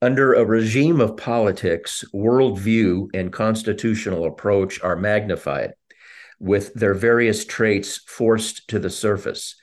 Under 0.00 0.34
a 0.34 0.44
regime 0.44 1.00
of 1.00 1.16
politics, 1.16 2.04
worldview 2.12 3.08
and 3.14 3.32
constitutional 3.32 4.24
approach 4.24 4.82
are 4.82 4.96
magnified, 4.96 5.74
with 6.40 6.74
their 6.74 6.94
various 6.94 7.44
traits 7.44 7.98
forced 8.06 8.68
to 8.68 8.78
the 8.78 8.90
surface. 8.90 9.54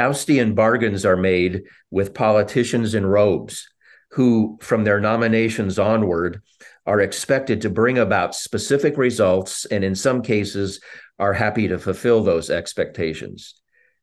Faustian 0.00 0.54
bargains 0.54 1.04
are 1.04 1.16
made 1.16 1.64
with 1.90 2.14
politicians 2.14 2.94
in 2.94 3.04
robes 3.04 3.68
who, 4.12 4.58
from 4.62 4.82
their 4.82 4.98
nominations 4.98 5.78
onward, 5.78 6.40
are 6.86 7.00
expected 7.00 7.60
to 7.60 7.68
bring 7.68 7.98
about 7.98 8.34
specific 8.34 8.96
results 8.96 9.66
and, 9.66 9.84
in 9.84 9.94
some 9.94 10.22
cases, 10.22 10.80
are 11.18 11.34
happy 11.34 11.68
to 11.68 11.78
fulfill 11.78 12.22
those 12.22 12.48
expectations. 12.48 13.60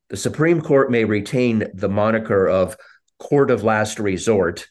The 0.09 0.17
Supreme 0.17 0.61
Court 0.61 0.91
may 0.91 1.03
retain 1.03 1.65
the 1.73 1.89
moniker 1.89 2.47
of 2.47 2.77
court 3.17 3.49
of 3.49 3.63
last 3.63 3.99
resort, 3.99 4.67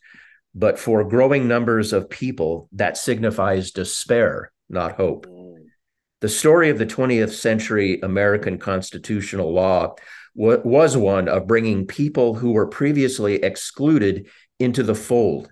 but 0.55 0.79
for 0.79 1.03
growing 1.03 1.49
numbers 1.49 1.93
of 1.93 2.09
people, 2.09 2.69
that 2.73 2.97
signifies 2.97 3.73
despair, 3.73 4.53
not 4.69 4.93
hope. 4.93 5.27
Mm. 5.27 5.57
The 6.21 6.29
story 6.29 6.71
of 6.71 6.79
the 6.79 6.87
20th 6.87 7.33
century 7.33 8.01
American 8.01 8.59
constitutional 8.59 9.53
law 9.53 9.97
was 10.37 10.97
one 10.97 11.29
of 11.29 11.47
bringing 11.47 11.87
people 11.87 12.35
who 12.35 12.53
were 12.53 12.67
previously 12.67 13.37
excluded 13.37 14.29
into 14.59 14.83
the 14.83 14.95
fold. 14.95 15.51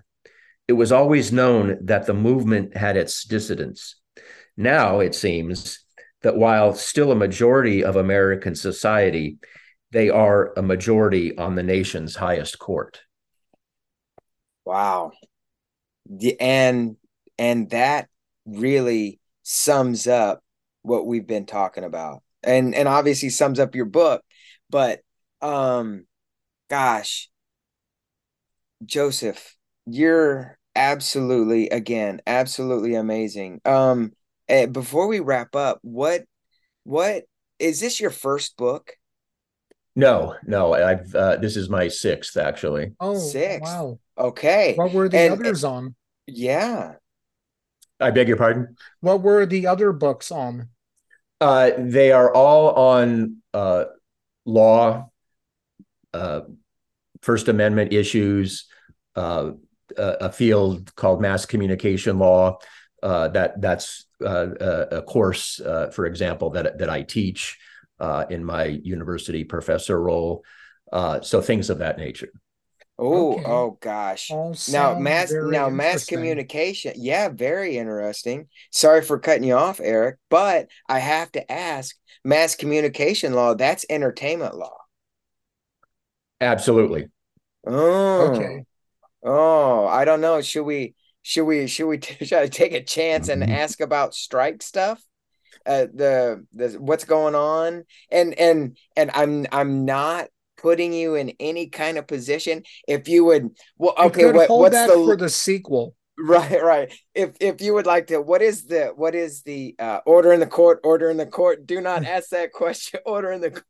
It 0.67 0.73
was 0.73 0.91
always 0.91 1.31
known 1.31 1.77
that 1.85 2.05
the 2.05 2.13
movement 2.13 2.77
had 2.77 2.95
its 2.95 3.23
dissidents. 3.23 3.95
Now 4.57 4.99
it 4.99 5.15
seems 5.15 5.83
that 6.21 6.37
while 6.37 6.73
still 6.73 7.11
a 7.11 7.15
majority 7.15 7.83
of 7.83 7.95
American 7.95 8.55
society, 8.55 9.37
they 9.91 10.09
are 10.09 10.53
a 10.57 10.61
majority 10.61 11.37
on 11.37 11.55
the 11.55 11.63
nation's 11.63 12.15
highest 12.15 12.59
court. 12.59 13.01
Wow. 14.65 15.11
And 16.39 16.97
and 17.37 17.69
that 17.71 18.09
really 18.45 19.19
sums 19.43 20.07
up 20.07 20.43
what 20.81 21.05
we've 21.05 21.27
been 21.27 21.45
talking 21.45 21.83
about. 21.83 22.23
And 22.43 22.73
and 22.75 22.87
obviously 22.87 23.29
sums 23.29 23.59
up 23.59 23.75
your 23.75 23.85
book, 23.85 24.23
but 24.69 25.01
um 25.41 26.05
gosh, 26.69 27.29
Joseph, 28.85 29.55
you're 29.85 30.57
absolutely 30.75 31.69
again, 31.69 32.21
absolutely 32.27 32.95
amazing. 32.95 33.61
Um 33.65 34.11
uh, 34.49 34.67
before 34.67 35.07
we 35.07 35.19
wrap 35.19 35.55
up, 35.55 35.79
what 35.81 36.23
what 36.83 37.23
is 37.59 37.79
this 37.79 37.99
your 37.99 38.11
first 38.11 38.57
book? 38.57 38.93
No, 39.95 40.35
no. 40.45 40.73
I've 40.73 41.15
uh, 41.15 41.37
this 41.37 41.55
is 41.55 41.69
my 41.69 41.87
sixth 41.87 42.37
actually. 42.37 42.91
Oh, 42.99 43.17
six. 43.17 43.61
Wow. 43.63 43.99
Okay. 44.17 44.73
What 44.75 44.91
were 44.91 45.07
the 45.07 45.17
and, 45.17 45.33
others 45.33 45.63
on? 45.63 45.95
Yeah. 46.27 46.95
I 47.99 48.11
beg 48.11 48.27
your 48.27 48.37
pardon. 48.37 48.75
What 48.99 49.21
were 49.21 49.45
the 49.45 49.67
other 49.67 49.93
books 49.93 50.31
on? 50.31 50.69
Uh, 51.39 51.71
they 51.77 52.11
are 52.11 52.33
all 52.33 52.71
on 52.71 53.37
uh, 53.53 53.85
law, 54.45 55.09
uh, 56.13 56.41
First 57.21 57.47
Amendment 57.47 57.91
issues, 57.91 58.67
uh, 59.15 59.51
a 59.97 60.31
field 60.31 60.93
called 60.95 61.21
mass 61.21 61.45
communication 61.45 62.19
law. 62.19 62.57
Uh, 63.03 63.27
that 63.29 63.61
that's 63.61 64.05
uh, 64.25 64.87
a, 64.91 65.01
course, 65.01 65.59
uh, 65.59 65.89
for 65.91 66.05
example, 66.05 66.51
that 66.51 66.77
that 66.79 66.89
I 66.89 67.03
teach 67.03 67.57
in 68.29 68.43
my 68.43 68.65
university 68.65 69.43
professor 69.43 70.01
role. 70.01 70.43
So 71.21 71.41
things 71.41 71.69
of 71.69 71.79
that 71.79 71.97
nature. 71.97 72.29
Oh, 72.97 73.33
okay. 73.33 73.43
oh 73.45 73.77
gosh. 73.81 74.31
now 74.69 74.97
mass 74.97 75.31
now 75.31 75.69
mass 75.69 76.05
communication. 76.05 76.93
Yeah, 76.95 77.29
very 77.29 77.77
interesting. 77.77 78.47
Sorry 78.71 79.01
for 79.01 79.19
cutting 79.19 79.43
you 79.43 79.55
off, 79.55 79.81
Eric, 79.83 80.17
but 80.29 80.69
I 80.87 80.99
have 80.99 81.31
to 81.33 81.51
ask, 81.51 81.95
mass 82.23 82.55
communication 82.55 83.33
law, 83.33 83.53
that's 83.53 83.85
entertainment 83.89 84.55
law. 84.55 84.77
Absolutely. 86.39 87.07
Oh. 87.67 88.31
Okay. 88.31 88.63
Oh, 89.23 89.87
I 89.87 90.05
don't 90.05 90.21
know. 90.21 90.41
Should 90.41 90.63
we 90.63 90.95
should 91.21 91.45
we 91.45 91.67
should 91.67 91.87
we 91.87 91.97
try 91.97 92.41
to 92.41 92.49
take 92.49 92.73
a 92.73 92.83
chance 92.83 93.27
and 93.27 93.41
mm-hmm. 93.41 93.51
ask 93.51 93.81
about 93.81 94.13
strike 94.13 94.61
stuff? 94.61 95.03
Uh, 95.65 95.87
the 95.93 96.45
the 96.53 96.69
what's 96.79 97.05
going 97.05 97.33
on 97.33 97.83
and 98.11 98.35
and 98.35 98.77
and 98.95 99.09
I'm 99.13 99.47
I'm 99.51 99.83
not 99.83 100.27
putting 100.57 100.93
you 100.93 101.15
in 101.15 101.33
any 101.39 101.67
kind 101.67 101.97
of 101.97 102.07
position. 102.07 102.63
If 102.87 103.07
you 103.07 103.25
would, 103.25 103.49
well, 103.77 103.93
okay, 103.97 104.31
what, 104.31 104.49
what's 104.49 104.75
the 104.75 104.93
for 104.93 105.15
the 105.15 105.29
sequel? 105.29 105.95
Right, 106.17 106.63
right. 106.63 106.93
If 107.13 107.35
if 107.39 107.61
you 107.61 107.73
would 107.73 107.85
like 107.85 108.07
to, 108.07 108.21
what 108.21 108.41
is 108.41 108.65
the 108.65 108.93
what 108.95 109.15
is 109.15 109.41
the 109.43 109.75
uh, 109.79 109.99
order 110.05 110.31
in 110.31 110.39
the 110.39 110.47
court? 110.47 110.79
Order 110.83 111.09
in 111.09 111.17
the 111.17 111.25
court. 111.25 111.67
Do 111.67 111.81
not 111.81 112.05
ask 112.15 112.29
that 112.29 112.51
question. 112.53 112.99
Order 113.05 113.31
in 113.31 113.41
the 113.41 113.51
court. 113.51 113.65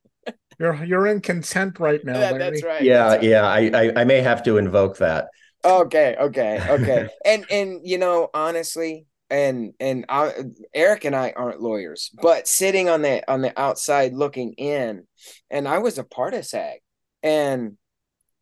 You're 0.59 0.83
you're 0.85 1.07
in 1.07 1.21
contempt 1.21 1.79
right 1.79 2.03
now. 2.05 2.19
Yeah, 2.19 2.37
that's 2.37 2.63
right. 2.63 2.81
Yeah, 2.81 3.09
that's 3.09 3.23
right. 3.23 3.29
yeah. 3.29 3.45
I, 3.45 3.87
I 3.87 4.01
I 4.01 4.03
may 4.05 4.21
have 4.21 4.43
to 4.43 4.57
invoke 4.57 4.97
that 4.99 5.27
okay 5.65 6.15
okay 6.19 6.61
okay 6.69 7.09
and 7.25 7.45
and 7.49 7.81
you 7.83 7.97
know 7.97 8.29
honestly 8.33 9.05
and 9.29 9.73
and 9.79 10.05
I, 10.07 10.33
Eric 10.73 11.05
and 11.05 11.15
I 11.15 11.33
aren't 11.35 11.61
lawyers 11.61 12.11
but 12.21 12.47
sitting 12.47 12.89
on 12.89 13.01
the 13.01 13.29
on 13.31 13.41
the 13.41 13.59
outside 13.59 14.13
looking 14.13 14.53
in 14.53 15.07
and 15.49 15.67
I 15.67 15.79
was 15.79 15.97
a 15.97 16.03
part 16.03 16.33
of 16.33 16.45
SAG 16.45 16.79
and 17.23 17.77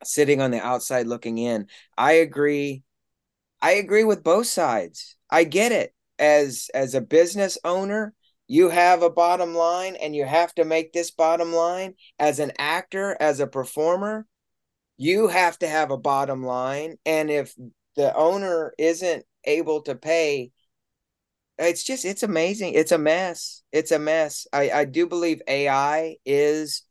sitting 0.03 0.41
on 0.41 0.51
the 0.51 0.61
outside 0.61 1.07
looking 1.07 1.38
in 1.38 1.67
I 1.97 2.13
agree 2.13 2.84
I 3.61 3.75
agree 3.75 4.03
with 4.03 4.25
both 4.25 4.47
sides. 4.47 5.15
I 5.29 5.45
get 5.45 5.71
it. 5.71 5.93
As 6.19 6.69
as 6.73 6.93
a 6.93 7.01
business 7.01 7.57
owner 7.63 8.13
you 8.47 8.69
have 8.69 9.01
a 9.01 9.09
bottom 9.09 9.55
line 9.55 9.95
and 9.95 10.13
you 10.13 10.25
have 10.25 10.53
to 10.55 10.65
make 10.65 10.91
this 10.91 11.11
bottom 11.11 11.53
line. 11.53 11.95
As 12.19 12.39
an 12.39 12.51
actor 12.59 13.15
as 13.19 13.39
a 13.39 13.47
performer 13.47 14.27
you 14.97 15.27
have 15.27 15.57
to 15.59 15.67
have 15.67 15.91
a 15.91 15.97
bottom 15.97 16.43
line 16.43 16.97
and 17.05 17.31
if 17.31 17.55
the 17.95 18.13
owner 18.15 18.73
isn't 18.77 19.23
able 19.45 19.81
to 19.81 19.95
pay 19.95 20.51
it's 21.60 21.84
just 21.84 22.06
it's 22.06 22.24
amazing 22.24 22.74
it's 22.74 22.91
a 22.91 22.97
mess 22.97 23.62
it's 23.72 23.91
a 23.91 23.99
mess 23.99 24.47
i 24.54 24.72
i 24.72 24.86
do 24.86 25.08
believe 25.08 25.41
ai 25.47 26.16
is 26.26 26.84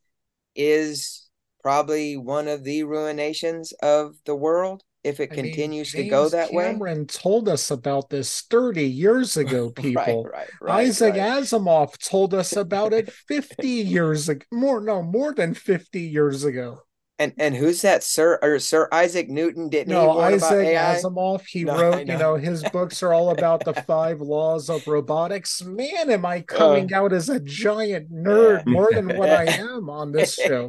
is 0.55 1.29
probably 1.63 2.17
one 2.17 2.49
of 2.49 2.65
the 2.65 2.83
ruinations 2.83 3.73
of 3.83 4.15
the 4.25 4.35
world 4.35 4.83
if 5.05 5.19
it 5.19 5.33
I 5.33 5.35
continues 5.35 5.95
mean, 5.95 6.05
to 6.05 6.11
go 6.11 6.29
that 6.29 6.51
Cameron 6.51 6.57
way. 6.57 6.73
Cameron 6.75 7.07
told 7.07 7.49
us 7.49 7.71
about 7.71 8.11
this 8.11 8.43
30 8.43 8.85
years 8.85 9.37
ago, 9.37 9.71
people. 9.77 10.25
right, 10.25 10.33
right, 10.33 10.49
right, 10.61 10.87
Isaac. 10.87 11.15
Asimov 11.15 11.99
told 11.99 12.35
us 12.35 12.53
about 12.57 12.93
it 12.93 13.11
50 13.11 13.67
years 13.67 14.29
ago. 14.29 14.45
More, 14.53 14.81
no, 14.81 15.03
more 15.03 15.35
than 15.35 15.55
50 15.55 16.01
years 16.01 16.45
ago. 16.45 16.83
And 17.23 17.33
and 17.39 17.55
who's 17.55 17.83
that, 17.83 18.03
Sir 18.03 18.41
or 18.43 18.59
Sir 18.59 18.89
Isaac 18.91 19.29
Newton? 19.29 19.69
Didn't 19.69 19.93
no, 19.93 20.13
he 20.15 20.35
Isaac 20.35 20.77
Asimov. 20.77 21.43
He 21.47 21.63
no, 21.65 21.81
wrote, 21.81 22.07
know. 22.07 22.13
you 22.13 22.19
know, 22.19 22.35
his 22.35 22.65
books 22.73 23.01
are 23.03 23.13
all 23.13 23.31
about 23.31 23.65
the 23.65 23.75
five 23.75 24.21
laws 24.21 24.69
of 24.69 24.85
robotics. 24.89 25.63
Man, 25.63 26.11
am 26.11 26.27
I 26.27 26.41
coming 26.41 26.93
uh, 26.93 26.99
out 26.99 27.13
as 27.13 27.29
a 27.29 27.39
giant 27.39 28.13
nerd 28.13 28.67
more 28.67 28.91
than 28.93 29.17
what 29.17 29.31
I 29.31 29.45
am 29.51 29.89
on 29.89 30.11
this 30.11 30.35
show. 30.35 30.69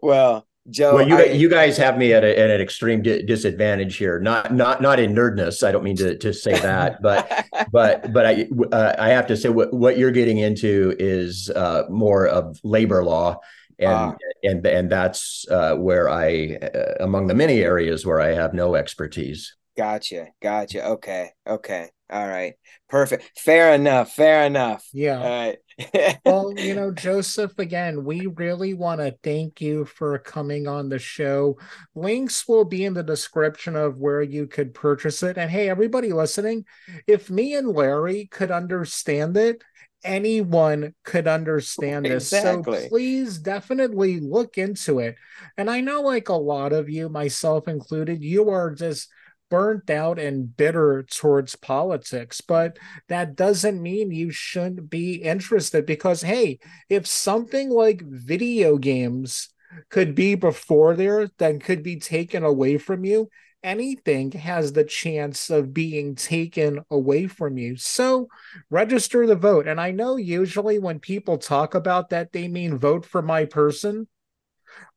well, 0.00 0.46
Joe, 0.70 0.94
well, 0.94 1.08
you 1.08 1.16
I, 1.16 1.24
you 1.24 1.48
guys 1.48 1.76
have 1.78 1.98
me 1.98 2.12
at, 2.12 2.22
a, 2.22 2.38
at 2.38 2.50
an 2.50 2.60
extreme 2.60 3.02
di- 3.02 3.24
disadvantage 3.24 3.96
here. 3.96 4.20
Not 4.20 4.54
not 4.54 4.80
not 4.80 5.00
in 5.00 5.16
nerdness. 5.16 5.66
I 5.66 5.72
don't 5.72 5.82
mean 5.82 5.96
to, 5.96 6.16
to 6.16 6.32
say 6.32 6.52
that, 6.60 7.02
but 7.02 7.44
but 7.72 8.12
but 8.12 8.24
I 8.24 8.48
uh, 8.70 8.94
I 8.96 9.08
have 9.08 9.26
to 9.26 9.36
say 9.36 9.48
what 9.48 9.74
what 9.74 9.98
you're 9.98 10.12
getting 10.12 10.38
into 10.38 10.94
is 11.00 11.50
uh, 11.50 11.84
more 11.88 12.28
of 12.28 12.60
labor 12.62 13.02
law 13.02 13.40
and 13.78 13.90
uh, 13.90 14.14
and 14.42 14.66
and 14.66 14.90
that's 14.90 15.46
uh, 15.50 15.74
where 15.74 16.08
I, 16.08 16.56
uh, 16.56 16.94
among 17.00 17.26
the 17.26 17.34
many 17.34 17.60
areas 17.60 18.04
where 18.04 18.20
I 18.20 18.34
have 18.34 18.54
no 18.54 18.74
expertise. 18.74 19.56
Gotcha, 19.76 20.28
gotcha. 20.42 20.84
Okay, 20.84 21.30
okay, 21.46 21.90
all 22.10 22.26
right, 22.26 22.54
perfect. 22.88 23.38
Fair 23.38 23.74
enough. 23.74 24.12
Fair 24.12 24.44
enough. 24.44 24.88
Yeah. 24.92 25.18
All 25.18 25.28
right. 25.28 26.18
well, 26.24 26.52
you 26.56 26.74
know, 26.74 26.90
Joseph, 26.90 27.58
again, 27.58 28.04
we 28.04 28.26
really 28.26 28.74
want 28.74 29.00
to 29.00 29.16
thank 29.22 29.60
you 29.60 29.84
for 29.84 30.18
coming 30.18 30.66
on 30.66 30.88
the 30.88 30.98
show. 30.98 31.58
Links 31.94 32.48
will 32.48 32.64
be 32.64 32.84
in 32.84 32.94
the 32.94 33.02
description 33.02 33.76
of 33.76 33.98
where 33.98 34.22
you 34.22 34.46
could 34.46 34.74
purchase 34.74 35.22
it. 35.22 35.38
And 35.38 35.50
hey, 35.50 35.68
everybody 35.68 36.12
listening, 36.12 36.64
if 37.06 37.30
me 37.30 37.54
and 37.54 37.68
Larry 37.68 38.26
could 38.30 38.50
understand 38.50 39.36
it, 39.36 39.62
anyone 40.04 40.94
could 41.04 41.26
understand 41.26 42.06
this. 42.06 42.32
Exactly. 42.32 42.82
So 42.82 42.88
please 42.88 43.38
definitely 43.38 44.20
look 44.20 44.58
into 44.58 44.98
it. 45.00 45.16
And 45.56 45.70
I 45.70 45.80
know, 45.80 46.02
like 46.02 46.28
a 46.28 46.34
lot 46.34 46.72
of 46.72 46.88
you, 46.88 47.08
myself 47.08 47.68
included, 47.68 48.22
you 48.22 48.50
are 48.50 48.74
just 48.74 49.08
burnt 49.50 49.88
out 49.88 50.18
and 50.18 50.54
bitter 50.56 51.02
towards 51.02 51.56
politics, 51.56 52.40
but 52.40 52.78
that 53.08 53.34
doesn't 53.34 53.82
mean 53.82 54.12
you 54.12 54.30
shouldn't 54.30 54.90
be 54.90 55.14
interested 55.14 55.86
because, 55.86 56.22
hey, 56.22 56.58
if 56.88 57.06
something 57.06 57.70
like 57.70 58.02
video 58.02 58.76
games 58.76 59.48
could 59.90 60.14
be 60.14 60.34
before 60.34 60.94
there, 60.94 61.30
then 61.38 61.58
could 61.58 61.82
be 61.82 61.96
taken 61.96 62.44
away 62.44 62.78
from 62.78 63.04
you 63.04 63.28
anything 63.62 64.32
has 64.32 64.72
the 64.72 64.84
chance 64.84 65.50
of 65.50 65.74
being 65.74 66.14
taken 66.14 66.80
away 66.90 67.26
from 67.26 67.58
you. 67.58 67.76
So 67.76 68.28
register 68.70 69.26
the 69.26 69.36
vote. 69.36 69.66
And 69.66 69.80
I 69.80 69.90
know 69.90 70.16
usually 70.16 70.78
when 70.78 71.00
people 71.00 71.38
talk 71.38 71.74
about 71.74 72.10
that, 72.10 72.32
they 72.32 72.48
mean 72.48 72.78
vote 72.78 73.04
for 73.04 73.22
my 73.22 73.44
person. 73.44 74.08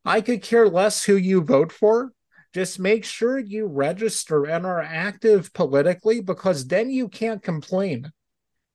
I 0.06 0.22
could 0.22 0.42
care 0.42 0.68
less 0.68 1.04
who 1.04 1.16
you 1.16 1.42
vote 1.42 1.72
for. 1.72 2.12
Just 2.54 2.80
make 2.80 3.06
sure 3.06 3.40
you 3.40 3.66
register 3.66 4.46
and 4.46 4.66
are 4.66 4.82
active 4.82 5.54
politically 5.54 6.20
because 6.20 6.68
then 6.68 6.90
you 6.90 7.08
can't 7.08 7.42
complain. 7.42 8.12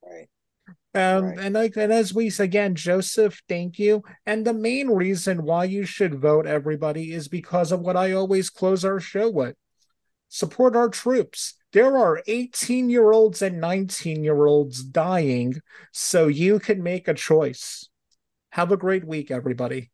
Right. 0.03 0.29
Um, 0.95 1.25
right. 1.27 1.39
and 1.39 1.55
like, 1.55 1.77
and 1.77 1.93
as 1.93 2.15
we 2.15 2.33
again, 2.39 2.75
Joseph, 2.75 3.43
thank 3.49 3.79
you. 3.79 4.03
And 4.25 4.47
the 4.47 4.55
main 4.55 4.89
reason 4.89 5.43
why 5.43 5.65
you 5.65 5.85
should 5.85 6.15
vote, 6.15 6.47
everybody, 6.47 7.13
is 7.13 7.29
because 7.29 7.71
of 7.71 7.81
what 7.81 7.97
I 7.97 8.13
always 8.13 8.49
close 8.49 8.83
our 8.83 8.99
show 8.99 9.29
with: 9.29 9.57
support 10.29 10.77
our 10.77 10.89
troops. 10.89 11.55
There 11.73 11.97
are 11.97 12.23
18 12.27 12.91
year 12.91 13.13
olds 13.13 13.43
and 13.43 13.61
19 13.61 14.25
year 14.25 14.47
olds 14.47 14.83
dying, 14.83 15.61
so 15.93 16.27
you 16.27 16.59
can 16.59 16.83
make 16.83 17.09
a 17.09 17.15
choice. 17.15 17.89
Have 18.51 18.73
a 18.73 18.77
great 18.77 19.05
week, 19.05 19.31
everybody. 19.31 19.91